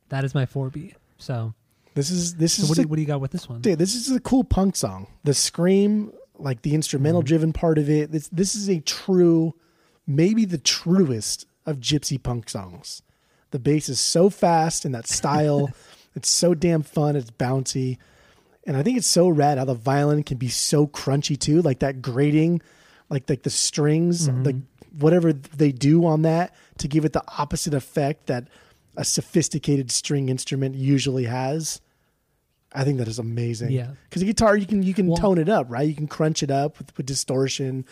[0.10, 0.94] That is my four B.
[1.18, 1.54] So,
[1.94, 3.62] this is this so is what, do you, what do you got with this one?
[3.62, 3.78] dude.
[3.80, 5.08] This is a cool punk song.
[5.26, 7.28] The scream, like the instrumental Mm-hmm.
[7.28, 8.12] driven part of it.
[8.12, 9.54] This this is a true,
[10.08, 13.02] maybe the truest of gypsy punk songs.
[13.56, 15.70] The bass is so fast in that style.
[16.16, 17.16] it's so damn fun.
[17.16, 18.00] It's bouncy.
[18.68, 21.80] And I think it's so rad how the violin can be so crunchy too, like
[21.80, 22.62] that grating,
[23.10, 24.44] like like the strings, Mm-hmm.
[24.44, 24.56] like
[25.00, 28.50] whatever they do on that to give it the opposite effect that
[28.98, 31.80] a sophisticated string instrument usually has.
[32.74, 33.72] I think that is amazing.
[33.72, 33.92] Yeah.
[34.10, 35.88] because a guitar you can you can Well- tone it up, right?
[35.88, 37.86] You can crunch it up with, with distortion,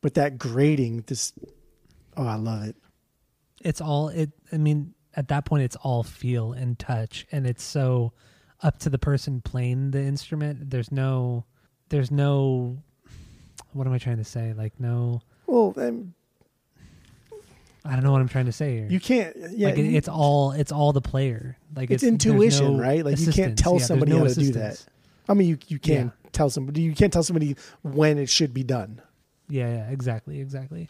[0.00, 1.32] but that grating, this,
[2.16, 2.74] oh, I love it.
[3.62, 7.62] it's all it i mean at that point it's all feel and touch and it's
[7.62, 8.12] so
[8.62, 11.44] up to the person playing the instrument there's no
[11.90, 12.76] there's no
[13.72, 16.14] what am i trying to say like no Well, um,
[17.84, 19.36] i don't know what i'm trying to say here you can't.
[19.52, 23.04] Yeah, like it, it's all it's all the player like It's there's intuition, no right?
[23.04, 24.84] Like, you can't tell Yeah, somebody no how to do that.
[25.28, 26.10] I mean, you you can Yeah.
[26.32, 29.00] tell somebody you can't tell somebody when it should be done.
[29.48, 30.88] Yeah, yeah, exactly, exactly.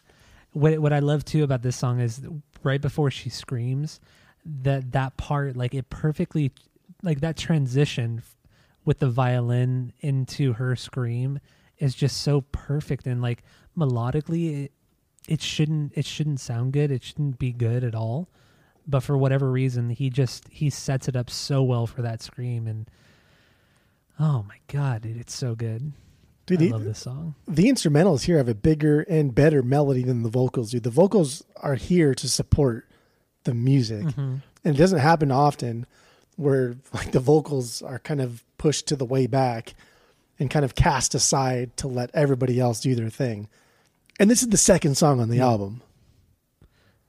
[0.53, 2.21] What what I love too about this song is
[2.65, 4.01] right before she screams,
[4.45, 6.53] that that part like it perfectly
[7.03, 8.23] like that transition
[8.85, 11.39] with the violin into her scream
[11.79, 13.43] is just so perfect and like
[13.77, 14.73] melodically it
[15.27, 18.29] it shouldn't it shouldn't sound good, it shouldn't be good at all.
[18.87, 22.67] But for whatever reason, he just he sets it up so well for that scream
[22.67, 22.89] and
[24.21, 25.93] oh my god, it's so good.
[26.47, 27.35] Dude, I the, love this song.
[27.49, 30.81] the instrumentals here have a bigger and better melody than the vocals do.
[30.81, 32.89] The vocals are here to support
[33.45, 34.05] the music.
[34.05, 34.37] Mm-hmm.
[34.65, 35.87] And it doesn't happen often
[36.37, 39.75] where like the vocals are kind of pushed to the way back
[40.39, 43.49] and kind of cast aside to let everybody else do their thing.
[44.19, 45.83] And this is the second song on the album.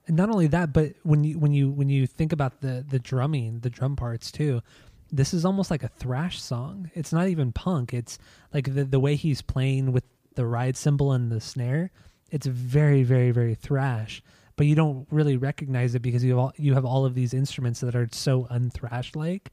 [0.06, 3.00] And not only that, but when you when you when you think about the the
[3.00, 4.62] drumming, the drum parts too,
[5.10, 6.90] this is almost like a thrash song.
[6.94, 7.94] It's not even punk.
[7.94, 8.18] It's
[8.52, 10.04] like the the way he's playing with
[10.34, 11.90] the ride cymbal and the snare.
[12.30, 14.22] It's very very very thrash,
[14.56, 17.32] but you don't really recognize it because you have all, you have all of these
[17.34, 19.52] instruments that are so unthrash like.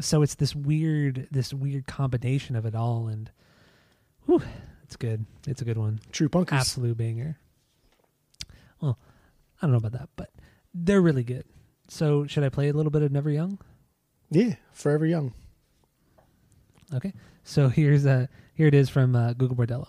[0.00, 3.30] So it's this weird this weird combination of it all, and
[4.26, 4.42] whew,
[4.84, 5.26] it's good.
[5.46, 6.00] It's a good one.
[6.12, 6.52] True punkers.
[6.52, 7.36] Absolute banger.
[8.80, 8.98] Well,
[9.60, 10.30] I don't know about that, but
[10.72, 11.44] they're really good.
[11.88, 13.58] So should I play a little bit of Never Young?
[14.32, 15.34] Yeah, forever young.
[16.94, 17.12] Okay.
[17.44, 19.88] So here's uh here it is from uh, Gogol Bordello.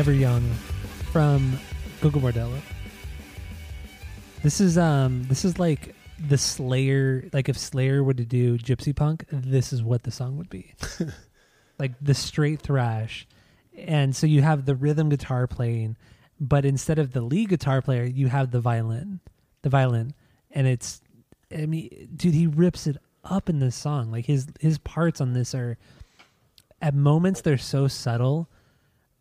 [0.00, 0.50] Never Young
[1.12, 1.60] from
[2.00, 2.58] Gogol Bordello.
[4.42, 8.96] This is um this is like the Slayer like if Slayer were to do Gypsy
[8.96, 10.72] Punk, this is what the song would be.
[11.78, 13.28] like the straight thrash.
[13.76, 15.98] And so you have the rhythm guitar playing,
[16.40, 19.20] but instead of the lead guitar player, you have the violin.
[19.60, 20.14] The violin.
[20.50, 21.02] And it's
[21.54, 24.10] I mean, dude, he rips it up in this song.
[24.10, 25.76] Like his his parts on this are
[26.80, 28.48] at moments they're so subtle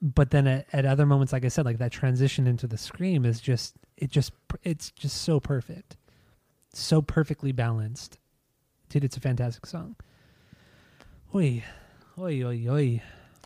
[0.01, 3.25] but then at, at other moments like i said like that transition into the scream
[3.25, 4.31] is just it just
[4.63, 5.97] it's just so perfect.
[6.73, 8.17] So perfectly balanced.
[8.89, 9.95] Dude it's a fantastic song.
[11.35, 11.63] Oi
[12.17, 13.01] oi oi oi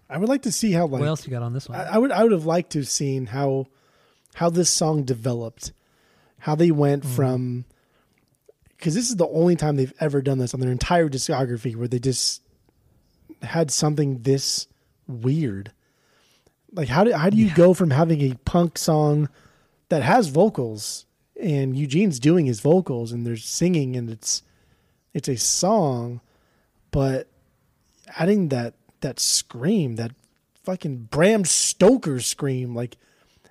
[0.10, 1.80] I would like to see how like what else you got on this one?
[1.80, 3.66] I, I would I would have liked to have seen how
[4.36, 5.74] how this song developed,
[6.40, 7.16] how they went mm-hmm.
[7.16, 7.66] from
[8.78, 11.88] because this is the only time they've ever done this on their entire discography where
[11.88, 12.42] they just
[13.42, 14.68] had something this
[15.08, 15.72] weird.
[16.74, 19.30] Like how do how do you go from having a punk song
[19.90, 21.06] that has vocals
[21.40, 24.42] and Eugene's doing his vocals and they're singing and it's
[25.14, 26.22] it's a song,
[26.92, 27.28] but
[28.18, 30.12] adding that that scream, that
[30.64, 32.98] fucking Bram Stoker scream, like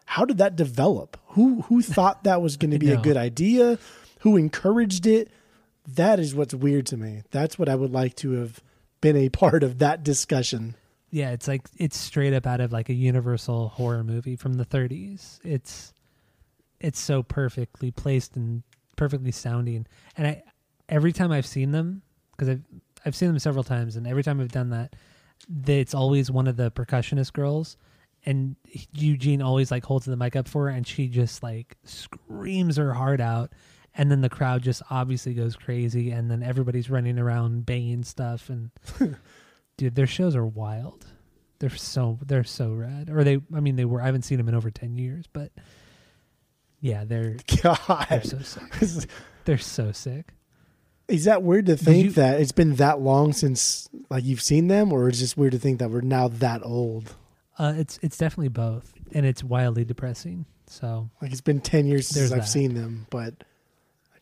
[0.05, 1.17] how did that develop?
[1.29, 3.79] Who who thought that was going to be a good idea?
[4.21, 5.31] Who encouraged it?
[5.87, 7.23] That is what's weird to me.
[7.31, 8.61] That's what I would like to have
[9.01, 10.77] been a part of that discussion.
[11.13, 14.65] Yeah it's like it's straight up out of like a universal horror movie from the
[14.65, 15.95] 30s it's
[16.83, 18.65] it's so perfectly placed and
[18.97, 19.87] perfectly sounding.
[20.17, 20.43] And I
[20.89, 22.03] every time I've seen them
[22.33, 22.63] because I've
[23.07, 24.95] I've seen them several times, and every time I've done that,
[25.67, 27.77] it's always one of the percussionist girls,
[28.27, 28.57] and
[28.93, 32.93] Eugene always like holds the mic up for her, and she just like screams her
[32.93, 33.53] heart out.
[33.95, 38.49] And then the crowd just obviously goes crazy, and then everybody's running around banging stuff.
[38.49, 38.71] And
[39.77, 41.07] dude, their shows are wild.
[41.59, 43.09] They're so they're so rad.
[43.11, 44.03] Or they, I mean, they were.
[44.03, 45.53] I haven't seen them in over ten years, but
[46.81, 49.11] yeah, they're God, they're so sick.
[49.45, 50.35] They're so sick.
[51.09, 54.69] is that weird to think you- that it's been that long since like you've seen
[54.69, 57.15] them, or is it just weird to think that we're now that old?
[57.59, 60.47] Uh, it's it's definitely both, and it's wildly depressing.
[60.69, 62.47] So Like it's been ten years since I've that.
[62.49, 63.35] seen them, but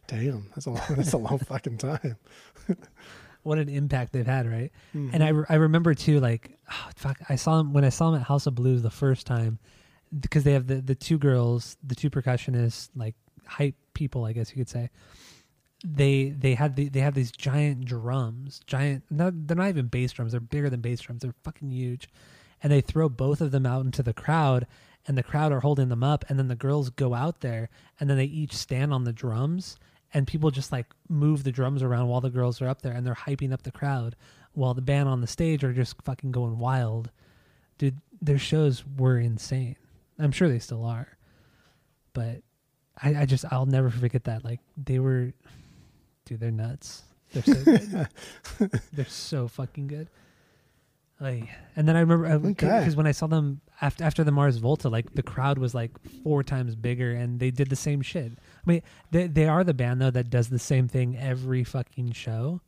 [0.09, 2.17] damn, that's a long, that's a long fucking time.
[3.43, 4.71] What an impact they've had, right?
[4.95, 5.11] Mm-hmm.
[5.15, 8.11] And I, re- I remember too, like, oh, fuck, I saw them when I saw
[8.11, 9.59] them at House of Blues the first time
[10.19, 13.15] because they have the the two girls, the two percussionists, like
[13.47, 14.91] hype people, I guess you could say.
[15.85, 19.05] They they had the, they have these giant drums, giant.
[19.11, 20.33] Not, they're not even bass drums.
[20.33, 21.23] They're bigger than bass drums.
[21.23, 22.09] They're fucking huge,
[22.63, 24.67] and they throw both of them out into the crowd,
[25.07, 28.11] and the crowd are holding them up, and then the girls go out there, and
[28.11, 29.77] then they each stand on the drums,
[30.13, 33.07] and people just like move the drums around while the girls are up there, and
[33.07, 34.17] they're hyping up the crowd,
[34.53, 37.11] while the band on the stage are just fucking going wild.
[37.79, 39.77] Dude, their shows were insane.
[40.19, 41.17] I'm sure they still are,
[42.13, 42.43] but
[43.03, 44.45] I, I just I'll never forget that.
[44.45, 45.33] Like they were,
[46.27, 47.03] dude, they're nuts.
[47.33, 48.81] They're so good.
[48.93, 50.09] they're so fucking good.
[51.21, 52.97] Like, and then I remember because Okay.
[52.97, 55.91] when I saw them after after the Mars Volta, like the crowd was like
[56.23, 58.33] four times bigger, and they did the same shit.
[58.67, 62.13] I mean, they they are the band though that does the same thing every fucking
[62.13, 62.61] show,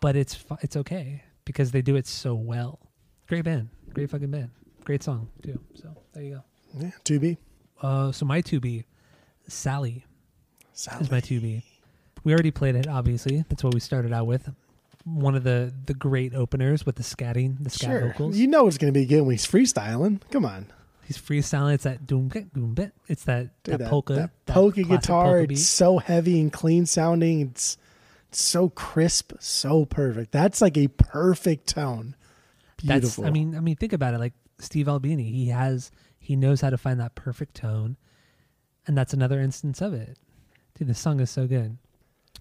[0.00, 2.78] but it's fu- it's okay because they do it so well.
[3.28, 4.50] Great band, great fucking band,
[4.84, 5.58] great song too.
[5.74, 6.44] So there you go.
[6.80, 7.38] Yeah, to be.
[7.82, 8.84] Uh, so my two B,
[9.48, 10.04] Sally
[10.72, 11.02] Sally.
[11.04, 11.64] is my two B.
[12.22, 13.44] We already played it, obviously.
[13.48, 14.48] That's what we started out with.
[15.04, 18.36] One of the the great openers with the scatting, the scat Sure, vocals.
[18.38, 20.20] you know it's going to be good when he's freestyling.
[20.30, 20.66] Come on,
[21.06, 21.74] He's freestyling.
[21.74, 22.92] It's that doom bit, doom bit.
[23.08, 25.38] It's that, Dude, that, polka, that that polka guitar.
[25.38, 27.40] polka it's so heavy and clean sounding.
[27.40, 27.76] It's,
[28.28, 30.32] it's so crisp, so perfect.
[30.32, 32.16] That's like a perfect tone.
[32.82, 33.00] That's.
[33.00, 33.26] Beautiful.
[33.26, 34.18] I mean, I mean, think about it.
[34.18, 37.96] Like Steve Albini, he has, he knows how to find that perfect tone,
[38.86, 40.18] and that's another instance of it.
[40.78, 41.76] Dude, the song is so good.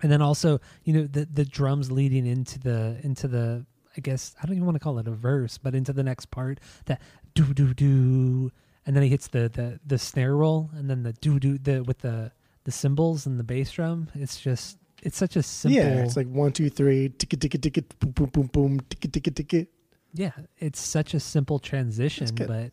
[0.01, 4.35] And then also, you know, the the drums leading into the into the I guess
[4.41, 6.99] I don't even want to call it a verse, but into the next part that
[7.33, 8.51] do do do,
[8.85, 11.83] and then he hits the the the snare roll, and then the do do the
[11.83, 12.31] with the
[12.63, 14.09] the cymbals and the bass drum.
[14.15, 15.75] It's just it's such a simple.
[15.75, 19.31] yeah, it's like one, two, three, ticka, ticka, ticka, boom, boom, boom, boom, ticka, ticka,
[19.31, 19.67] ticka.
[20.13, 22.71] yeah, it's such a simple transition, but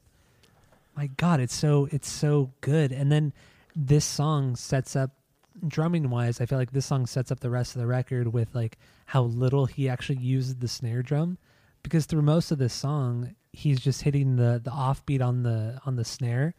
[0.96, 2.92] my God, it's so it's so good.
[2.92, 3.32] And then
[3.74, 5.10] this song sets up
[5.66, 6.40] drumming wise.
[6.40, 9.22] I feel like this song sets up the rest of the record with like how
[9.22, 11.38] little he actually uses the snare drum,
[11.82, 15.96] because through most of this song, he's just hitting the the offbeat on the on
[15.96, 16.54] the snare,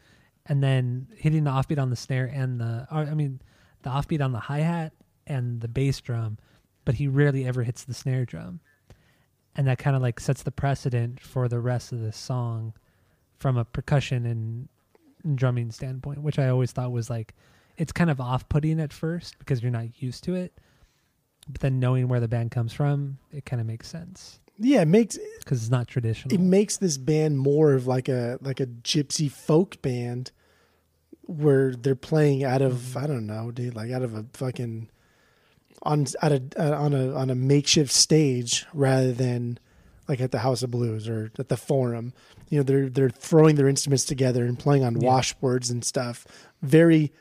[0.46, 3.42] and then hitting the offbeat on the snare and the I mean
[3.84, 4.94] the offbeat on the hi hat
[5.28, 6.38] and the bass drum,
[6.86, 8.60] but he rarely ever hits the snare drum.
[9.56, 12.74] And that kind of like sets the precedent for the rest of the song
[13.38, 14.70] from a percussion and
[15.36, 17.34] drumming standpoint which i always thought was like
[17.78, 20.54] it's kind of off-putting at first because you're not used to it
[21.48, 24.88] but then knowing where the band comes from it kind of makes sense Yeah, it
[24.88, 28.68] makes because it's not traditional it makes this band more of like a like a
[28.68, 30.32] gypsy folk band
[31.24, 32.98] where they're playing out of Mm-hmm.
[33.00, 34.90] I don't know, dude, like out of a fucking
[35.84, 39.58] on out of uh, on a on a makeshift stage rather than
[40.08, 42.14] like at the House of Blues or at the Forum.
[42.50, 45.10] You know, they're they're throwing their instruments together and playing on Yeah.
[45.10, 46.26] washboards and stuff.
[46.62, 47.12] Very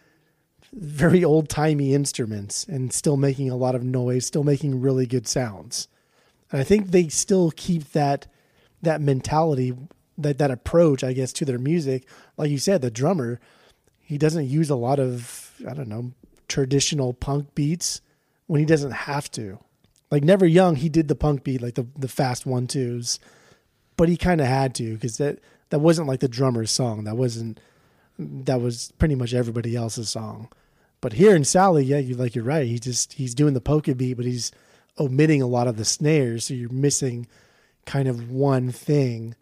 [0.73, 5.27] very old timey instruments and still making a lot of noise, still making really good
[5.27, 5.89] sounds.
[6.53, 8.27] And I think they still keep that
[8.83, 9.75] that mentality,
[10.19, 12.07] that that approach, I guess, to their music.
[12.37, 13.41] Like you said, the drummer,
[14.01, 16.13] he doesn't use a lot of I don't know
[16.49, 18.01] traditional punk beats
[18.47, 19.59] when he doesn't have to.
[20.11, 23.21] Like Never Young, he did the punk beat, like the the fast one twos,
[23.97, 25.39] but he kind of had to because that
[25.71, 27.05] that wasn't like the drummer's song.
[27.05, 27.61] That wasn't
[28.19, 30.49] that was pretty much everybody else's song.
[31.01, 32.67] But here in Sally, yeah, you like you're right.
[32.67, 34.53] He just he's doing the polka beat, but he's
[34.99, 37.27] omitting a lot of the snares, so you're missing
[37.87, 39.35] kind of one thing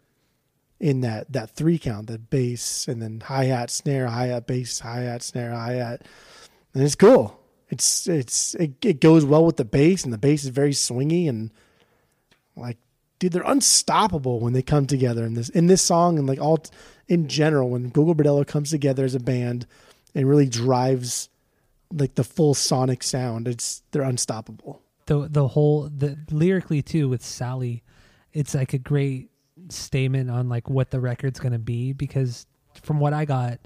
[0.79, 4.79] in that that three count, that bass and then hi hat, snare, hi hat, bass,
[4.79, 6.01] hi hat, snare, hi hat,
[6.73, 7.39] and it's cool.
[7.69, 11.27] It's it's it, it goes well with the bass, and the bass is very swingy
[11.27, 11.51] and
[12.55, 12.77] like
[13.19, 16.63] dude, they're unstoppable when they come together in this in this song and like all
[17.07, 19.67] in general when Gogol Bordello comes together as a band
[20.15, 21.29] and really drives
[21.91, 23.47] like the full sonic sound.
[23.47, 24.81] It's they're unstoppable.
[25.09, 27.83] The the whole the lyrically too with Sally,
[28.31, 29.31] it's like a great
[29.69, 32.45] statement on like what the record's gonna be because
[32.83, 33.59] from what I got,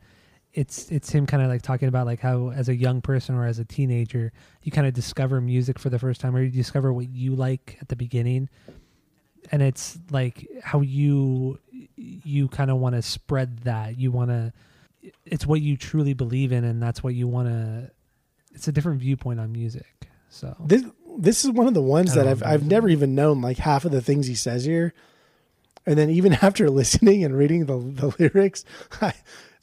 [0.53, 3.45] it's it's him kind of like talking about like how as a young person or
[3.45, 4.31] as a teenager
[4.63, 7.77] you kind of discover music for the first time or you discover what you like
[7.81, 8.47] at the beginning,
[9.51, 11.59] and it's like how you
[11.97, 13.99] you kind of want to spread that.
[13.99, 14.53] You want to
[15.25, 17.91] it's what you truly believe in and that's what you want to
[18.53, 20.55] it's a different viewpoint on music so.
[20.65, 20.83] This
[21.17, 23.91] this is one of the ones that I've I've never even known like half of
[23.91, 24.93] the things he says here,
[25.85, 28.65] and then even after listening and reading the the lyrics,
[29.01, 29.13] I,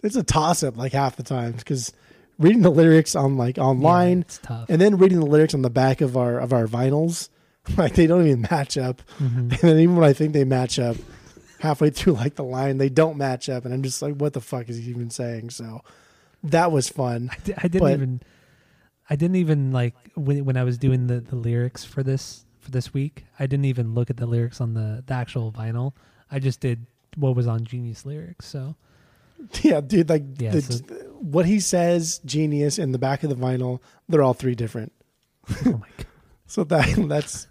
[0.03, 1.93] it's a toss up like half the times because
[2.39, 5.71] reading the lyrics on like yeah, online tough and then reading the lyrics on the
[5.71, 7.29] back of our of our vinyls,
[7.77, 9.03] like they don't even match up.
[9.19, 9.37] Mhm.
[9.39, 10.97] And then even when I think they match up,
[11.59, 14.41] halfway through like the line, they don't match up, and I'm just like, what the
[14.41, 15.51] fuck is he even saying?
[15.51, 15.83] So
[16.45, 17.31] that was fun.
[17.59, 18.23] I, didn't But- even
[19.11, 22.71] I didn't even like when when I was doing the, the lyrics for this for
[22.71, 23.25] this week.
[23.39, 25.93] I didn't even look at the lyrics on the, the actual vinyl.
[26.31, 26.87] I just did
[27.17, 28.47] what was on Genius lyrics.
[28.47, 28.77] So
[29.63, 30.85] Yeah, dude, like Yeah, the, so-
[31.21, 34.93] what he says, genius in the back of the vinyl, they're all three different.
[35.67, 36.07] oh my god,
[36.47, 37.47] So that that's,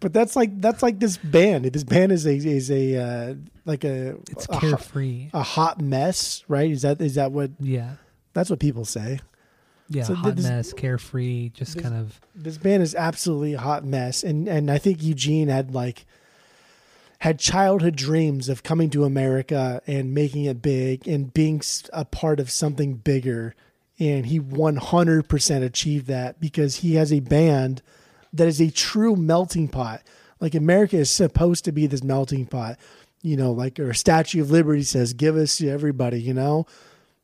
[0.00, 1.64] but that's like that's like this band.
[1.66, 3.34] This band is a is a uh,
[3.64, 5.30] like a it's a, hot, carefree.
[5.32, 6.70] a hot mess, right?
[6.70, 7.94] Is that is that what yeah,
[8.32, 9.18] that's what people say?
[9.90, 13.60] Yeah, So hot this- mess, carefree, just this- kind of This band is absolutely a
[13.60, 16.06] hot mess, and and I think Eugene had like
[17.18, 21.60] had childhood dreams of coming to America and making it big and being
[21.92, 23.54] a part of something bigger.
[23.98, 27.82] And he 100% achieved that because he has a band
[28.32, 30.00] that is a true melting pot.
[30.40, 32.78] Like America is supposed to be this melting pot,
[33.20, 36.64] you know, like our Statue of Liberty says, give us to everybody, you know?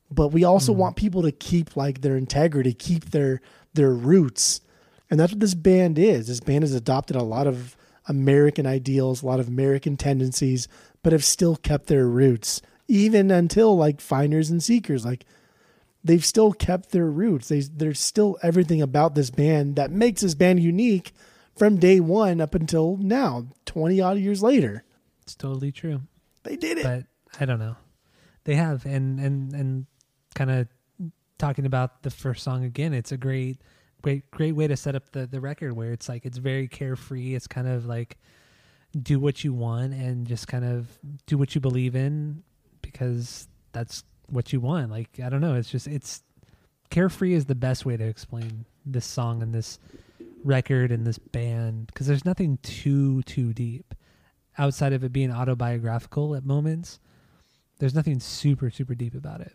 [0.09, 0.77] But we also mm.
[0.77, 3.41] want people to keep like their integrity, keep their
[3.73, 4.61] their roots.
[5.09, 6.27] And that's what this band is.
[6.27, 7.77] This band has adopted a lot of
[8.07, 10.67] American ideals, a lot of American tendencies,
[11.03, 15.05] but have still kept their roots, even until like Finders and Seekers.
[15.05, 15.25] Like
[16.03, 17.49] they've still kept their roots.
[17.49, 21.13] They, there's still everything about this band that makes this band unique
[21.55, 24.83] from day one up until now, 20 odd years later.
[25.23, 26.01] it's totally true.
[26.43, 26.83] They did it.
[26.83, 27.03] but
[27.39, 27.75] I don't know.
[28.45, 29.85] They have and and and
[30.37, 30.67] kind of
[31.39, 32.93] talking about the first song again.
[32.93, 33.57] It's a great,
[34.03, 37.33] great, great way to set up the the record where it's like it's very carefree.
[37.33, 38.17] It's kind of like
[39.01, 40.87] do what you want and just kind of
[41.25, 42.43] do what you believe in
[42.81, 44.91] because that's what you want.
[44.91, 45.55] Like I don't know.
[45.55, 46.21] It's just it's
[46.91, 49.79] carefree is the best way to explain this song and this
[50.43, 53.93] record and this band because there's nothing too too deep
[54.57, 56.99] outside of it being autobiographical at moments
[57.79, 59.53] there's nothing super super deep about it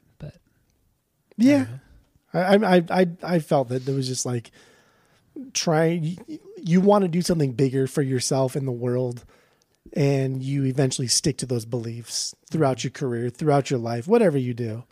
[1.45, 1.67] Yeah,
[2.35, 4.51] I, I I I felt that there was just like
[5.53, 6.05] trying.
[6.05, 9.25] You, you want to do something bigger for yourself in the world,
[9.95, 14.55] and you eventually stick to those beliefs throughout your career, throughout your life, whatever you
[14.55, 14.85] do.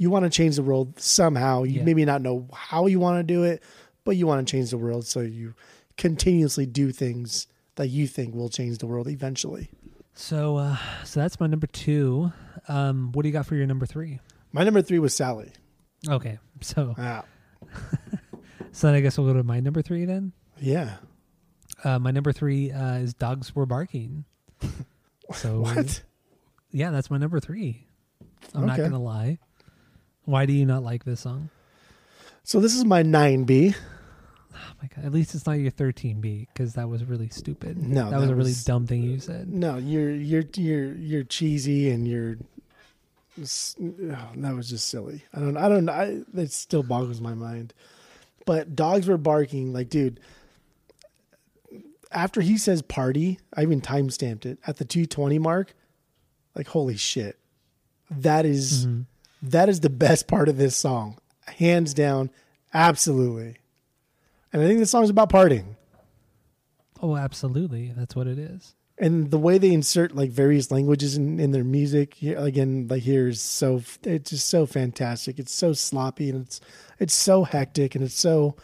[0.00, 1.64] You want to change the world somehow.
[1.64, 1.84] You Yeah.
[1.84, 3.62] maybe not know how you want to do it,
[4.04, 5.04] but you want to change the world.
[5.06, 5.54] So you
[5.96, 9.68] continuously do things that you think will change the world eventually.
[10.14, 12.32] so uh so that's my number two
[12.68, 14.18] um what do you got for your number three
[14.52, 15.52] My number three was Sally.
[16.08, 17.24] Okay so Ah,
[18.72, 20.96] so then i guess we'll go to my number three then yeah.
[21.84, 24.24] uh my number three uh is dogs were barking
[25.34, 26.02] so What?
[26.70, 27.86] yeah that's my number three
[28.54, 29.38] i'm not gonna lie
[30.24, 31.50] why do you not like this song
[32.44, 33.74] So this is my nine B.
[34.54, 38.10] oh my god at least it's not your 13b because that was really stupid No,
[38.10, 41.90] that was that a really dumb thing you said No, you're you're you're you're cheesy
[41.90, 42.36] and you're.
[43.38, 45.24] Oh, that was just silly.
[45.34, 45.56] I don't.
[45.56, 45.88] I don't.
[45.88, 47.72] I, it still boggles my mind.
[48.46, 49.72] But dogs were barking.
[49.72, 50.20] Like, dude.
[52.10, 55.74] After he says party, I even time stamped it at the two twenty mark.
[56.54, 57.38] Like, holy shit,
[58.10, 59.04] that is- Mhm.
[59.42, 62.30] that is the best part of this song, hands down,
[62.72, 63.56] absolutely.
[64.52, 65.76] And I think this song's about partying.
[67.00, 71.38] oh absolutely that's what it is and the way they insert like various languages in,
[71.38, 75.38] in their music again like here is so it's just so fantastic.
[75.38, 76.60] It's so sloppy and it's
[76.98, 78.56] it's so hectic and it's so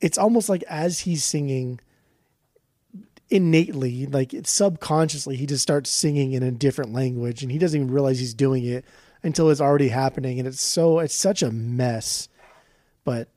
[0.00, 1.80] it's almost like as he's singing
[3.28, 7.92] innately like subconsciously he just starts singing in a different language and he doesn't even
[7.92, 8.84] realize he's doing it
[9.26, 10.38] until it's already happening.
[10.38, 12.28] And it's so it's such a mess.
[13.04, 13.28] But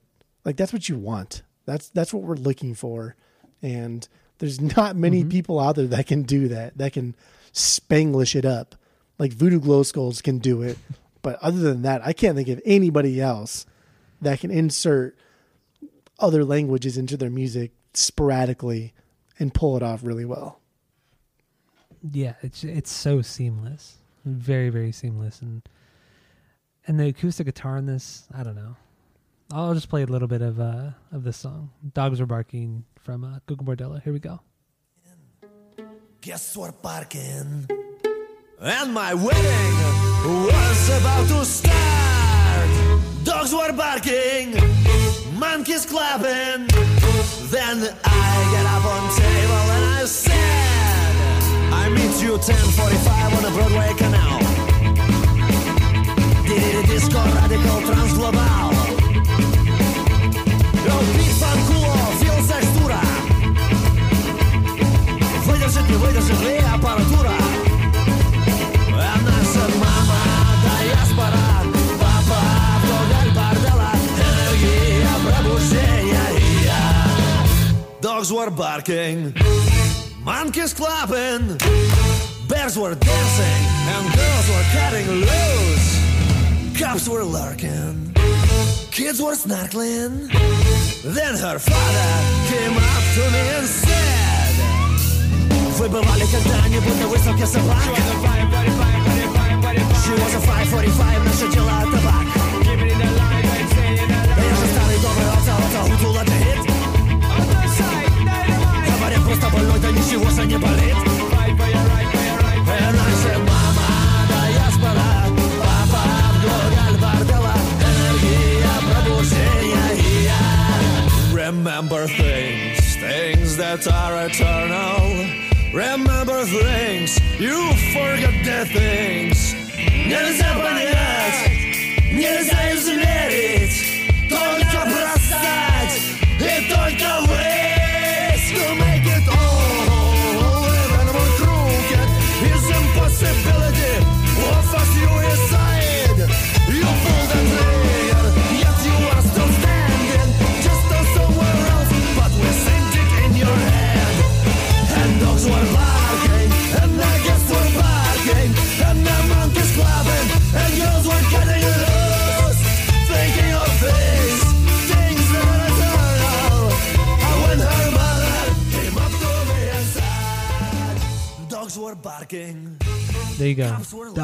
[0.45, 1.43] like that's what you want.
[1.65, 3.15] That's that's what we're looking for.
[3.61, 4.07] And
[4.39, 7.15] there's not many people out there that can do that that can
[7.53, 8.75] spanglish it up
[9.17, 10.77] like voodoo glow skulls can do it
[11.21, 13.65] but other than that i can't think of anybody else
[14.21, 15.17] that can insert
[16.19, 18.93] other languages into their music sporadically
[19.39, 20.59] and pull it off really well.
[22.11, 25.61] Yeah, it's it's so seamless, very very seamless, and
[26.87, 28.77] and the acoustic guitar in this, I don't know.
[29.51, 31.71] I'll just play a little bit of uh of this song.
[31.93, 33.99] Dogs were barking from uh, Gogol Bordello.
[34.03, 34.39] Here we go.
[36.21, 37.67] Guess we're parking.
[38.61, 39.75] And my wedding
[40.53, 42.69] was about to start.
[43.23, 44.53] Dogs were barking,
[45.39, 46.67] monkeys clapping.
[47.49, 51.13] Then I get up on table and I said,
[51.81, 54.39] I meet you 1045 on the Broadway canal.
[56.45, 58.13] Did it disco radical trans
[65.68, 67.32] Выдержит, не выдержит ли аппаратура?
[68.92, 70.20] А наша мама
[70.62, 71.46] диаспора,
[72.00, 72.40] папа
[72.82, 73.90] вдоль бордела,
[74.24, 76.82] энергия пробуждения и я.
[78.00, 79.34] Dogs were barking,
[80.24, 81.58] monkeys clapping,
[82.48, 83.62] bears were dancing,
[83.94, 85.88] and girls were cutting loose.
[86.78, 88.14] Cops were lurking,
[88.90, 90.30] kids were snorkeling.
[91.02, 92.10] Then her father
[92.48, 94.37] came up to me and said,
[95.78, 97.82] Вы бывали когда-нибудь на выставке собак?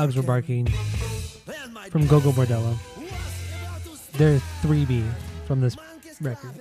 [0.06, 0.68] Dogs were barking
[1.90, 2.78] from Gogol Bordello.
[2.78, 5.04] was about to start They're 3B
[5.48, 5.76] from this
[6.22, 6.52] record.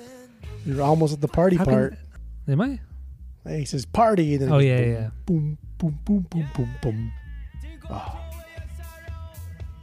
[0.64, 1.94] You're almost at the party How part.
[2.46, 2.80] can, am I?
[3.46, 4.32] Hey, he says party.
[4.36, 5.10] And then Oh yeah, boom, yeah.
[5.26, 7.12] Boom, boom, boom, boom, boom, boom.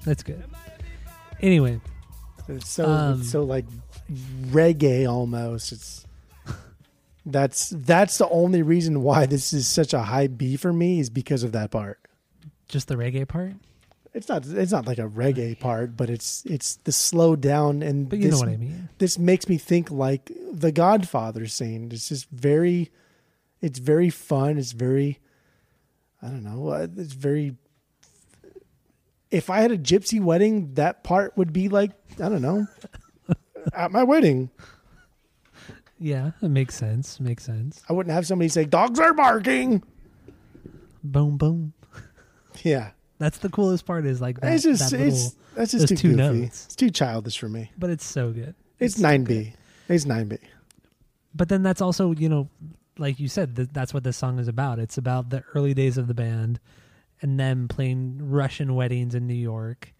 [0.05, 0.43] That's good.
[1.39, 1.79] Anyway,
[2.47, 3.65] It's so Um, it's so like
[4.47, 5.71] reggae almost.
[5.71, 6.07] It's
[7.27, 11.11] that's that's the only reason why this is such a high B for me is
[11.11, 11.99] because of that part.
[12.71, 13.53] Just the reggae part.
[14.13, 18.09] It's not it's not like a reggae part, but it's it's the slow down and
[18.09, 18.89] But you this, know what I mean.
[18.97, 21.89] this makes me think like the Godfather scene.
[21.91, 22.91] It's just very
[23.61, 24.57] it's very fun.
[24.57, 25.19] It's very
[26.21, 26.69] I don't know.
[26.69, 27.55] uh, It's very
[29.29, 31.91] if I had a gypsy wedding, that part would be like
[32.21, 32.67] I don't know
[33.73, 34.49] at my wedding.
[35.99, 37.19] Yeah, it makes sense.
[37.19, 37.81] Makes sense.
[37.87, 39.83] I wouldn't have somebody say dogs are barking.
[41.03, 41.73] Boom, boom.
[42.63, 44.05] Yeah, That's the coolest part.
[44.05, 44.53] Is like that.
[44.53, 46.41] it's just that little, it's that's just too two goofy.
[46.41, 46.65] notes.
[46.65, 47.71] It's too childish for me.
[47.77, 48.55] but it's so good.
[48.79, 49.23] It's nine.
[49.23, 49.53] B.
[49.89, 50.37] It's nine B.
[51.35, 52.49] But then that's also you know,
[52.97, 54.79] like you said, th- that's what this song is about.
[54.79, 56.59] It's about the early days of the band,
[57.21, 59.93] and them playing Russian weddings in New York,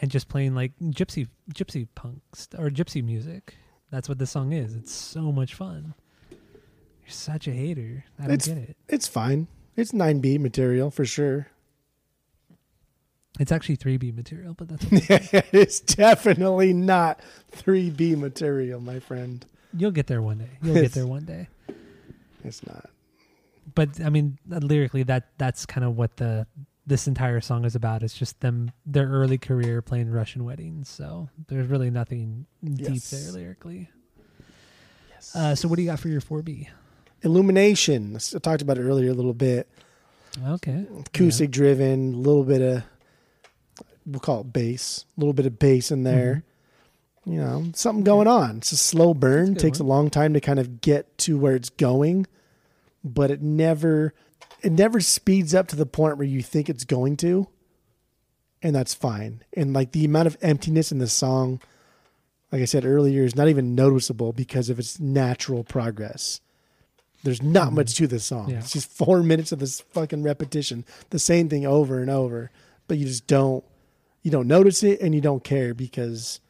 [0.00, 3.56] and just playing like gypsy gypsy punk st- or gypsy music.
[3.90, 4.74] That's what this song is.
[4.74, 5.94] It's so much fun.
[6.30, 8.04] You're such a hater.
[8.18, 8.76] I don't It's get it.
[8.88, 9.48] it's fine.
[9.76, 11.48] It's nine B material for sure.
[13.40, 15.42] It's actually 3B material, but that's okay.
[15.52, 17.20] it's definitely not
[17.52, 19.44] 3B material, my friend.
[19.76, 20.50] you'll get there one day.
[20.62, 21.48] You'll get there one day.
[22.44, 22.90] It's not.
[23.74, 26.46] But I mean, lyrically, that that's kind of what the
[26.86, 28.02] this entire song is about.
[28.02, 30.88] It's just them their early career playing Russian weddings.
[30.88, 33.88] So there's really nothing deep there lyrically.
[35.34, 36.66] Uh, so what do you got for your 4B?
[37.22, 38.16] Illumination.
[38.34, 39.68] I talked about it earlier a little bit.
[40.44, 40.86] Okay.
[41.06, 42.82] Acoustic driven, a little bit of
[44.06, 46.44] we'll call it bass, a little bit of bass in there.
[47.24, 48.58] You know, something going on.
[48.58, 49.54] It's a slow burn.
[49.54, 49.86] good Takes one.
[49.86, 52.26] a long time to kind of get to where it's going,
[53.04, 54.12] but it never
[54.60, 57.48] it never speeds up to the point where you think it's going to.
[58.60, 59.42] And that's fine.
[59.56, 61.60] And like the amount of emptiness in the song,
[62.52, 66.40] like I said earlier, is not even noticeable because of its natural progress.
[67.24, 68.42] There's not much to this song.
[68.44, 68.50] Mm-hmm.
[68.52, 68.58] Yeah.
[68.58, 72.50] It's just four minutes of this fucking repetition, the same thing over and over.
[72.88, 73.64] But you just don't
[74.22, 76.40] you don't notice it and you don't care because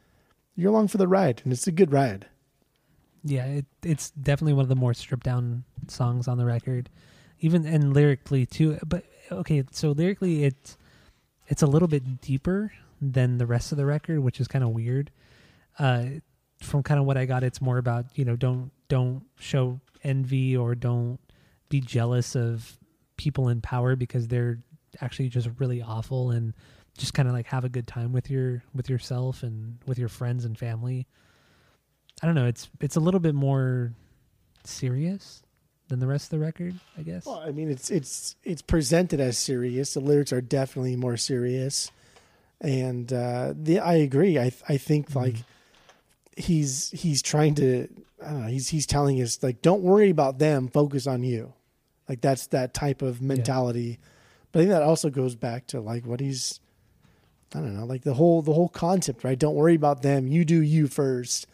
[0.54, 2.26] you're along for the ride and it's a good ride.
[3.24, 6.90] Yeah, it, it's definitely one of the more stripped down songs on the record,
[7.40, 8.78] even and lyrically too.
[8.84, 10.76] But okay, so lyrically, it's
[11.46, 14.70] it's a little bit deeper than the rest of the record, which is kind of
[14.70, 15.10] weird.
[15.78, 16.04] Uh,
[16.60, 20.56] from kind of what I got, it's more about you know don't don't show envy
[20.56, 21.18] or don't
[21.68, 22.76] be jealous of
[23.16, 24.58] people in power because they're
[25.00, 26.54] actually just really awful and
[26.98, 30.08] just kind of like have a good time with your with yourself and with your
[30.08, 31.06] friends and family.
[32.22, 32.46] I don't know.
[32.46, 33.92] It's it's a little bit more
[34.64, 35.42] serious
[35.88, 37.26] than the rest of the record, I guess.
[37.26, 39.94] Well, I mean, it's it's it's presented as serious.
[39.94, 41.90] The lyrics are definitely more serious,
[42.60, 44.38] and uh, the I agree.
[44.38, 45.36] I I think like
[46.36, 47.88] he's he's trying to.
[48.24, 48.48] I don't know.
[48.48, 50.68] He's he's telling us like, don't worry about them.
[50.68, 51.52] Focus on you.
[52.08, 53.98] Like that's that type of mentality.
[54.52, 56.60] But I think that also goes back to like what he's.
[57.54, 59.38] I don't know, like the whole the whole concept, right?
[59.38, 60.26] Don't worry about them.
[60.26, 61.46] You do you first,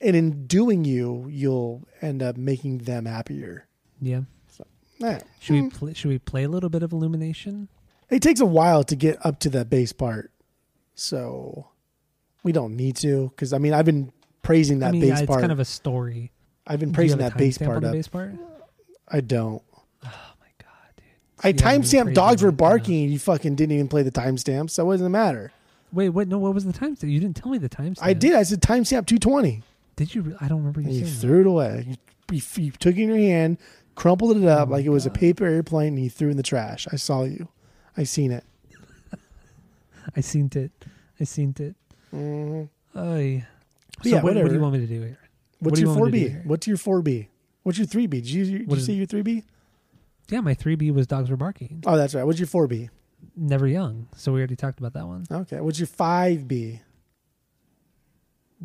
[0.00, 3.66] and in doing you, you'll end up making them happier.
[4.00, 4.22] Yeah.
[4.98, 5.20] Yeah.
[5.40, 5.68] Should we hmm.
[5.68, 7.68] pl- should we play a little bit of Illumination?
[8.08, 10.30] It takes a while to get up to that bass part,
[10.94, 11.68] so
[12.42, 13.30] we don't need to.
[13.30, 14.12] Because I mean, I've been
[14.42, 15.40] praising that I mean, bass yeah, it's part.
[15.40, 16.30] kind of a story.
[16.66, 17.92] I've been praising that bass part up.
[17.92, 18.34] bass part?
[19.08, 19.62] I don't.
[20.04, 21.04] Oh my god, dude!
[21.44, 24.90] I See, timestamped dogs were barking, and you fucking didn't even play the timestamp, so
[24.90, 25.52] it doesn't matter.
[25.92, 26.28] Wait, what?
[26.28, 27.10] No, what was the timestamp?
[27.10, 27.98] You didn't tell me the timestamp.
[28.02, 28.34] I did.
[28.34, 29.62] I said timestamp two twenty,
[29.96, 30.22] Did you?
[30.22, 31.14] re- I don't remember you and you saying.
[31.14, 31.20] that.
[31.20, 31.84] threw it away.
[31.88, 31.96] You,
[32.36, 33.58] you, you took it in your hand,
[33.94, 36.36] crumpled it up Oh like it was a paper airplane, and you threw it in
[36.36, 36.86] the trash.
[36.92, 37.48] I saw you.
[37.96, 38.44] I seen it.
[40.16, 40.70] I seen it.
[41.20, 41.74] I seen it.
[42.14, 42.68] Mhm.
[42.96, 43.44] Oy.
[44.02, 44.54] So yeah, what, what do whatever.
[44.54, 45.18] you want me to do here?
[45.58, 46.30] What's What do you your want four me to B?
[46.32, 46.42] here?
[46.46, 47.28] What's your four B?
[47.62, 48.20] What's your three B?
[48.20, 49.44] Did you, did What you is- say your three B?
[50.32, 51.82] Yeah, my three B was dogs were barking.
[51.86, 52.24] Oh, that's right.
[52.24, 52.88] What's your four B?
[53.36, 54.08] Never young.
[54.16, 55.26] So we already talked about that one.
[55.30, 55.60] Okay.
[55.60, 56.80] What's your five B?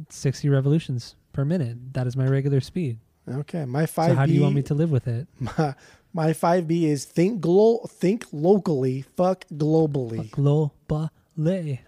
[0.10, 1.94] Sixty revolutions per minute.
[1.94, 3.00] That is my regular speed.
[3.28, 3.66] Okay.
[3.66, 4.12] My five B.
[4.14, 5.28] so how do you want me to live with it?
[5.40, 5.76] My,
[6.14, 10.30] my five B is think glo- think locally, fuck globally.
[10.32, 11.80] Globally.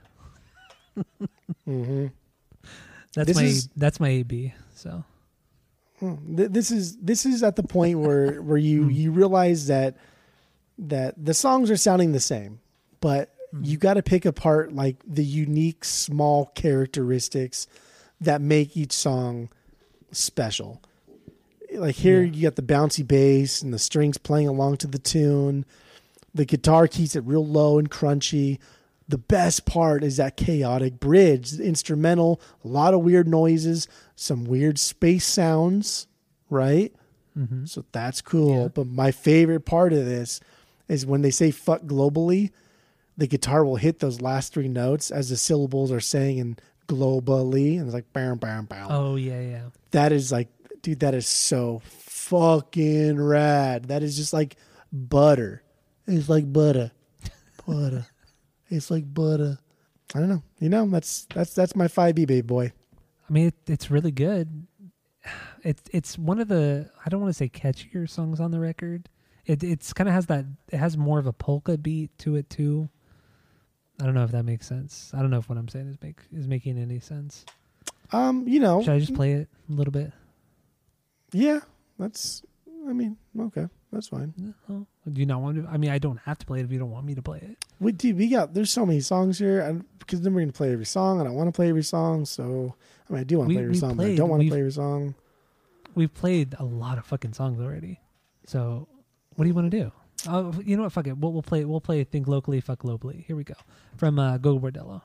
[1.66, 2.08] hmm
[3.16, 4.54] That's This my is- that's my AB.
[4.76, 5.04] So
[6.00, 8.92] Th- This is this is at the point where where you hmm.
[8.92, 9.98] you realize that
[10.78, 12.60] that the songs are sounding the same,
[13.02, 13.64] but hmm.
[13.64, 17.68] you got to pick apart like the unique small characteristics
[18.22, 19.50] that make each song
[20.12, 20.82] special.
[21.74, 22.34] Like here, Yeah.
[22.34, 25.66] you got the bouncy bass and the strings playing along to the tune.
[26.34, 28.60] The guitar keeps it real low and crunchy.
[29.08, 33.88] The best part is that chaotic bridge, the instrumental, a lot of weird noises,
[34.20, 36.08] some weird space sounds,
[36.50, 36.94] right?
[37.38, 37.68] mhm.
[37.68, 38.64] So that's cool.
[38.64, 38.68] Yeah.
[38.68, 40.42] But my favorite part of this
[40.88, 42.52] is when they say fuck globally,
[43.18, 47.78] the guitar will hit those last three notes as the syllables are saying in globally.
[47.78, 48.88] And it's like, bam, bam, bam.
[48.90, 49.70] oh yeah, yeah.
[49.92, 50.50] That is like,
[50.82, 53.86] dude, that is so fucking rad.
[53.86, 54.56] That is just like
[54.92, 55.64] butter.
[56.08, 56.92] It's like butter.
[57.66, 58.06] Butter.
[58.70, 59.60] it's like butter.
[60.16, 60.44] I don't know.
[60.60, 62.74] You know, that's that's that's my 5B baby boy.
[63.30, 64.66] I mean, it, it's really good.
[65.64, 69.10] It's it's one of the I don't want to say catchier songs on the record.
[69.46, 72.50] It it's kind of has that it has more of a polka beat to it
[72.50, 72.90] too.
[74.02, 75.12] I don't know if that makes sense.
[75.14, 77.46] I don't know if what I'm saying is make is making any sense.
[78.12, 80.12] Um, you know, Should I just play it a little bit?
[81.34, 81.60] yeah,
[82.00, 82.42] that's
[82.88, 83.68] I mean, okay.
[83.92, 84.56] That's fine.
[84.68, 84.88] No?
[85.12, 85.70] Do you not want to?
[85.70, 87.40] I mean, I don't have to play it if you don't want me to play
[87.40, 87.66] it.
[87.80, 90.74] We dude, we got there's so many songs here, and because then we're gonna play
[90.74, 92.26] every song, and I want to play every song.
[92.26, 92.76] So
[93.10, 94.50] I mean, I do want to play every we song, but I don't want to
[94.50, 95.16] play every song.
[95.96, 98.00] We've played a lot of fucking songs already.
[98.46, 98.88] So,
[99.36, 99.92] what do you want to do?
[100.28, 100.92] Uh, you know what?
[100.92, 101.18] Fuck it.
[101.18, 101.66] We'll, we'll play.
[101.66, 102.04] We'll play.
[102.04, 103.26] Think locally, fuck globally.
[103.26, 103.56] Here we go.
[103.98, 105.02] From uh, Gogol Bordello.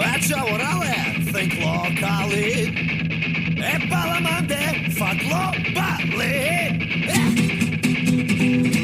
[0.00, 3.21] That's how what I think locally.
[3.62, 6.72] E palamande fa globally.
[8.34, 8.81] I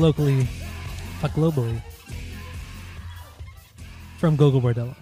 [0.00, 0.44] locally,
[1.20, 1.80] fuck globally.
[4.18, 4.94] From Gogol Bordello.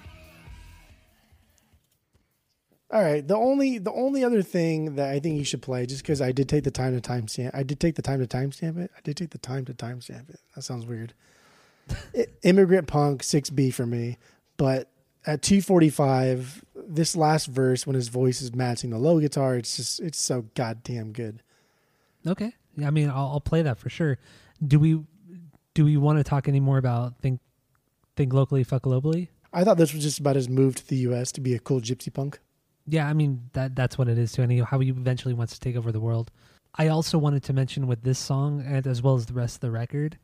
[2.91, 3.27] All right.
[3.27, 6.33] The only the only other thing that I think you should play, just because I
[6.33, 8.91] did take the time to timestamp, I did take the time to timestamp it.
[8.97, 10.41] I did take the time to timestamp it.
[10.55, 11.15] That sounds weird.
[12.17, 14.19] I- Immigrant Punk six B for me,
[14.57, 14.91] but
[15.27, 19.57] at two forty five, this last verse when his voice is matching the low guitar,
[19.57, 21.43] it's just it's so goddamn good.
[22.27, 22.55] Okay.
[22.77, 24.19] Yeah, I mean, I'll, I'll play that for sure.
[24.67, 25.01] Do we
[25.75, 27.41] do we want to talk any more about think
[28.17, 29.29] think locally, fuck globally?
[29.53, 31.33] I thought this was just about his move to the U.S.
[31.33, 32.39] to be a cool gypsy punk.
[32.87, 35.61] Yeah, I mean that that's what it is to any how he eventually wants to
[35.61, 36.31] take over the world.
[36.75, 39.61] I also wanted to mention with this song and as well as the rest of
[39.61, 40.19] the record,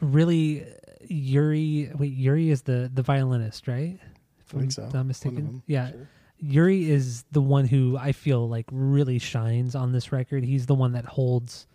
[0.00, 0.66] really
[1.06, 3.98] Yuri wait, Yuri is the the violinist, right?
[4.38, 4.90] If I think I'm so.
[4.92, 5.62] not mistaken.
[5.66, 5.90] Yeah.
[5.90, 6.08] sure.
[6.38, 10.44] Yuri is the one who I feel like really shines on this record.
[10.44, 11.66] He's the one that holds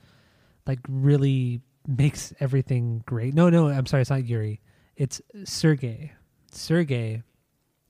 [0.70, 3.34] like really makes everything great.
[3.34, 4.62] No, no, I'm sorry, it's not Yuri.
[4.96, 6.12] It's Sergey.
[6.52, 7.24] Sergey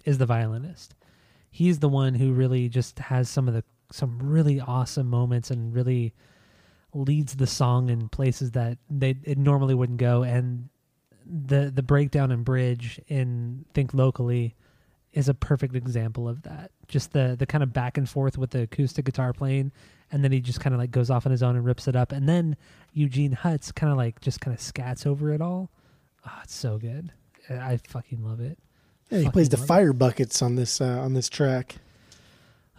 [0.06, 0.96] is the violinist.
[1.52, 5.76] He's the one who really just has some of the some really awesome moments and
[5.76, 6.14] really
[6.94, 10.70] leads the song in places that they it normally wouldn't go and
[11.26, 14.56] the the breakdown and bridge in Think Locally
[15.14, 16.72] is a perfect example of that.
[16.88, 19.72] Just the the kind of back and forth with the acoustic guitar playing,
[20.12, 21.96] and then he just kind of like goes off on his own and rips it
[21.96, 22.56] up, and then
[22.94, 25.70] Eugene Hutz kind of like just kind of scats over it all.
[26.26, 27.12] Oh, it's so good.
[27.50, 28.60] I fucking love it.
[29.10, 29.68] Yeah, he plays the love it.
[29.68, 31.76] fire buckets on this uh, on this track.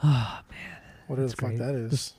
[0.02, 0.80] Oh man.
[1.08, 2.14] Whatever That's the fuck that is.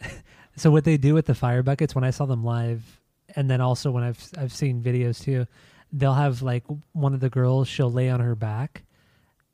[0.58, 3.00] So what they do with the fire buckets when I saw them live,
[3.36, 5.46] and then also when I've I've seen videos too,
[5.92, 8.82] they'll have like one of the girls she'll lay on her back,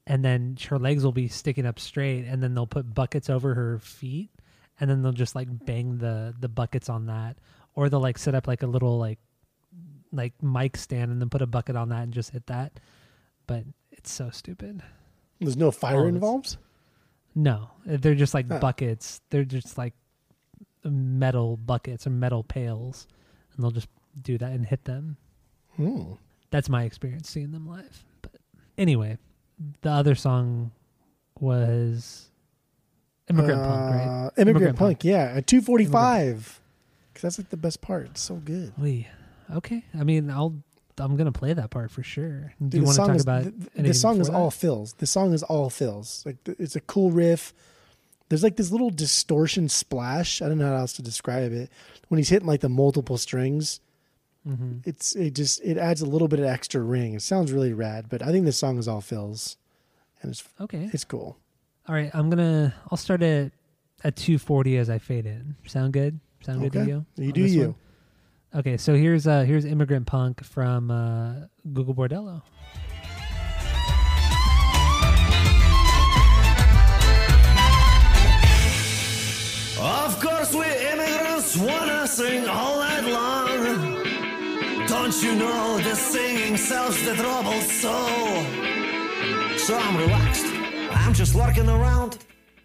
[0.07, 3.55] and then her legs will be sticking up straight, and then they'll put buckets over
[3.55, 4.31] her feet,
[4.81, 7.37] and then they'll just like bang the the buckets on that,
[7.75, 9.19] or they'll like set up like a little like
[10.13, 12.79] like mic stand and then put a bucket on that and just hit that,
[13.47, 14.83] but it's so stupid.
[15.41, 16.57] There's no fire it's- involved.
[17.35, 18.61] No, they're just like Oh.
[18.61, 19.21] buckets.
[19.31, 19.95] They're just like
[20.85, 23.09] metal buckets or metal pails,
[23.55, 23.89] and they'll just
[24.21, 25.17] do that and hit them.
[25.77, 26.13] Hmm.
[26.51, 28.05] That's my experience seeing them live.
[28.23, 28.37] But
[28.79, 29.19] anyway,
[29.83, 30.71] the other song
[31.41, 32.31] was
[33.29, 34.01] Immigrant Punk, right?
[34.01, 35.05] Uh, Immigrant, Immigrant Punk, Punk.
[35.05, 36.61] yeah, at two forty five.
[37.13, 38.07] Because that's like the best part.
[38.07, 38.73] It's so good.
[38.77, 39.07] We
[39.55, 39.85] okay.
[39.99, 40.55] I mean, I'll
[40.99, 42.55] I'm gonna play that part for sure.
[42.61, 44.51] Do you the want to song talk is, about the, the song is before all
[44.51, 44.93] fills.
[44.95, 46.25] The song is all fills.
[46.27, 47.53] Like it's a cool riff.
[48.29, 50.41] There's like this little distortion splash.
[50.41, 51.71] I don't know how else to describe it.
[52.09, 53.81] When he's hitting like the multiple strings,
[54.47, 54.87] Mhm.
[54.87, 57.15] it's it just it adds a little bit of extra ring.
[57.15, 58.07] It sounds really rad.
[58.09, 59.57] But I think this song is all fills,
[60.23, 60.91] and it's Okay.
[60.93, 61.39] it's cool.
[61.89, 62.11] All right.
[62.15, 62.75] I'm gonna.
[62.91, 63.53] I'll start it
[64.03, 65.57] at 240 as I fade in.
[65.67, 66.21] Sound good?
[66.43, 67.07] Sound good to you?
[67.17, 67.61] You do you.
[67.63, 67.75] one?
[68.61, 72.43] Okay, so here's uh here's Immigrant Punk from uh Gogol Bordello.
[79.77, 84.14] Of course, we immigrants wanna sing all night long.
[84.97, 88.45] Don't you know the singing solves the troubled soul?
[89.59, 90.47] So I'm relaxed.
[90.93, 92.19] I'm just lurking around.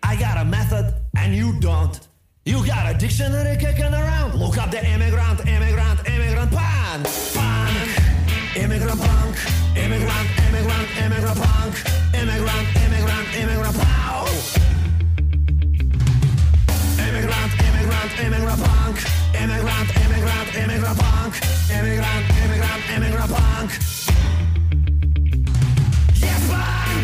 [0.03, 1.99] I got a method, and you don't.
[2.45, 4.35] You got a dictionary kicking around.
[4.35, 7.07] Look up the immigrant, immigrant, immigrant punk.
[7.33, 7.89] Punk.
[8.55, 9.35] Immigrant punk.
[9.75, 11.73] Immigrant, immigrant, immigrant punk.
[12.13, 14.29] Immigrant, immigrant, immigrant punk.
[17.07, 19.18] Immigrant, immigrant, immigrant punk.
[19.41, 21.33] Immigrant, immigrant, immigrant punk.
[21.71, 23.71] Immigrant, immigrant, immigrant punk.
[26.19, 27.01] Yes, punk!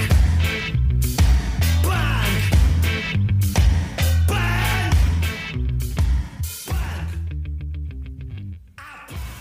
[1.83, 2.33] Punk!
[4.27, 4.95] Punk!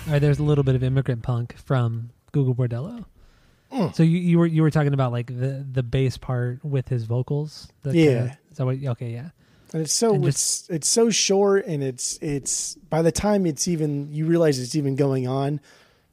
[0.07, 3.05] All right, there's a little bit of Immigrant Punk from Gogol Bordello.
[3.73, 3.95] Mm.
[3.95, 7.05] So you, you were you were talking about like the the bass part with his
[7.05, 7.69] vocals.
[7.83, 8.05] The Yeah.
[8.19, 8.77] kinda- is that what?
[8.85, 9.31] Okay, yeah.
[9.75, 13.67] And it's so And it's it's so short, and it's it's by the time it's
[13.69, 15.61] even you realize it's even going on,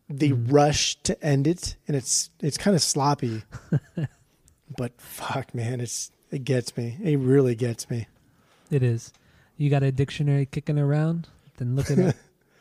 [0.10, 0.52] the Mm-hmm.
[0.52, 3.44] rush to end it, and it's it's kind of sloppy.
[4.78, 6.98] but fuck, man, it's it gets me.
[7.04, 8.08] It really gets me.
[8.72, 9.14] It is.
[9.58, 11.28] You got a dictionary kicking around?
[11.58, 12.16] Then look at it.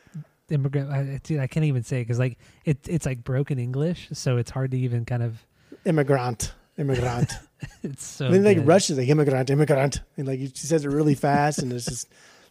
[0.51, 0.91] Immigrant.
[0.91, 4.51] I, dude, I can't even say because like it it's like broken English, so it's
[4.51, 5.43] hard to even kind of.
[5.83, 7.31] Immigrant, immigrant.
[7.83, 8.25] it's so.
[8.25, 8.67] And then, like good.
[8.67, 12.07] rushes like immigrant, immigrant, and like he says it really fast, and it's just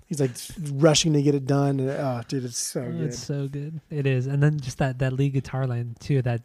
[0.07, 0.33] he's like
[0.73, 1.81] rushing to get it done.
[1.81, 3.03] Oh, dude, it's so oh, good.
[3.03, 3.81] It's so good.
[3.91, 6.23] It is, and then just that that lead guitar line too.
[6.23, 6.43] That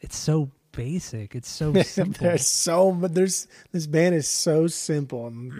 [0.00, 1.34] it's so basic.
[1.34, 2.26] It's so simple.
[2.26, 5.52] there's so there's this band is so simple, and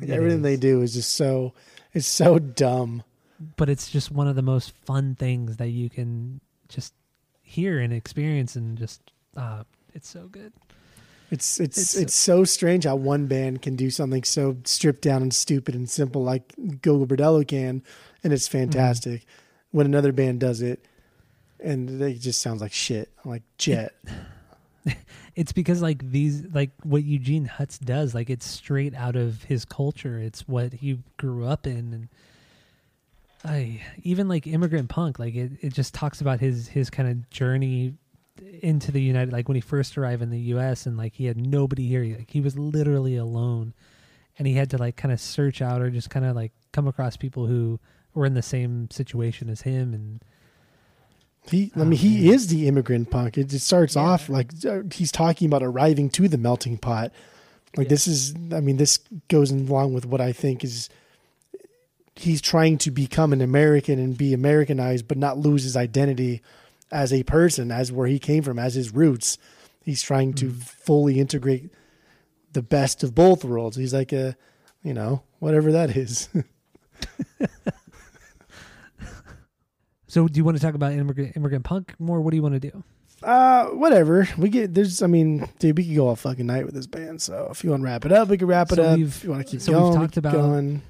[0.00, 0.42] like, everything is.
[0.42, 1.54] they do is just so
[1.92, 3.02] it's so dumb.
[3.56, 6.94] But it's just one of the most fun things that you can just
[7.42, 9.00] hear and experience and just
[9.36, 10.52] uh it's so good.
[11.30, 15.22] It's it's It's- it's, so strange how one band can do something so stripped down
[15.22, 16.52] and stupid and simple like
[16.82, 17.82] Gogol Bordello can,
[18.22, 18.58] and it's Mm-hmm.
[18.70, 19.24] fantastic.
[19.70, 20.84] When another band does it,
[21.60, 23.94] and it just sounds like shit, like Jet.
[25.36, 29.64] It's because like these like what Eugene Hutz does, like it's straight out of his
[29.64, 30.18] culture.
[30.18, 32.08] It's what he grew up in and
[33.44, 37.28] I even like immigrant punk, like it, it just talks about his his kind of
[37.30, 37.94] journey
[38.62, 41.36] into the United like when he first arrived in the US and like he had
[41.36, 42.04] nobody here.
[42.16, 43.74] Like he was literally alone
[44.38, 46.86] and he had to like kind of search out or just kind of like come
[46.88, 47.78] across people who
[48.14, 50.20] were in the same situation as him and
[51.50, 53.36] He, I Oh, mean, he is the immigrant punk.
[53.36, 54.02] It just starts Yeah.
[54.02, 57.12] off like uh, he's talking about arriving to the melting pot.
[57.76, 57.90] Like Yeah.
[57.90, 58.98] this is, I mean, this
[59.28, 60.88] goes along with what I think is
[62.16, 66.40] he's trying to become an American and be Americanized, but not lose his identity
[66.94, 69.36] as a person, as where he came from, as his roots.
[69.82, 70.60] He's trying to Mm-hmm.
[70.60, 71.70] fully integrate
[72.52, 73.76] the best of both worlds.
[73.76, 74.36] He's like a,
[74.82, 76.28] you know, whatever that is.
[80.06, 82.20] so do you want to talk about immigrant immigrant punk more?
[82.20, 82.84] What do you want to do?
[83.22, 84.28] Uh, whatever.
[84.38, 85.02] We get there's.
[85.02, 87.20] I mean, dude, we could go all fucking night with this band.
[87.22, 88.98] So if you want to wrap it up, we can wrap it So up.
[88.98, 90.82] If you want to keep so we've going, we talked keep about- going.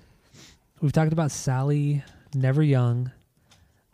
[0.80, 2.02] We've talked about Sally,
[2.34, 3.10] Never Young.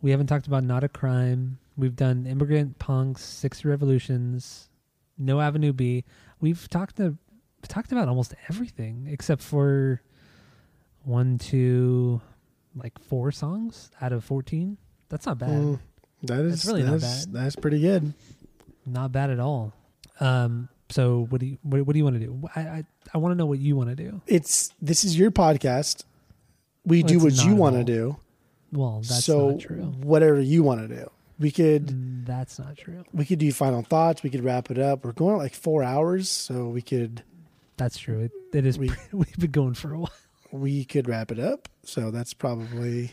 [0.03, 1.59] We haven't talked about Not a Crime.
[1.81, 4.69] We've done Immigrant Punks, Six Revolutions,
[5.17, 6.05] No Avenue B.
[6.39, 7.17] We've talked to,
[7.69, 10.03] talked about almost everything except for
[11.05, 12.21] one, two,
[12.77, 14.77] like four songs out of 14.
[15.09, 15.51] That's not bad.
[15.51, 15.79] Mm,
[16.25, 17.35] that is That's really not that's, bad.
[17.35, 18.13] That's pretty good.
[18.85, 19.73] Not bad at all.
[20.21, 22.43] Um, so what do you what, what do you want to do?
[22.55, 22.85] I I,
[23.15, 24.21] I want to know what you want to do.
[24.27, 26.05] It's this is your podcast.
[26.85, 28.17] We Well, do what you want to do.
[28.73, 29.83] Well, that's so not true.
[30.03, 31.11] whatever you want to do,
[31.41, 33.03] we could Mm, That's not true.
[33.13, 34.23] we could do final thoughts.
[34.23, 35.05] We could wrap it up.
[35.05, 37.23] We're going like four hours, so we could
[37.77, 38.21] That's true.
[38.21, 38.79] It, it is.
[38.79, 40.13] We- we've been going for a while.
[40.53, 41.69] we could wrap it up.
[41.83, 43.11] So that's probably,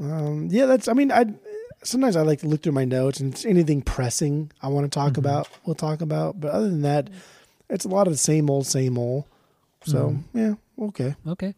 [0.00, 0.66] um, yeah.
[0.66, 0.88] That's.
[0.88, 1.26] I mean, I
[1.84, 4.90] sometimes I like to look through my notes and it's anything pressing I want to
[4.90, 5.18] talk Mhm.
[5.18, 5.48] about.
[5.64, 6.40] We'll talk about.
[6.40, 7.10] But other than that,
[7.68, 9.24] it's a lot of the same old, same old.
[9.84, 10.22] So Mhm.
[10.34, 11.14] yeah, okay.
[11.26, 11.54] Okay.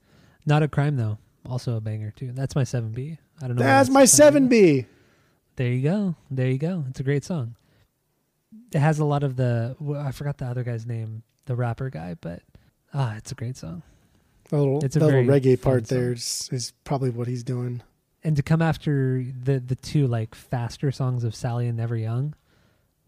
[0.47, 1.19] Not a crime though.
[1.47, 2.33] Also a banger too.
[2.33, 3.19] That's my seven B.
[3.43, 3.63] I don't know.
[3.63, 4.87] why That's my seven B.
[5.57, 6.17] There you go.
[6.31, 6.85] There you go.
[6.91, 7.57] It's a great song.
[8.73, 9.77] It has a lot of the.
[9.97, 12.43] I forgot the other guy's name, the rapper guy, but
[12.93, 13.83] ah, it's a great song.
[14.49, 15.99] The little, It's a little reggae part song.
[15.99, 17.83] there is, is probably what he's doing.
[18.23, 22.35] And to come after the the two like faster songs of Sally and Never Young,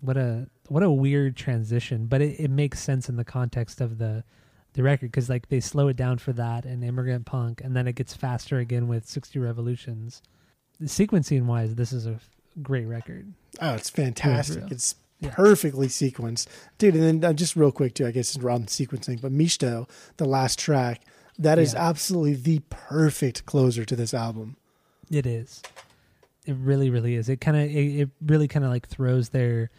[0.01, 2.07] what a what a weird transition.
[2.07, 4.25] But it, it makes sense in the context of the
[4.75, 7.89] the record because like they slow it down for that and Immigrant Punk, and then
[7.89, 10.23] it gets faster again with Sixty Revolutions.
[10.83, 12.21] Sequencing wise, this is a
[12.63, 13.33] great record.
[13.61, 14.63] Oh, it's fantastic.
[14.63, 14.73] real.
[14.73, 15.31] It's Yeah.
[15.31, 16.47] perfectly sequenced.
[16.79, 19.89] Dude, and then uh, just real quick, too, I guess it's around sequencing, but Mishto,
[20.19, 21.03] the last track,
[21.39, 21.89] that is Yeah.
[21.89, 24.57] absolutely the perfect closer to this album.
[25.11, 25.63] It is.
[26.45, 27.29] It really, really is.
[27.29, 29.71] It kind of, it, it really kind of like throws their,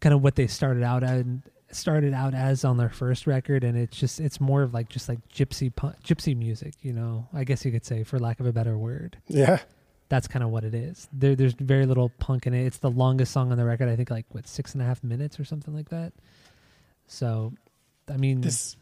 [0.00, 1.42] kind of what they started out and
[1.72, 5.08] started out as on their first record, and it's just, it's more of like just
[5.08, 5.70] like gypsy,
[6.04, 6.74] gypsy music.
[6.82, 9.60] You know, I guess you could say, for lack of a better word, Yeah.
[10.10, 11.08] That's kind of what it is.
[11.12, 12.66] There, there's very little punk in it.
[12.66, 13.88] It's the longest song on the record.
[13.88, 16.12] I think like what six and a half minutes or something like that.
[17.06, 17.54] So,
[18.12, 18.76] I mean, This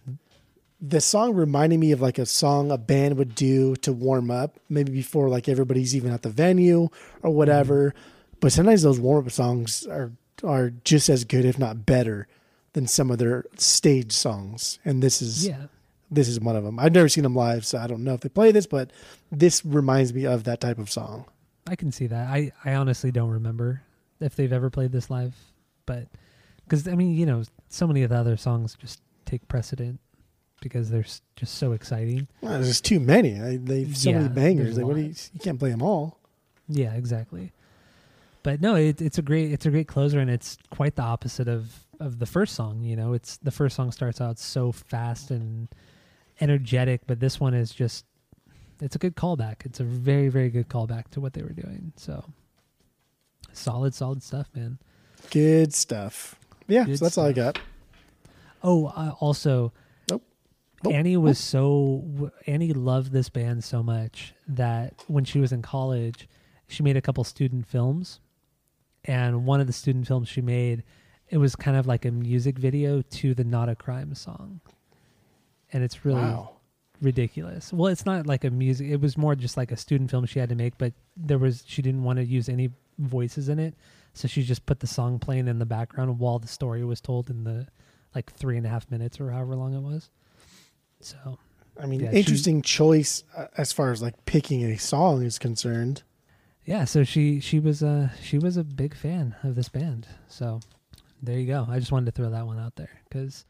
[0.81, 4.59] the song reminded me of like a song a band would do to warm up,
[4.69, 6.89] maybe before like everybody's even at the venue
[7.23, 7.91] or whatever.
[7.91, 8.39] Mm-hmm.
[8.41, 12.27] But sometimes those warm up songs are are just as good, if not better,
[12.73, 14.79] than some of their stage songs.
[14.85, 15.67] And this is yeah,
[16.11, 16.79] this is one of them.
[16.79, 18.91] I've never seen them live, so I don't know if they play this, but
[19.31, 21.27] this reminds me of that type of song.
[21.67, 22.29] I can see that.
[22.29, 23.83] I, I honestly don't remember
[24.21, 25.35] if they've ever played this live,
[25.87, 26.07] but
[26.65, 30.01] because I mean, you know, so many of the other songs just take precedent
[30.61, 31.07] because they're
[31.37, 32.27] just so exciting.
[32.41, 33.41] Well, there's too many.
[33.41, 34.77] I, they've so many bangers.
[34.77, 36.19] Like, what do you, you can't play them all.
[36.69, 37.53] Yeah, exactly.
[38.43, 41.49] But no, it, it's a great it's a great closer, and it's quite the opposite
[41.49, 42.83] of of the first song.
[42.83, 45.69] You know, it's the first song starts out so fast and
[46.41, 48.05] energetic, but this one is just
[48.81, 49.65] it's a good callback.
[49.65, 51.93] It's a very very good callback to what they were doing.
[51.97, 52.25] So
[53.53, 54.79] solid, solid stuff, man.
[55.31, 56.37] Good stuff.
[56.67, 57.59] Yeah, Good so that's all I got.
[58.63, 59.73] Oh, uh, also,
[60.11, 60.23] Nope.
[60.85, 60.95] Nope.
[60.95, 66.29] Annie was so Annie loved this band so much that when she was in college,
[66.69, 68.21] she made a couple student films,
[69.05, 70.85] and one of the student films she made,
[71.29, 74.61] it was kind of like a music video to the "Not a Crime" song,
[75.73, 76.57] and it's really Wow.
[77.01, 77.73] ridiculous.
[77.73, 80.39] Well, it's not like a music; it was more just like a student film she
[80.39, 83.75] had to make, but there was she didn't want to use any voices in it,
[84.15, 87.31] so she just put the song playing in the background while the story was told
[87.31, 87.67] in the
[88.15, 90.11] like three and a half minutes or however long it was.
[91.01, 91.39] So
[91.81, 95.39] I mean, Yeah, she- interesting choice uh, as far as like picking a song is
[95.39, 96.03] concerned.
[96.65, 100.09] yeah, so she she was a she was a big fan of this band.
[100.29, 100.61] So
[101.23, 101.67] there you go.
[101.69, 103.45] I just wanted to throw that one out there because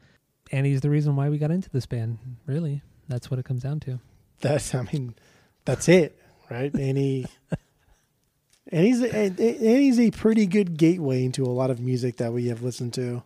[0.53, 2.19] Annie's the reason why we got into this band.
[2.47, 4.01] Really, that's what it comes down to.
[4.41, 5.15] That's, I mean,
[5.65, 6.17] that's it,
[6.51, 6.75] right?
[6.79, 7.27] Annie,
[8.71, 12.63] Annie's a, Annie's a pretty good gateway into a lot of music that we have
[12.63, 13.23] listened to.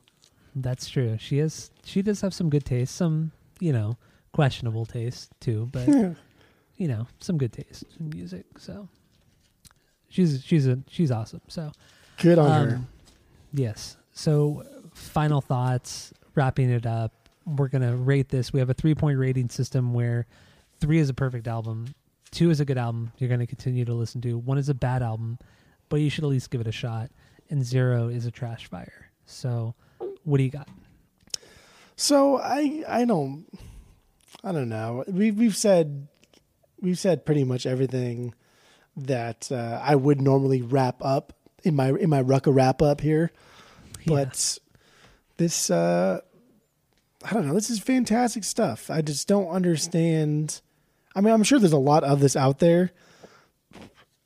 [0.54, 1.16] That's true.
[1.18, 3.96] She has she does have some good taste, some you know
[4.32, 5.88] questionable taste too, but
[6.76, 8.44] you know some good taste in music.
[8.58, 8.88] So
[10.08, 11.40] she's she's a she's awesome.
[11.48, 11.72] So
[12.18, 12.76] Good on her.
[12.76, 12.88] um,
[13.52, 13.96] yes.
[14.12, 14.62] So
[14.94, 16.12] final thoughts.
[16.34, 17.12] Wrapping it up,
[17.44, 18.52] we're gonna rate this.
[18.52, 20.26] We have a three point rating system where
[20.80, 21.94] three is a perfect album,
[22.30, 25.02] two is a good album you're gonna continue to listen to, one is a bad
[25.02, 25.38] album,
[25.88, 27.10] but you should at least give it a shot,
[27.50, 29.10] and zero is a trash fire.
[29.26, 29.74] So
[30.24, 30.68] what do you got?
[31.96, 33.46] So I I don't
[34.42, 35.04] I don't know.
[35.06, 36.08] We we've said
[36.80, 38.34] we've said pretty much everything
[38.96, 41.32] that uh, I would normally wrap up
[41.62, 43.30] in my in my rucka wrap up here.
[44.06, 44.58] But
[45.42, 46.20] this uh
[47.24, 48.90] I don't know, this is fantastic stuff.
[48.90, 50.60] I just don't understand
[51.14, 52.92] I mean, I'm sure there's a lot of this out there.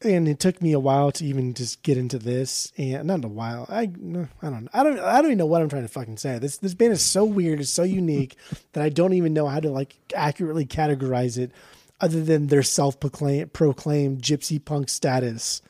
[0.03, 3.29] And it took me a while to even just get into this, and not a
[3.29, 3.67] while.
[3.71, 6.19] I, no, I don't, I don't, I don't even know what I'm trying to fucking
[6.19, 6.39] say.
[6.39, 8.37] This this band is so weird, it's so unique
[8.73, 11.51] that I don't even know how to like accurately categorize it,
[11.99, 15.63] other than their self proclaimed proclaimed gypsy punk status.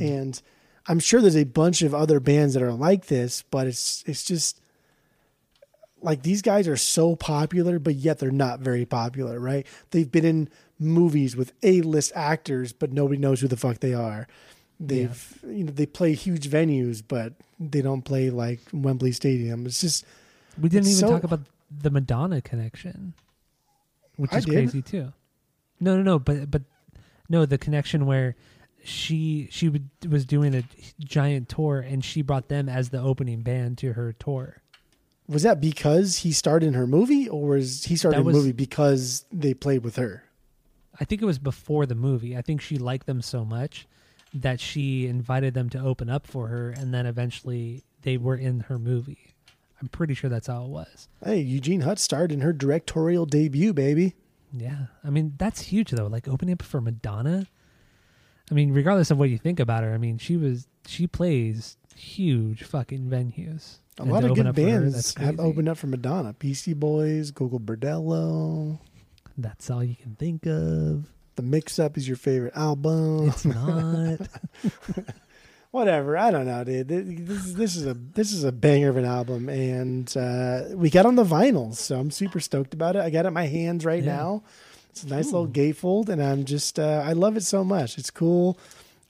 [0.00, 0.40] And
[0.86, 4.22] I'm sure there's a bunch of other bands that are like this, but it's it's
[4.22, 4.60] just
[6.06, 9.66] like these guys are so popular, but yet they're not very popular, right?
[9.90, 14.28] They've been in movies with A-list actors, but nobody knows who the fuck they are.
[14.78, 19.66] They've you know they play huge venues, but they don't play like Wembley Stadium.
[19.66, 20.04] It's just
[20.60, 23.14] We didn't even so- talk about the Madonna connection,
[24.16, 24.52] which I is did.
[24.52, 25.12] crazy too.
[25.80, 26.62] No, no, no, but but
[27.28, 28.36] no, the connection where
[28.84, 30.62] she she would, was doing a
[31.00, 34.62] giant tour and she brought them as the opening band to her tour.
[35.28, 38.32] Was that because he starred in her movie, or was he started That in the
[38.32, 40.24] movie because they played with her?
[40.98, 42.36] I think it was before the movie.
[42.36, 43.86] I think she liked them so much
[44.32, 48.60] that she invited them to open up for her, and then eventually they were in
[48.60, 49.34] her movie.
[49.80, 51.08] I'm pretty sure that's how it was.
[51.22, 54.14] Hey, Eugene Hütz starred in her directorial debut, baby.
[54.52, 54.86] Yeah.
[55.04, 56.06] I mean, that's huge though.
[56.06, 57.46] Like opening up for Madonna.
[58.50, 61.76] I mean, regardless of what you think about her, I mean, she was she plays
[61.94, 63.78] huge fucking venues.
[63.98, 66.34] A lot of good her, bands have opened up for Madonna.
[66.38, 68.78] Beastie Boys, Gogol Bordello.
[69.38, 71.06] That's all you can think of.
[71.36, 73.28] The Mix Up is your favorite album.
[73.28, 74.20] It's not.
[75.70, 76.16] Whatever.
[76.16, 76.88] I don't know, dude.
[76.88, 80.88] This is this is a this is a banger of an album, and uh, we
[80.88, 83.00] got on the vinyls, so I'm super stoked about it.
[83.02, 84.16] I got it in my hands right Yeah.
[84.16, 84.42] now.
[84.90, 87.98] It's a nice little gatefold, and I'm just uh, I love it so much.
[87.98, 88.58] It's cool.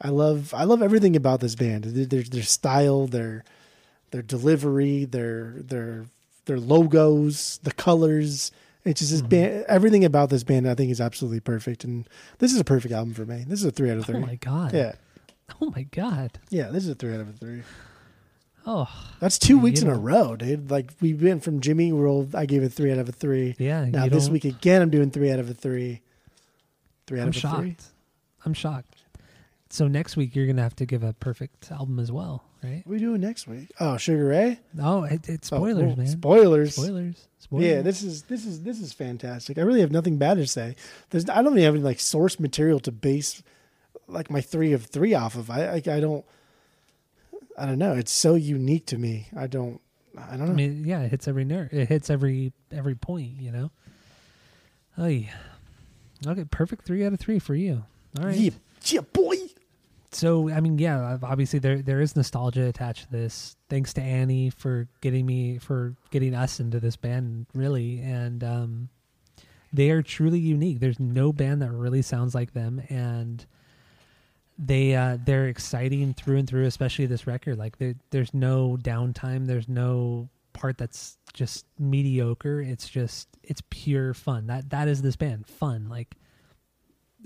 [0.01, 1.85] I love I love everything about this band.
[1.85, 3.45] Their, their style, their
[4.11, 6.07] their delivery, their their
[6.47, 8.53] their logos, the colors.
[8.85, 9.29] It's just this Mm-hmm.
[9.29, 9.65] band.
[9.69, 12.09] Everything about this band, I think, is absolutely perfect, and
[12.39, 13.45] this is a perfect album for me.
[13.49, 14.21] This is a three out of oh three.
[14.21, 14.73] my god.
[14.73, 14.93] yeah,
[15.61, 16.39] Oh my god.
[16.51, 17.63] yeah, this is a three out of a three.
[18.69, 18.89] Oh
[19.21, 20.71] That's two weeks in a row, dude.
[20.71, 23.55] Like we've been from Jimmy World, I gave it three out of a three.
[23.59, 23.85] yeah.
[23.85, 26.01] Now this don't- week again, I'm doing three out of a three.
[27.07, 27.61] Three out I'm of a shocked.
[27.61, 27.77] three.
[28.45, 28.97] I'm shocked.
[29.71, 32.83] So next week you're gonna have to give a perfect album as well, right?
[32.85, 33.71] What are we doing next week?
[33.81, 34.59] Oh, Sugar Ray.
[34.81, 36.07] Oh, it, it's Oh, spoilers, oh, man.
[36.07, 36.75] Spoilers.
[36.75, 37.29] Spoilers.
[37.39, 37.67] Spoilers.
[37.67, 39.59] Yeah, this is this is this is fantastic.
[39.59, 40.75] I really have nothing bad to say.
[41.11, 43.43] There's I don't even have any like source material to base
[44.09, 45.49] like my three of three off of.
[45.51, 46.25] I I, I don't
[47.59, 47.93] I don't know.
[47.95, 49.29] It's so unique to me.
[49.37, 49.81] I don't
[50.19, 50.53] I don't know.
[50.53, 51.73] I mean, yeah, it hits every nerve.
[51.73, 53.33] It hits every every point.
[53.39, 53.71] You know.
[54.99, 55.31] Oh yeah.
[56.27, 57.85] Okay, perfect three out of three for you.
[58.19, 58.37] All right.
[58.37, 58.51] yeah,
[58.87, 59.37] yeah, boy.
[60.13, 63.57] So I mean, yeah, obviously there there is nostalgia attached to this.
[63.69, 68.89] Thanks to Annie for getting me for getting us into this band, really, and um,
[69.73, 70.81] they are truly unique.
[70.81, 73.45] There's no band that really sounds like them, and
[74.59, 76.67] they uh, they're exciting through and through.
[76.67, 77.77] Especially this record, like
[78.11, 79.47] there's no downtime.
[79.47, 82.61] There's no part that's just mediocre.
[82.61, 84.47] It's just it's pure fun.
[84.47, 85.89] That that is this band, fun.
[85.89, 86.15] Like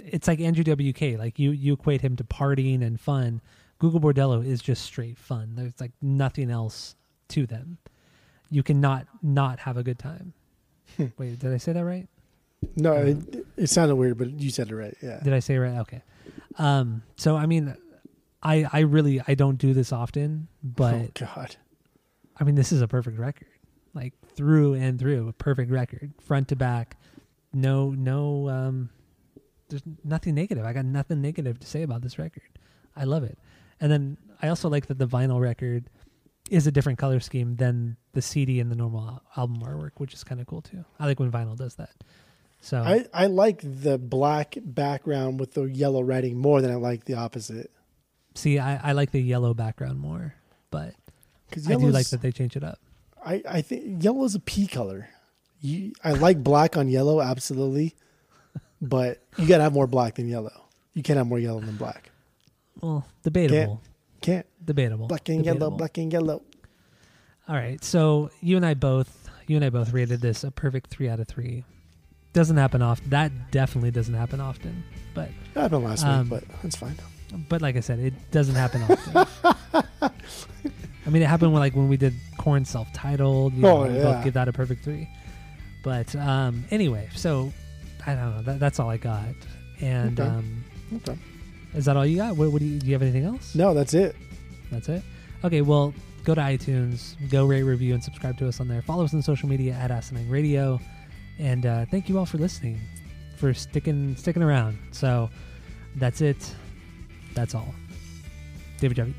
[0.04, 1.18] it's like Andrew WK.
[1.18, 3.40] Like you you equate him to partying and fun,
[3.78, 5.54] Gogol Bordello is just straight fun.
[5.56, 6.94] There's like nothing else
[7.28, 7.78] to them.
[8.50, 10.34] You cannot not have a good time.
[11.18, 12.08] Wait, did I say that right?
[12.76, 14.94] No, it, it sounded weird, but you said it right.
[15.02, 15.20] Yeah.
[15.22, 15.78] Did I say it right?
[15.78, 16.02] Okay.
[16.58, 17.74] Um, so I mean,
[18.42, 21.56] I I really I don't do this often, but oh God.
[22.38, 23.48] I mean this is a perfect record,
[23.94, 26.96] like through and through, a perfect record, front to back.
[27.52, 28.90] No, no, um,
[29.70, 30.64] there's nothing negative.
[30.64, 32.42] I got nothing negative to say about this record.
[32.96, 33.38] I love it,
[33.80, 35.84] and then I also like that the vinyl record
[36.50, 40.24] is a different color scheme than the CD and the normal album artwork, which is
[40.24, 40.84] kind of cool too.
[40.98, 41.90] I like when vinyl does that.
[42.60, 47.04] So I, I like the black background with the yellow writing more than I like
[47.04, 47.70] the opposite.
[48.34, 50.34] see, I, I like the yellow background more,
[50.70, 50.94] but
[51.48, 52.78] Because I do like that they change it up.
[53.24, 55.08] I, I think yellow is a pea color.
[55.60, 57.94] You, I like black on yellow, absolutely,
[58.80, 60.64] but you gotta have more black than yellow.
[60.94, 62.10] You can't have more yellow than black.
[62.80, 63.80] Well, debatable,
[64.22, 65.06] Can't debatable.
[65.06, 66.42] black and yellow, black and yellow.
[67.48, 70.90] All right, so you and I both, you and I both rated this a perfect
[70.90, 71.64] three out of three.
[72.32, 73.10] Doesn't happen often.
[73.10, 74.84] That definitely doesn't happen often.
[75.14, 76.94] But That happened last Um, week, but that's fine.
[77.48, 79.50] but like I said, it doesn't happen often.
[81.06, 83.54] I mean, it happened when like when we did Korn self-titled.
[83.54, 84.02] You know, Oh, we yeah.
[84.04, 85.08] both give that a perfect three.
[85.82, 87.52] But um, anyway, so
[88.06, 88.42] I don't know.
[88.42, 89.24] That, that's all I got.
[89.80, 90.28] And Okay.
[90.28, 90.64] um,
[90.96, 91.16] Okay.
[91.74, 92.36] is that all you got?
[92.36, 92.86] What, what do you do?
[92.86, 93.54] You have anything else?
[93.54, 94.16] No, that's it.
[94.70, 95.02] That's it.
[95.44, 95.94] Okay, well,
[96.24, 98.82] go to iTunes, go rate, review, and subscribe to us on there.
[98.82, 100.78] Follow us on social media at Asinine Radio,
[101.38, 102.78] and uh, thank you all for listening,
[103.36, 104.78] for sticking sticking around.
[104.92, 105.30] So
[105.96, 106.54] that's it.
[107.34, 107.74] That's all.
[108.80, 109.14] David Javi.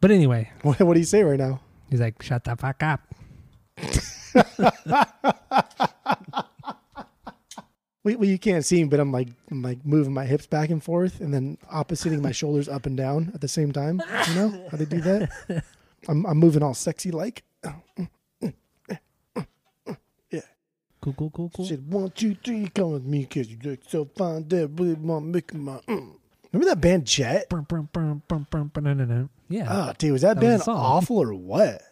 [0.00, 1.60] But anyway, What, what do you say right now?
[1.90, 3.00] he's like, "Shut the fuck up."
[8.04, 10.70] Well, well, you can't see me, but I'm like, I'm like moving my hips back
[10.70, 14.00] and forth, and then oppositing my shoulders up and down at the same time.
[14.28, 15.32] You know how they do that?
[16.08, 17.42] I'm, I'm moving all sexy like.
[20.30, 20.40] Yeah.
[21.00, 21.66] Cool, cool, cool, cool.
[21.66, 24.46] Said one, two, three, come with me, cause you look so fine.
[24.46, 25.78] There, really want make my.
[25.88, 26.14] Mm.
[26.52, 27.46] Remember that band Jet?
[29.48, 29.66] Yeah.
[29.68, 30.76] Oh, dude, was that, That band song.
[30.76, 31.82] awful or what?